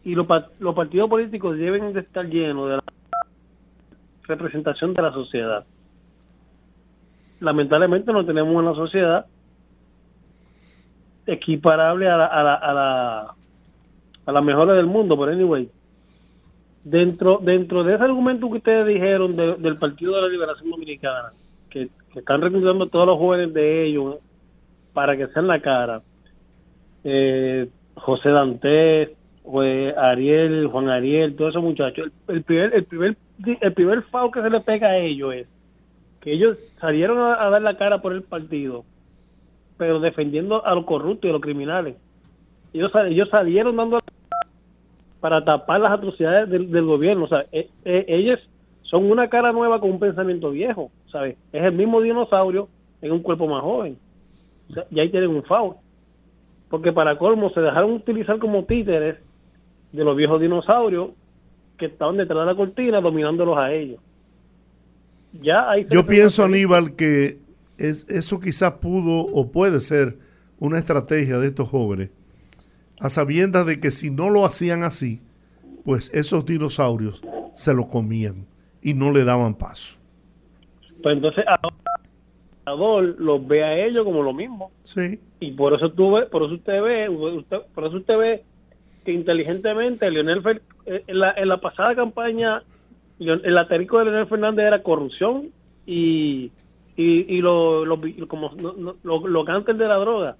[0.05, 0.27] y los,
[0.59, 2.83] los partidos políticos deben de estar llenos de la
[4.23, 5.65] representación de la sociedad.
[7.39, 9.25] Lamentablemente no tenemos una sociedad
[11.25, 13.35] equiparable a la, a la, a la,
[14.25, 15.69] a la mejora del mundo, pero anyway,
[16.83, 21.31] dentro dentro de ese argumento que ustedes dijeron del Partido de la Liberación Dominicana,
[21.69, 24.15] que, están reclutando a todos los jóvenes de ellos
[24.93, 26.01] para que sean la cara,
[27.03, 29.11] eh, José Dantes,
[29.97, 33.17] Ariel, Juan Ariel, todos esos muchachos, el, primer, el primer,
[33.61, 35.47] el primer FAO que se le pega a ellos es
[36.21, 38.83] que ellos salieron a, dar la cara por el partido,
[39.77, 41.97] pero defendiendo a los corruptos y a los criminales.
[42.73, 43.99] Ellos, ellos salieron dando
[45.25, 47.23] para tapar las atrocidades del, gobierno.
[47.23, 48.39] O sea, e, e, ellos
[48.83, 51.35] son una cara nueva con un pensamiento viejo, ¿sabes?
[51.51, 52.69] Es el mismo dinosaurio
[53.01, 53.97] en un cuerpo más joven.
[54.91, 55.77] y ahí tienen un FAO.
[56.69, 59.15] Porque para colmo se dejaron utilizar como títeres
[59.91, 61.09] de los viejos dinosaurios
[61.79, 63.99] que estaban detrás de la cortina dominándolos a ellos.
[65.41, 67.39] Ya Yo pienso, Aníbal, que
[67.79, 70.19] es, eso quizás pudo o puede ser
[70.59, 72.11] una estrategia de estos jóvenes,
[72.99, 75.21] a sabiendas de que si no lo hacían así,
[75.83, 77.21] pues esos dinosaurios
[77.53, 78.45] se lo comían
[78.81, 79.97] y no le daban paso.
[81.01, 81.45] Pues entonces
[82.65, 84.71] ahora los ve a ellos como lo mismo.
[84.83, 85.19] Sí.
[85.39, 87.07] Y por eso tú por eso usted ve,
[87.73, 88.43] por eso usted ve
[89.03, 90.41] que inteligentemente Leonel
[90.85, 92.63] eh, en, la, en la pasada campaña
[93.19, 95.51] el aterico de Leonel Fernández era corrupción
[95.85, 96.51] y
[96.97, 98.51] y, lo, lo, como
[99.03, 100.37] lo, lo de la droga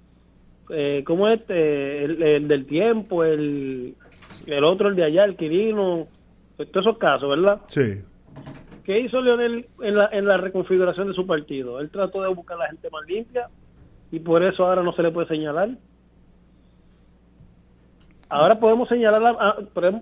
[0.70, 3.94] eh, como este el, del tiempo el,
[4.46, 6.06] el otro el de allá el Quirino
[6.56, 8.02] todos esos casos verdad sí
[8.86, 11.80] ¿Qué hizo Leonel en la, en la reconfiguración de su partido?
[11.80, 13.48] Él trató de buscar a la gente más limpia
[14.12, 15.70] y por eso ahora no se le puede señalar.
[18.28, 19.56] Ahora podemos señalar a,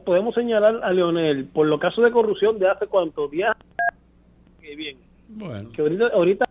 [0.04, 3.56] podemos señalar a Leonel por los casos de corrupción de hace cuántos días.
[4.60, 4.98] Que bien.
[5.28, 5.70] Bueno.
[5.74, 6.48] Que ahorita, ahorita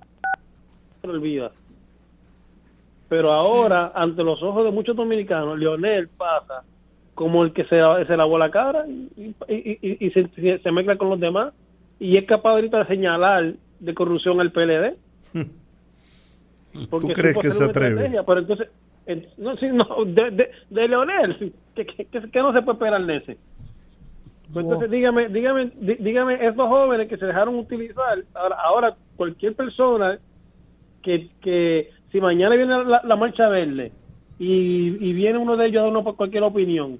[1.01, 1.51] se olvida.
[3.09, 6.63] Pero ahora, ante los ojos de muchos dominicanos, Leonel pasa
[7.13, 11.19] como el que se, se lavó la cara y, y, se, se, mezcla con los
[11.19, 11.53] demás
[11.99, 14.95] y es capaz ahorita de señalar de corrupción al PLD.
[16.89, 18.19] ¿Tú crees que se atreve?
[18.25, 18.69] Pero entonces,
[19.37, 23.37] no, sí, no, de, de, de Leonel, que, que, no se puede esperar de ese.
[24.51, 30.19] Pues entonces dígame, dígame, dígame, estos jóvenes que se dejaron utilizar, ahora, ahora cualquier persona
[31.01, 32.71] que, que si mañana viene
[33.03, 33.91] la, marcha verde
[34.37, 36.99] y, y, viene uno de ellos a darnos cualquier opinión,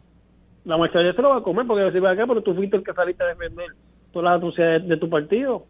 [0.66, 2.94] la mayoría se lo va a comer porque decir, acá, pero tú fuiste el que
[2.94, 3.68] saliste a defender
[4.12, 5.66] todas las atrocidades de tu partido.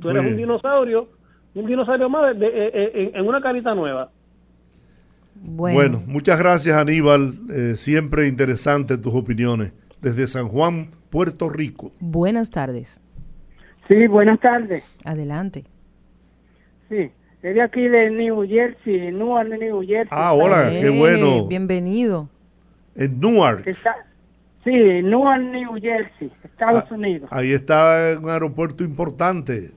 [0.00, 1.08] Tú eres un dinosaurio,
[1.54, 4.10] un dinosaurio más de, en una carita nueva.
[5.34, 6.02] Bueno.
[6.06, 9.72] muchas gracias Aníbal, eh, siempre interesante tus opiniones
[10.02, 11.90] desde San Juan, Puerto Rico.
[12.00, 13.00] Buenas tardes.
[13.88, 14.84] Sí, buenas tardes.
[15.04, 15.64] Adelante.
[16.90, 17.10] Sí,
[17.46, 20.08] es de aquí de New Jersey, Newark, New Jersey.
[20.10, 21.46] Ah, hola, qué bueno.
[21.46, 22.28] Bienvenido.
[22.96, 23.64] En Newark.
[24.64, 27.28] sí, Newark, New Jersey, Estados ah, Unidos.
[27.32, 29.70] Ahí está un aeropuerto importante.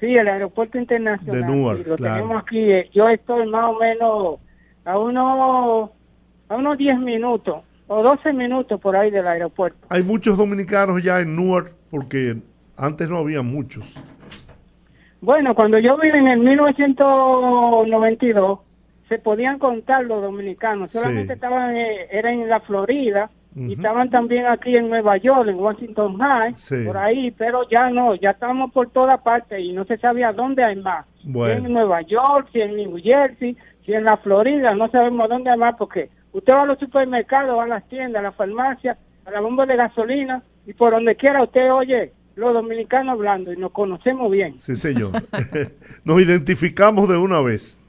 [0.00, 1.40] Sí, el aeropuerto internacional.
[1.40, 2.58] De Newark, lo tenemos aquí.
[2.58, 4.38] Eh, yo estoy más o menos
[4.84, 5.90] a unos
[6.50, 9.78] a unos 10 minutos o 12 minutos por ahí del aeropuerto.
[9.88, 12.36] Hay muchos dominicanos ya en Newark porque
[12.76, 14.19] antes no había muchos.
[15.20, 18.60] Bueno, cuando yo vine en el 1992
[19.08, 24.46] se podían contar los dominicanos, solamente estaban eh, era en la Florida y estaban también
[24.46, 26.54] aquí en Nueva York, en Washington High,
[26.86, 30.62] por ahí, pero ya no, ya estamos por toda parte y no se sabía dónde
[30.62, 31.04] hay más.
[31.20, 35.50] Si en Nueva York, si en New Jersey, si en la Florida, no sabemos dónde
[35.50, 38.96] hay más porque usted va a los supermercados, va a las tiendas, a las farmacias,
[39.26, 43.56] a la bomba de gasolina y por donde quiera usted oye los dominicanos hablando y
[43.56, 44.58] nos conocemos bien.
[44.58, 45.12] Sí, señor.
[46.04, 47.80] nos identificamos de una vez.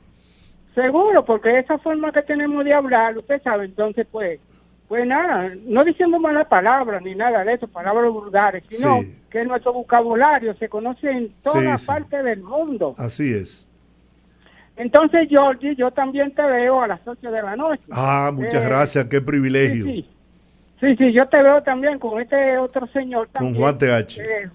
[0.75, 4.39] Seguro, porque esa forma que tenemos de hablar, usted sabe, entonces pues
[4.87, 8.99] pues nada, no diciendo malas palabras ni nada de eso, palabras vulgares, sino
[9.29, 12.93] que nuestro vocabulario se conoce en toda parte del mundo.
[12.97, 13.69] Así es.
[14.75, 17.83] Entonces, Georgie, yo también te veo a las 8 de la noche.
[17.89, 19.85] Ah, muchas eh, gracias, qué privilegio.
[19.85, 20.09] Sí, sí,
[20.81, 23.29] sí, yo te veo también con este otro señor.
[23.29, 24.19] También, con Juan TH.
[24.19, 24.49] Eh,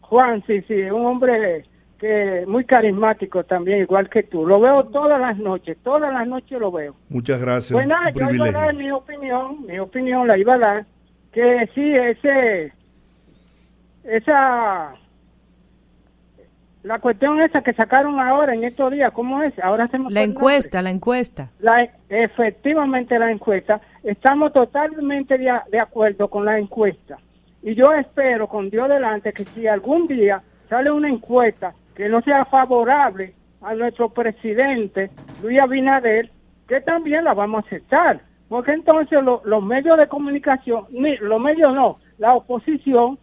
[0.00, 1.64] Juan, sí, sí, un hombre
[1.98, 4.46] que muy carismático también, igual que tú.
[4.46, 6.94] Lo veo todas las noches, todas las noches lo veo.
[7.08, 7.72] Muchas gracias.
[7.72, 10.86] Pues nada, yo iba a dar mi opinión, mi opinión la iba a dar,
[11.32, 12.72] que sí, ese,
[14.04, 14.94] esa,
[16.84, 19.58] la cuestión esa que sacaron ahora en estos días, ¿cómo es?
[19.58, 21.50] Ahora hacemos La encuesta, la encuesta.
[21.58, 23.80] La, efectivamente la encuesta,
[24.10, 27.18] estamos totalmente de, acuerdo con la encuesta.
[27.62, 32.22] Y yo espero, con Dios delante, que si algún día sale una encuesta que no
[32.22, 35.10] sea favorable a nuestro presidente
[35.42, 36.30] Luis Abinader,
[36.66, 38.20] que también la vamos a aceptar.
[38.48, 43.18] Porque entonces los medios de comunicación, ni los medios no, la oposición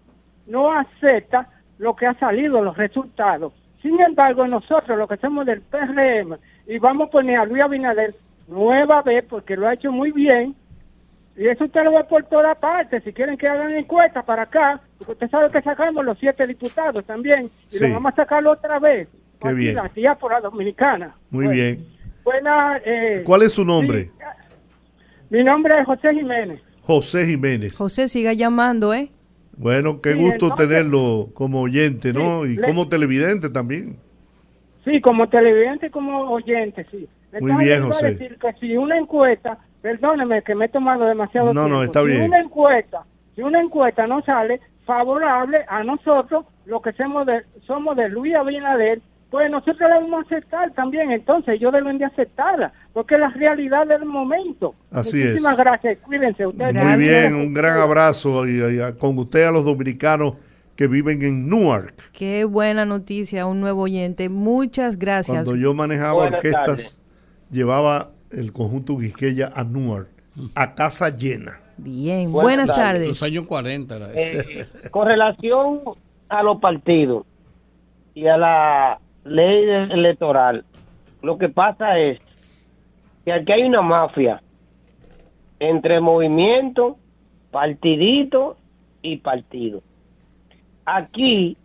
[0.45, 1.49] no acepta
[1.79, 3.53] lo que ha salido, los resultados.
[3.81, 6.37] Sin embargo, nosotros, lo que hacemos del PRM,
[6.67, 8.13] y vamos a poner a Luis Abinader
[8.47, 10.55] nueva vez, porque lo ha hecho muy bien,
[11.37, 13.01] y eso usted lo ve por toda parte.
[13.01, 17.05] Si quieren que hagan encuesta para acá, porque usted sabe que sacamos los siete diputados
[17.05, 17.49] también.
[17.71, 19.09] Y lo vamos a sacarlo otra vez.
[19.41, 19.75] Qué bien.
[19.75, 21.13] La por la dominicana.
[21.29, 21.85] Muy bien.
[22.23, 24.11] Buena, eh, ¿Cuál es su nombre?
[25.29, 26.61] mi nombre es José Jiménez.
[26.81, 27.77] José Jiménez.
[27.77, 29.11] José, siga llamando, ¿eh?
[29.57, 32.45] Bueno, qué gusto tenerlo como oyente, ¿no?
[32.45, 33.97] y como televidente también.
[34.83, 37.07] Sí, como televidente y como oyente, sí.
[37.41, 38.11] Muy bien, José.
[38.15, 41.77] decir que si una encuesta perdóneme que me he tomado demasiado no, tiempo.
[41.77, 42.21] No, está bien.
[42.21, 43.03] Si una encuesta,
[43.35, 48.33] si una encuesta no sale favorable a nosotros, lo que somos de, somos de Luis
[48.33, 48.99] Abinader,
[49.29, 51.11] pues nosotros la vamos a aceptar también.
[51.11, 54.73] Entonces, ellos deben de aceptarla, porque es la realidad del momento.
[54.89, 55.99] Así Muchísimas gracias.
[55.99, 56.83] Cuídense ustedes.
[56.83, 58.61] Muy bien, un gran abrazo y,
[58.97, 60.33] con usted a los dominicanos
[60.75, 62.09] que viven en Newark.
[62.11, 64.29] Qué buena noticia, un nuevo oyente.
[64.29, 65.43] Muchas gracias.
[65.43, 67.03] Cuando yo manejaba orquestas,
[67.51, 70.09] llevaba el conjunto Quisqueya a Newark,
[70.55, 71.59] a casa llena.
[71.77, 73.07] Bien, buenas, tardes.
[73.07, 75.81] Los años 40 eh, con relación
[76.29, 77.25] a los partidos
[78.13, 80.63] y a la ley electoral,
[81.21, 82.21] lo que pasa es
[83.25, 84.41] que aquí hay una mafia
[85.59, 86.97] entre movimiento,
[87.51, 88.57] partidito
[89.01, 89.81] y partido.
[90.85, 91.57] Aquí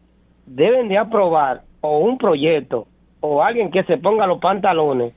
[0.46, 2.86] deben de aprobar o un proyecto
[3.20, 5.14] o alguien que se ponga los pantalones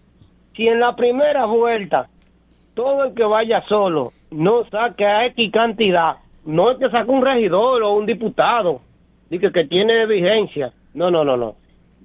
[0.55, 2.07] si en la primera vuelta
[2.73, 6.15] todo el que vaya solo no saque a X cantidad,
[6.45, 8.81] no es que saque un regidor o un diputado,
[9.29, 10.73] dice que tiene vigencia.
[10.93, 11.55] No, no, no, no.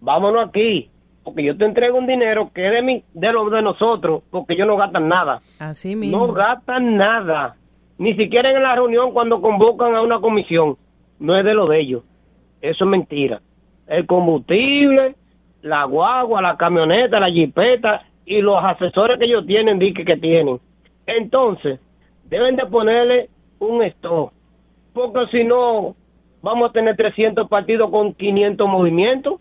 [0.00, 0.88] Vámonos aquí,
[1.24, 4.54] porque yo te entrego un dinero que es de, mi, de lo de nosotros, porque
[4.54, 5.40] ellos no gastan nada.
[5.58, 6.26] Así mismo.
[6.26, 7.56] No gastan nada.
[7.98, 10.76] Ni siquiera en la reunión cuando convocan a una comisión.
[11.18, 12.02] No es de lo de ellos.
[12.60, 13.40] Eso es mentira.
[13.86, 15.16] El combustible,
[15.62, 20.60] la guagua, la camioneta, la jipeta, y los asesores que ellos tienen, dique que tienen.
[21.06, 21.80] Entonces,
[22.24, 24.32] deben de ponerle un stop,
[24.92, 25.96] porque si no,
[26.42, 29.40] vamos a tener 300 partidos con 500 movimientos.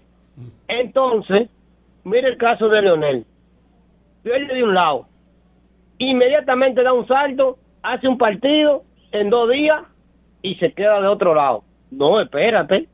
[0.70, 1.50] Entonces,
[2.06, 3.26] mire el caso de Leonel.
[4.24, 5.06] Pierde de un lado,
[5.98, 9.82] inmediatamente da un salto hace un partido en dos días
[10.42, 11.64] y se queda de otro lado.
[11.92, 12.88] No, espérate.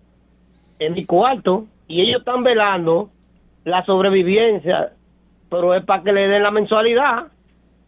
[0.79, 1.65] En mi cuarto.
[1.87, 3.09] Y ellos están velando
[3.65, 4.93] la sobrevivencia,
[5.53, 7.27] pero es para que le den la mensualidad.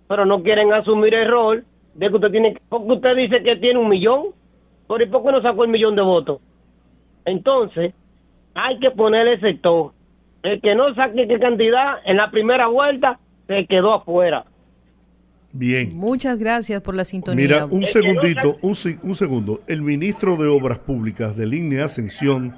[0.08, 1.66] Pero no quieren asumir el rol
[1.96, 2.62] de que usted tiene.
[2.70, 4.28] Porque usted dice que tiene un millón.
[4.86, 6.40] ¿Por ¿y por qué no sacó el millón de votos?
[7.26, 7.92] Entonces,
[8.54, 9.94] hay que ponerle sector.
[10.44, 13.18] El que no saque qué cantidad en la primera vuelta
[13.48, 14.46] se quedó afuera.
[15.52, 15.98] Bien.
[15.98, 17.46] Muchas gracias por la sintonía.
[17.48, 19.62] Mira, un segundito, un, un segundo.
[19.66, 22.56] El ministro de Obras Públicas de Línea Ascensión,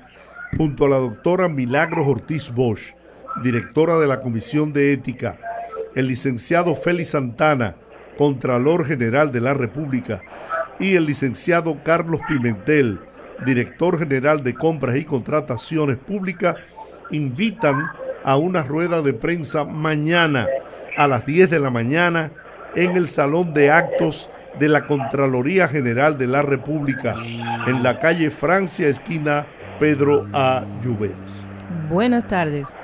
[0.57, 2.97] junto a la doctora Milagros Ortiz Bosch,
[3.43, 5.39] directora de la Comisión de Ética,
[5.95, 7.75] el licenciado Félix Santana,
[8.17, 10.21] Contralor General de la República,
[10.79, 12.99] y el licenciado Carlos Pimentel,
[13.45, 16.55] director general de Compras y Contrataciones Públicas,
[17.11, 17.87] invitan
[18.23, 20.47] a una rueda de prensa mañana
[20.97, 22.31] a las 10 de la mañana
[22.75, 27.15] en el Salón de Actos de la Contraloría General de la República,
[27.67, 29.45] en la calle Francia, esquina
[29.79, 30.65] Pedro A.
[30.83, 31.47] Lluveres.
[31.89, 32.75] Buenas tardes.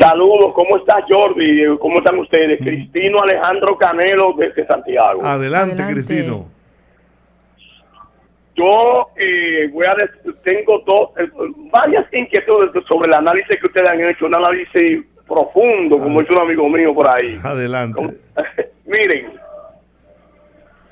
[0.00, 1.64] Saludos, ¿cómo está Jordi?
[1.78, 2.58] ¿Cómo están ustedes?
[2.60, 5.24] Cristino Alejandro Canelo desde Santiago.
[5.24, 6.46] Adelante, Cristino.
[8.54, 9.94] Yo eh, voy a
[10.42, 11.28] tengo dos, eh,
[11.70, 16.38] varias inquietudes sobre el análisis que ustedes han hecho, un análisis profundo, como es un
[16.38, 17.38] amigo mío por ahí.
[17.44, 18.02] Adelante.
[18.86, 19.32] Miren,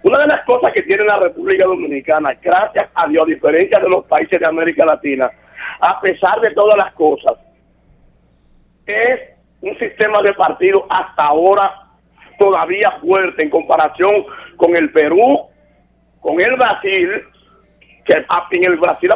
[0.04, 3.88] una de las cosas que tiene la República Dominicana, gracias a Dios, a diferencia de
[3.88, 5.28] los países de América Latina,
[5.80, 7.34] a pesar de todas las cosas,
[8.86, 9.20] es
[9.60, 11.86] un sistema de partido hasta ahora
[12.38, 14.24] todavía fuerte en comparación
[14.56, 15.46] con el Perú,
[16.20, 17.24] con el Brasil,
[18.04, 19.10] que en el Brasil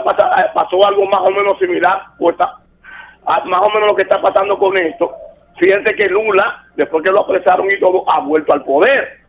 [0.55, 4.77] pasó, algo más o menos similar, pues más o menos lo que está pasando con
[4.77, 5.13] esto.
[5.59, 9.21] Fíjense que Lula, después que lo apresaron y todo, ha vuelto al poder.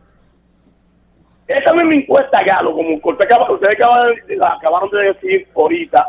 [1.46, 3.78] Esa misma encuesta, Galo, como usted ustedes
[4.40, 6.06] acabaron de decir ahorita,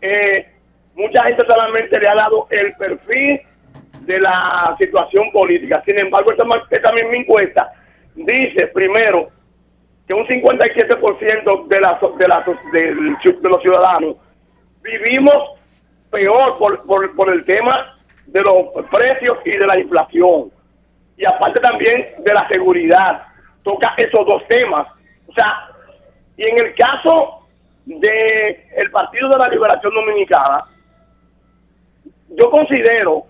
[0.00, 0.55] eh,
[0.96, 3.40] mucha gente solamente le ha dado el perfil
[4.00, 5.82] de la situación política.
[5.84, 7.72] Sin embargo, esta, esta misma encuesta
[8.14, 9.28] dice primero
[10.06, 14.16] que un 57% de, la, de, la, de, los ciudadanos
[14.82, 15.34] vivimos
[16.10, 17.96] peor por, por, por el tema
[18.26, 20.50] de los precios y de la inflación.
[21.16, 23.22] Y aparte también de la seguridad.
[23.64, 24.86] Toca esos dos temas.
[25.26, 25.68] O sea,
[26.36, 27.46] y en el caso
[27.84, 30.64] de el Partido de la Liberación Dominicana,
[32.30, 33.24] yo considero,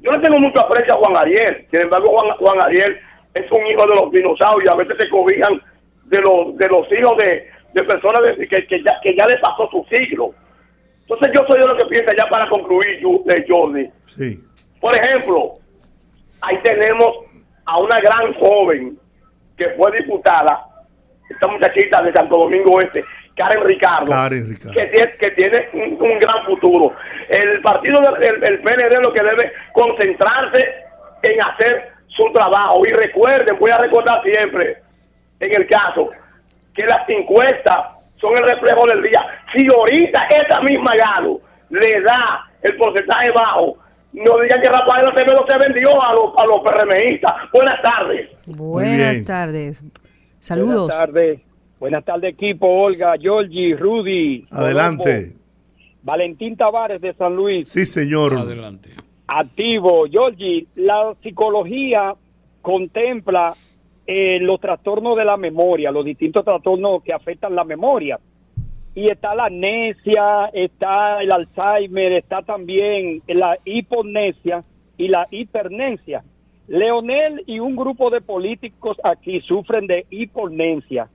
[0.00, 2.98] yo no tengo mucho aprecio a Juan Ariel, sin embargo Juan, Juan Ariel
[3.34, 5.60] es un hijo de los dinosaurios, a veces se cobijan
[6.04, 9.84] de los, de los hijos de, personas que, que, ya, que ya le pasó su
[9.84, 10.32] siglo.
[11.00, 13.90] Entonces yo soy de lo que piensa ya para concluir, de Jordi.
[14.06, 14.38] Sí.
[14.80, 15.54] Por ejemplo,
[16.40, 17.16] ahí tenemos
[17.66, 18.96] a una gran joven
[19.56, 20.64] que fue diputada,
[21.28, 23.04] esta muchachita de Santo Domingo Este,
[23.36, 26.94] Karen Ricardo, Que, tiene, que tiene un, gran futuro.
[27.28, 30.64] El partido del el PND lo que debe concentrarse
[31.22, 32.86] en hacer su trabajo.
[32.86, 34.76] Y recuerden, voy a recordar siempre,
[35.40, 36.10] en el caso,
[36.74, 37.86] que las encuestas
[38.20, 39.26] son el reflejo del día.
[39.52, 41.40] Si ahorita esa misma Galo
[41.70, 43.76] le da el porcentaje bajo,
[44.12, 47.34] no digan que Rafael Acevedo se vendió a los, a los PRMistas.
[47.52, 48.30] Buenas tardes.
[48.46, 49.84] Buenas tardes.
[50.38, 50.86] Saludos.
[50.86, 51.53] Buenas tardes.
[51.84, 52.66] Buenas tardes, equipo.
[52.66, 54.46] Olga, Georgie, Rudy.
[54.50, 55.34] Adelante.
[56.02, 57.68] Valentín Tavares de San Luis.
[57.68, 58.32] Sí, señor.
[58.32, 58.88] Adelante
[59.26, 60.06] activo.
[60.10, 62.14] Georgie, la psicología
[62.62, 63.52] contempla
[64.06, 68.18] eh, los trastornos de la memoria, los distintos trastornos que afectan la memoria.
[68.94, 74.64] Y está la amnesia, está el Alzheimer, está también la hipomnesia
[74.96, 76.24] y la hipernesia.
[76.66, 81.10] Leonel y un grupo de políticos aquí sufren de hipomnesia.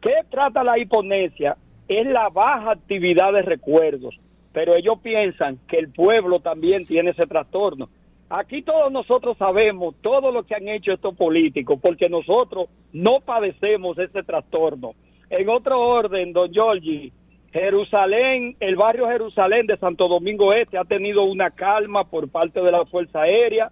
[0.00, 1.56] ¿Qué trata la hipomnesia?
[1.88, 4.18] Es la baja actividad de recuerdos
[4.58, 7.88] pero ellos piensan que el pueblo también tiene ese trastorno.
[8.28, 13.96] Aquí todos nosotros sabemos todo lo que han hecho estos políticos, porque nosotros no padecemos
[13.98, 14.94] ese trastorno.
[15.30, 17.12] En otro orden, don Giorgi,
[17.52, 22.72] Jerusalén, el barrio Jerusalén de Santo Domingo Este ha tenido una calma por parte de
[22.72, 23.70] la Fuerza Aérea.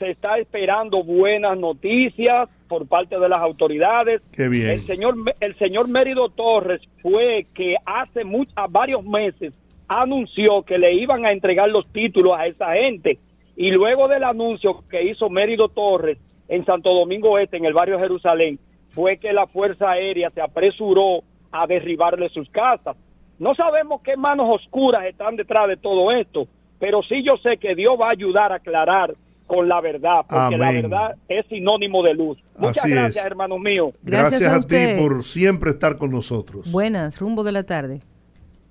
[0.00, 4.22] Se está esperando buenas noticias por parte de las autoridades.
[4.32, 4.70] Qué bien.
[4.70, 8.22] El señor, el señor Mérido Torres fue que hace
[8.70, 9.52] varios meses
[9.88, 13.18] anunció que le iban a entregar los títulos a esa gente.
[13.56, 16.16] Y luego del anuncio que hizo Mérido Torres
[16.48, 18.58] en Santo Domingo Este, en el barrio Jerusalén,
[18.88, 22.96] fue que la Fuerza Aérea se apresuró a derribarle sus casas.
[23.38, 26.48] No sabemos qué manos oscuras están detrás de todo esto,
[26.78, 29.14] pero sí yo sé que Dios va a ayudar a aclarar
[29.50, 32.38] con la verdad, porque la verdad es sinónimo de luz.
[32.56, 33.26] Muchas Así gracias, es.
[33.26, 33.90] hermano mío.
[34.00, 36.70] Gracias, Gracias a ti por siempre estar con nosotros.
[36.70, 37.98] Buenas, rumbo de la tarde.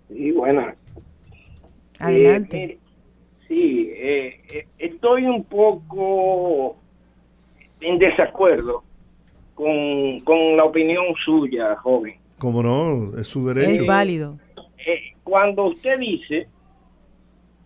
[0.08, 0.78] Sí, buenas.
[2.00, 2.64] Adelante.
[2.64, 2.80] Eh,
[3.50, 6.78] sí, eh, eh, estoy un poco
[7.82, 8.86] en desacuerdo
[9.56, 12.16] con, con la opinión suya, joven.
[12.38, 13.82] Como no, es su derecho.
[13.82, 14.38] Es válido.
[14.78, 16.48] Eh, cuando usted dice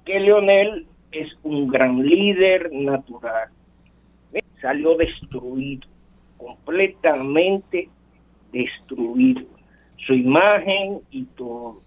[0.03, 3.49] que Leonel es un gran líder natural,
[4.31, 4.44] ¿ve?
[4.61, 5.88] salió destruido,
[6.38, 7.90] completamente
[8.52, 9.44] destruido,
[10.06, 11.81] su imagen y todo.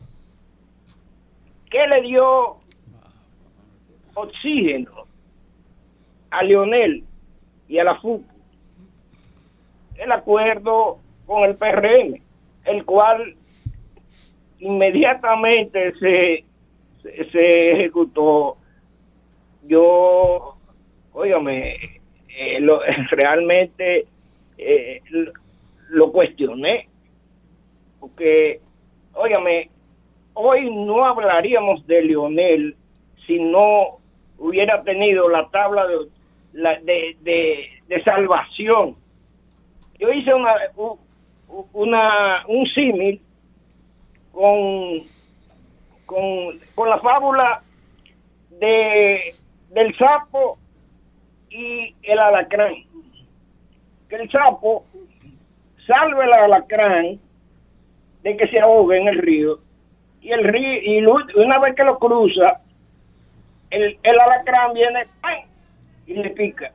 [1.71, 2.57] ¿Qué le dio
[4.15, 5.07] oxígeno
[6.31, 7.05] a Leonel
[7.69, 8.23] y a la FUC?
[9.97, 12.21] El acuerdo con el PRM,
[12.65, 13.35] el cual
[14.61, 16.45] inmediatamente se,
[17.03, 18.57] se ejecutó.
[19.67, 20.57] Yo,
[21.13, 21.75] óigame,
[22.29, 22.81] eh, lo-
[23.11, 24.07] realmente
[24.59, 25.03] eh,
[25.91, 26.89] lo, cuestioné,
[28.01, 28.61] porque,
[29.15, 29.71] óigame,
[30.35, 32.77] hoy no hablaríamos de Lionel
[33.27, 33.99] si no
[34.39, 35.97] hubiera tenido la tabla de,
[36.53, 38.97] la- de, de, salvación.
[39.99, 40.55] Yo hice una,
[41.73, 43.21] una, un símil
[44.33, 45.03] con,
[46.05, 47.63] con, con la fábula
[48.61, 49.35] de,
[49.71, 50.59] del sapo
[51.51, 52.75] y el alacrán.
[54.09, 54.85] Que el sapo
[55.87, 57.19] salve al alacrán
[58.23, 59.59] de que se ahogue en el río.
[60.21, 61.05] Y el río y
[61.41, 62.61] una vez que lo cruza
[63.71, 65.05] el, el alacrán viene
[66.07, 66.73] y le pica.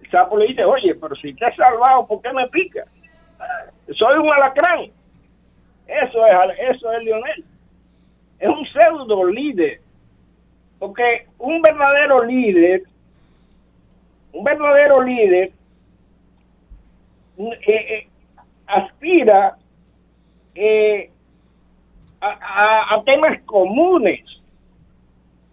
[0.00, 2.84] El sapo le dice oye pero si te has salvado ¿por qué me pica?
[3.94, 4.90] soy un alacrán
[5.88, 7.44] eso es eso es Lionel.
[8.38, 9.80] Es un pseudo líder
[10.78, 12.82] porque un verdadero líder
[14.32, 15.52] un verdadero líder
[17.38, 18.08] eh, eh,
[18.66, 19.56] aspira
[20.54, 21.10] eh,
[22.20, 24.24] a, temas comunes.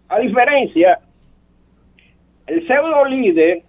[0.08, 1.00] A diferencia,
[2.46, 3.62] el pseudo líder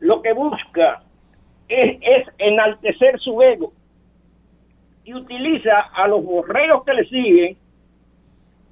[0.00, 1.02] lo que busca
[1.68, 3.72] es, es enaltecer su ego
[5.04, 7.56] y utiliza a los borreos que le siguen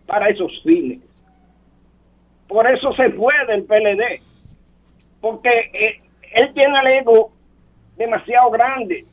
[0.06, 1.07] para esos fines.
[2.48, 4.22] Por eso se fue del PLD,
[5.20, 6.00] porque eh,
[6.34, 7.30] él tiene el ego
[7.96, 9.04] demasiado grande.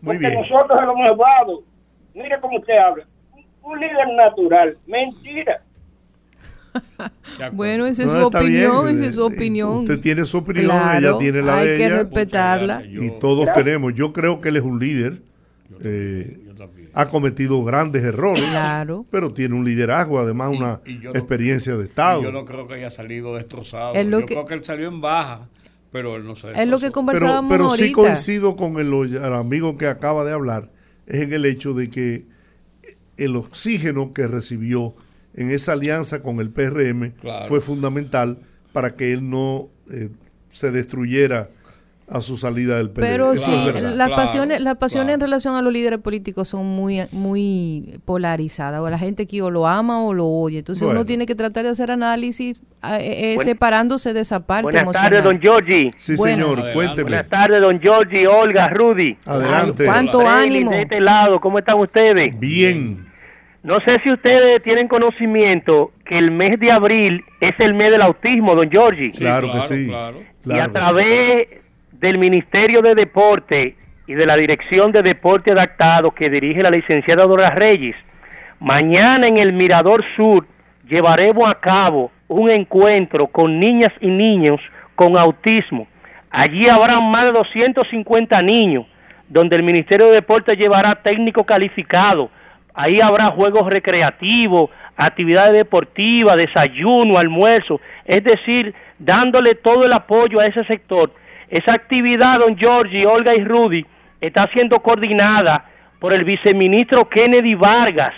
[0.00, 0.40] Muy porque bien.
[0.40, 1.62] nosotros lo hemos dado.
[2.14, 3.06] Mire cómo usted habla.
[3.62, 4.76] Un líder natural.
[4.86, 5.62] Mentira.
[7.52, 8.96] Bueno, esa es No, su opinión, bien.
[8.96, 9.70] esa es su Eh, opinión.
[9.78, 11.94] Usted tiene su opinión, Claro, ella tiene la hay de que ella.
[12.02, 12.82] respetarla.
[12.86, 13.94] Y todos tenemos.
[13.94, 15.18] Yo creo que él es un líder.
[15.82, 16.38] eh,
[16.98, 19.04] ha cometido grandes errores, Claro.
[19.10, 22.22] pero tiene un liderazgo, además una y yo no- experiencia de Estado.
[22.22, 23.94] Yo no creo que haya salido destrozado.
[23.94, 25.46] Es lo yo que- creo que él salió en baja,
[25.92, 26.92] pero él no se Es lo que destrozó.
[26.92, 30.70] conversábamos pero, pero sí coincido con el, el amigo que acaba de hablar,
[31.06, 32.24] es en el hecho de que
[33.18, 34.94] el oxígeno que recibió
[35.34, 37.46] en esa alianza con el PRM Claro.
[37.46, 38.38] fue fundamental
[38.72, 40.08] para que él no eh,
[40.50, 41.50] se destruyera
[42.08, 43.00] a su salida del PRM.
[43.06, 43.94] Pero Eso sí, verdad.
[43.96, 48.80] las pasiones, las pasiones en relación a los líderes políticos son muy, muy polarizadas.
[48.80, 50.60] O la gente aquí o lo ama o lo odia.
[50.60, 51.00] Entonces Bueno.
[51.00, 52.60] uno tiene que tratar de hacer análisis
[53.00, 55.10] eh, eh, separándose de esa parte Buenas emocional.
[55.10, 55.90] tardes, don Giorgi.
[55.96, 56.46] Sí, Buenas.
[56.56, 57.02] señor, cuénteme.
[57.02, 59.16] Buenas tardes, don Giorgi, Olga, Rudy.
[59.24, 59.84] Adelante.
[59.86, 60.70] ¿Cuánto Freddy, ánimo?
[60.70, 62.38] De este lado, ¿cómo están ustedes?
[62.38, 63.04] Bien.
[63.64, 68.02] No sé si ustedes tienen conocimiento que el mes de abril es el mes del
[68.02, 69.10] autismo, don Giorgi.
[69.10, 69.86] Claro, que sí.
[69.86, 71.48] y Claro a que través
[72.00, 73.74] del Ministerio de Deporte
[74.06, 77.96] y de la Dirección de Deporte Adaptado que dirige la licenciada Dora Reyes,
[78.60, 80.46] mañana en el Mirador Sur
[80.88, 84.60] llevaremos a cabo un encuentro con niñas y niños
[84.94, 85.86] con autismo.
[86.30, 88.84] Allí habrá más de 250 niños,
[89.28, 92.30] donde el Ministerio de Deporte llevará técnico calificado.
[92.74, 100.46] Ahí habrá juegos recreativos, actividades deportivas, desayuno, almuerzo, es decir, dándole todo el apoyo a
[100.46, 101.10] ese sector.
[101.48, 103.84] Esa actividad, don Giorgi, Olga y Rudy,
[104.20, 105.64] está siendo coordinada
[106.00, 108.14] por el viceministro Kennedy Vargas,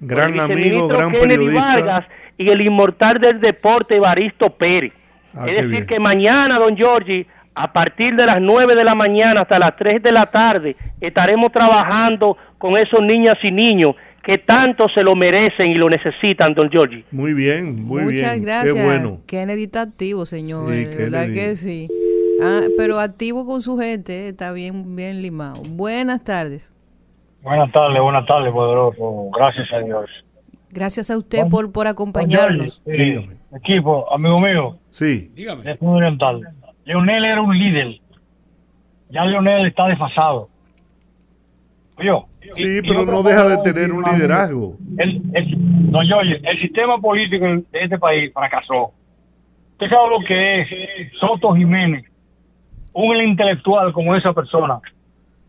[0.00, 1.60] Gran el amigo, gran Kennedy periodista.
[1.64, 2.04] Vargas
[2.38, 4.92] y el inmortal del deporte Evaristo Pérez.
[5.34, 5.86] Ah, es decir, bien.
[5.86, 10.02] que mañana, don Giorgi, a partir de las 9 de la mañana hasta las 3
[10.02, 15.70] de la tarde, estaremos trabajando con esos niñas y niños que tanto se lo merecen
[15.70, 17.04] y lo necesitan, don Giorgi.
[17.12, 18.44] Muy bien, muy Muchas bien.
[18.44, 18.74] gracias.
[18.74, 19.20] Qué bueno.
[19.26, 20.68] Kennedy está activo, señor.
[20.74, 21.34] Sí, ¿Verdad Kennedy.
[21.34, 21.88] que sí?
[22.42, 25.62] Ah, pero activo con su gente, eh, está bien, bien limado.
[25.70, 26.74] Buenas tardes.
[27.42, 29.30] Buenas tardes, buenas tardes, poderoso.
[29.36, 30.10] Gracias a Dios.
[30.70, 32.82] Gracias a usted por, por acompañarnos.
[32.84, 34.76] Sí, equipo, amigo mío.
[34.90, 35.30] Sí.
[35.34, 35.62] Dígame.
[35.62, 36.40] De Oriental.
[36.84, 38.00] Leonel era un líder.
[39.10, 40.48] Ya Leonel está desfasado.
[41.98, 42.10] Oye,
[42.52, 44.76] Sí, y- pero no deja de tener un liderazgo.
[44.98, 48.92] El, el, no, yo, el sistema político de este país fracasó.
[49.72, 50.68] ¿Usted sabe lo que es
[51.18, 52.04] Soto Jiménez?
[52.98, 54.80] Un intelectual como esa persona.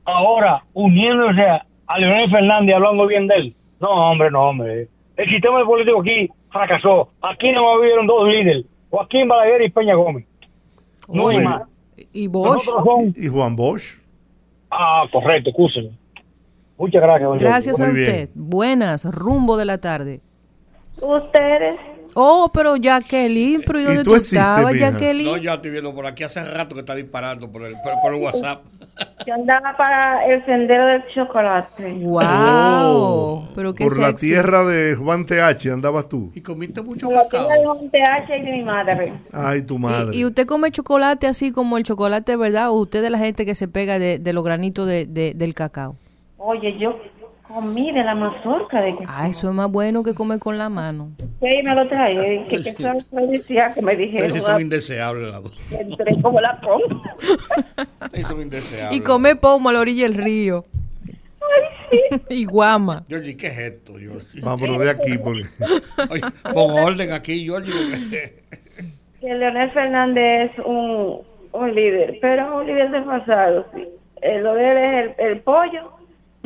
[0.04, 3.56] Ahora, uniéndose a, a Leonel Fernández hablando bien de él.
[3.80, 4.90] No, hombre, no, hombre.
[5.16, 7.10] El sistema político aquí fracasó.
[7.22, 8.66] Aquí no hubieron dos líderes.
[8.90, 10.26] Joaquín Balaguer y Peña Gómez.
[11.08, 11.62] No hay más.
[12.12, 12.64] ¿Y Bosch?
[12.64, 13.98] Son- ¿Y Juan Bosch?
[14.70, 15.92] Ah, correcto, escúcheme.
[16.78, 17.30] Muchas gracias.
[17.30, 18.30] don Gracias a usted.
[18.36, 20.20] Buenas, rumbo de la tarde.
[21.02, 21.80] Ustedes.
[22.20, 25.28] Oh, pero Jacqueline, pero ¿y dónde tú, estabas, Jacqueline?
[25.30, 28.12] No, ya estoy viendo por aquí hace rato que está disparando por el, por, por
[28.16, 28.64] el WhatsApp.
[29.28, 31.94] Yo andaba para el sendero del chocolate.
[32.02, 32.22] ¡Wow!
[32.24, 36.32] Oh, pero qué por la tierra de Juan TH andabas tú.
[36.34, 39.14] Y comiste mucho Como tenía de un TH y de mi madre.
[39.32, 40.16] Ay, tu madre.
[40.18, 42.70] ¿Y usted come chocolate así como el chocolate, verdad?
[42.72, 45.34] ¿O usted es de la gente que se pega de, de los granitos de, de-
[45.36, 45.96] del cacao?
[46.40, 46.98] Oye, yo
[47.48, 50.70] comí de la mazorca de que Ah, eso es más bueno que comer con la
[50.70, 51.12] mano.
[51.42, 52.44] y me lo trae.
[52.46, 52.94] Que, que eso
[53.30, 54.28] decía que me dijeron.
[54.28, 55.72] Ustedes son indeseables las dos.
[55.72, 57.02] Entré como la pongo.
[58.02, 58.98] Ustedes son indeseables.
[58.98, 60.66] Y comer pomo a la orilla del río.
[62.30, 63.04] y guama.
[63.08, 64.42] Georgie, ¿qué es esto, Georgie?
[64.42, 65.18] Vámonos de aquí.
[65.18, 65.44] Porque...
[66.10, 66.22] Oye,
[66.54, 67.72] pon orden aquí, Georgie.
[69.22, 71.22] que Leonel Fernández es un,
[71.54, 73.88] un líder, pero es un líder desfasado, sí.
[74.22, 75.97] Eh, lo de él es el, el pollo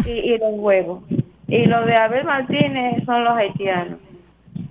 [0.06, 1.03] y, y los huevos.
[1.48, 3.99] Y lo de Abel Martínez son los haitianos.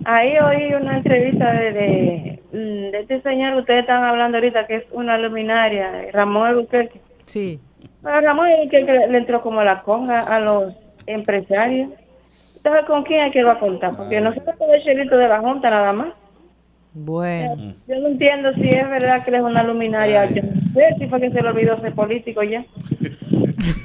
[0.05, 4.77] Ahí oí una entrevista de, de, mm, de este señor ustedes están hablando ahorita, que
[4.77, 6.99] es una luminaria, Ramón Albuquerque.
[7.25, 7.59] Sí.
[8.03, 10.73] A Ramón Albuquerque le, le entró como la conga a los
[11.05, 11.91] empresarios.
[12.55, 13.95] Entonces, ¿con quién es que va a contar?
[13.95, 16.13] Porque nosotros somos el chelito de la Junta nada más.
[16.93, 17.73] Bueno.
[17.87, 20.25] Yo no entiendo si es verdad que él es una luminaria.
[20.25, 22.65] Yo no sé si fue que se le olvidó ser político ya.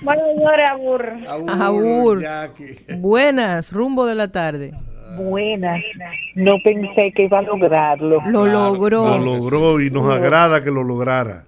[0.03, 1.13] bueno, señores, aburro.
[1.49, 2.23] Agur.
[2.99, 4.73] Buenas, rumbo de la tarde.
[5.17, 5.83] Buenas.
[6.35, 8.21] No pensé que iba a lograrlo.
[8.29, 9.19] Lo logró.
[9.19, 11.45] Lo logró y nos agrada que lo lograra.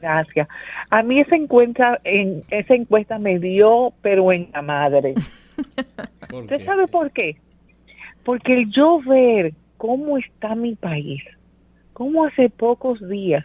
[0.00, 0.48] Gracias.
[0.90, 5.14] A mí esa encuesta, en, esa encuesta me dio, pero en la madre.
[6.32, 7.36] ¿Usted sabe por qué?
[8.24, 11.22] Porque el yo ver cómo está mi país,
[11.92, 13.44] cómo hace pocos días,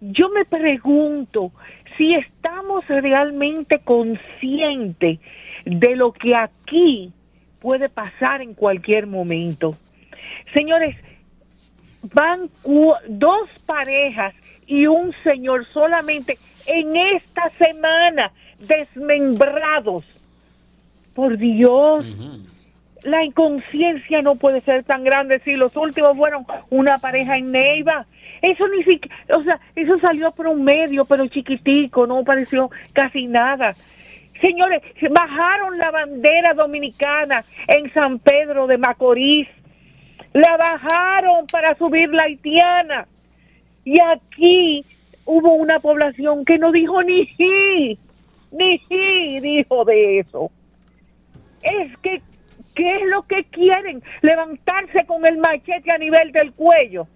[0.00, 1.52] Yo me pregunto
[1.96, 5.18] si estamos realmente conscientes
[5.64, 7.12] de lo que aquí
[7.60, 9.76] puede pasar en cualquier momento.
[10.52, 10.96] Señores,
[12.12, 12.50] van
[13.08, 14.34] dos parejas
[14.66, 20.04] y un señor solamente en esta semana desmembrados.
[21.14, 22.04] Por Dios,
[23.04, 25.40] la inconsciencia no puede ser tan grande.
[25.40, 28.06] Si los últimos fueron una pareja en Neiva,
[28.42, 33.26] eso ni siquiera, o sea, eso salió por un medio, pero chiquitico, no pareció casi
[33.26, 33.74] nada.
[34.40, 39.48] Señores, bajaron la bandera dominicana en San Pedro de Macorís.
[40.32, 43.06] La bajaron para subir la haitiana.
[43.84, 44.84] Y aquí
[45.24, 47.98] hubo una población que no dijo ni sí,
[48.50, 50.50] ni sí dijo de eso.
[51.62, 52.20] Es que,
[52.74, 54.02] ¿qué es lo que quieren?
[54.22, 57.06] Levantarse con el machete a nivel del cuello.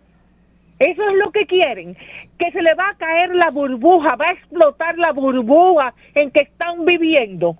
[0.78, 1.96] Eso es lo que quieren,
[2.38, 6.40] que se le va a caer la burbuja, va a explotar la burbuja en que
[6.40, 7.56] están viviendo.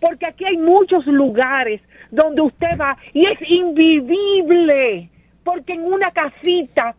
[0.00, 5.08] Porque aquí hay muchos lugares donde usted va y es invivible,
[5.44, 6.96] porque en una casita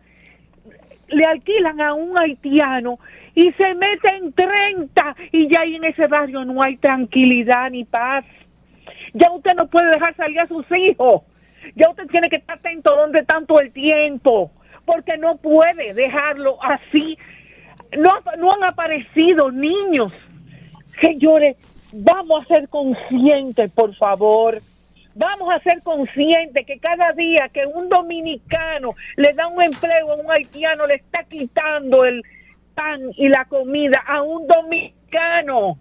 [1.10, 3.00] le alquilan a un haitiano
[3.36, 8.26] y se meten 30 y ya ahí en ese barrio no hay tranquilidad ni paz.
[9.14, 11.24] Ya usted no puede dejar salir a sus hijos.
[11.76, 14.52] Ya usted tiene que estar atento donde tanto el tiempo,
[14.86, 17.18] porque no puede dejarlo así.
[17.98, 18.14] No,
[18.52, 20.12] han aparecido niños.
[21.02, 21.58] Señores,
[21.94, 24.62] vamos a ser conscientes, por favor.
[25.16, 30.16] Vamos a ser conscientes que cada día que un dominicano le da un empleo a
[30.16, 32.24] un haitiano, le está quitando el
[32.74, 35.78] pan y la comida a un dominicano.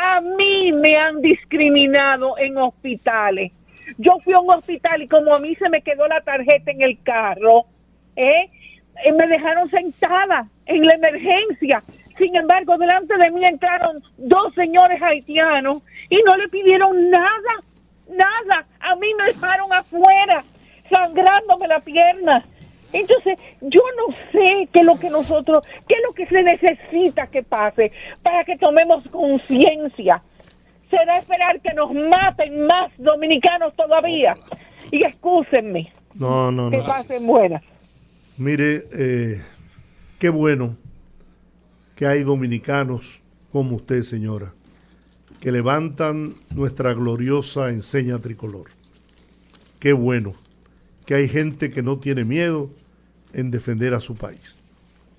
[0.00, 3.50] A mí me han discriminado en hospitales.
[3.96, 6.82] Yo fui a un hospital y como a mí se me quedó la tarjeta en
[6.82, 7.64] el carro,
[8.14, 8.48] ¿eh?
[9.04, 11.82] Eh, me dejaron sentada en la emergencia.
[12.16, 17.54] Sin embargo, delante de mí entraron dos señores haitianos y no le pidieron nada,
[18.08, 18.66] nada.
[18.78, 20.44] A mí me dejaron afuera,
[20.88, 22.44] sangrándome la pierna.
[22.92, 27.26] Entonces, yo no sé qué es lo que nosotros, qué es lo que se necesita
[27.26, 27.92] que pase
[28.22, 30.22] para que tomemos conciencia.
[30.90, 34.36] Será esperar que nos maten más dominicanos todavía.
[34.90, 35.92] Y excúsenme.
[36.14, 36.86] No, no, Que no.
[36.86, 37.62] pasen buenas.
[38.38, 39.42] Mire, eh,
[40.18, 40.76] qué bueno
[41.94, 43.20] que hay dominicanos
[43.52, 44.52] como usted, señora,
[45.40, 48.68] que levantan nuestra gloriosa enseña tricolor.
[49.78, 50.34] Qué bueno
[51.08, 52.68] que hay gente que no tiene miedo
[53.32, 54.58] en defender a su país.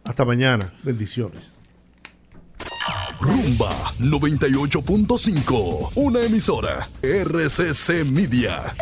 [0.04, 0.72] Hasta mañana.
[0.84, 1.54] Bendiciones.
[3.20, 6.88] Rumba 98.5, una emisora
[8.06, 8.76] Media.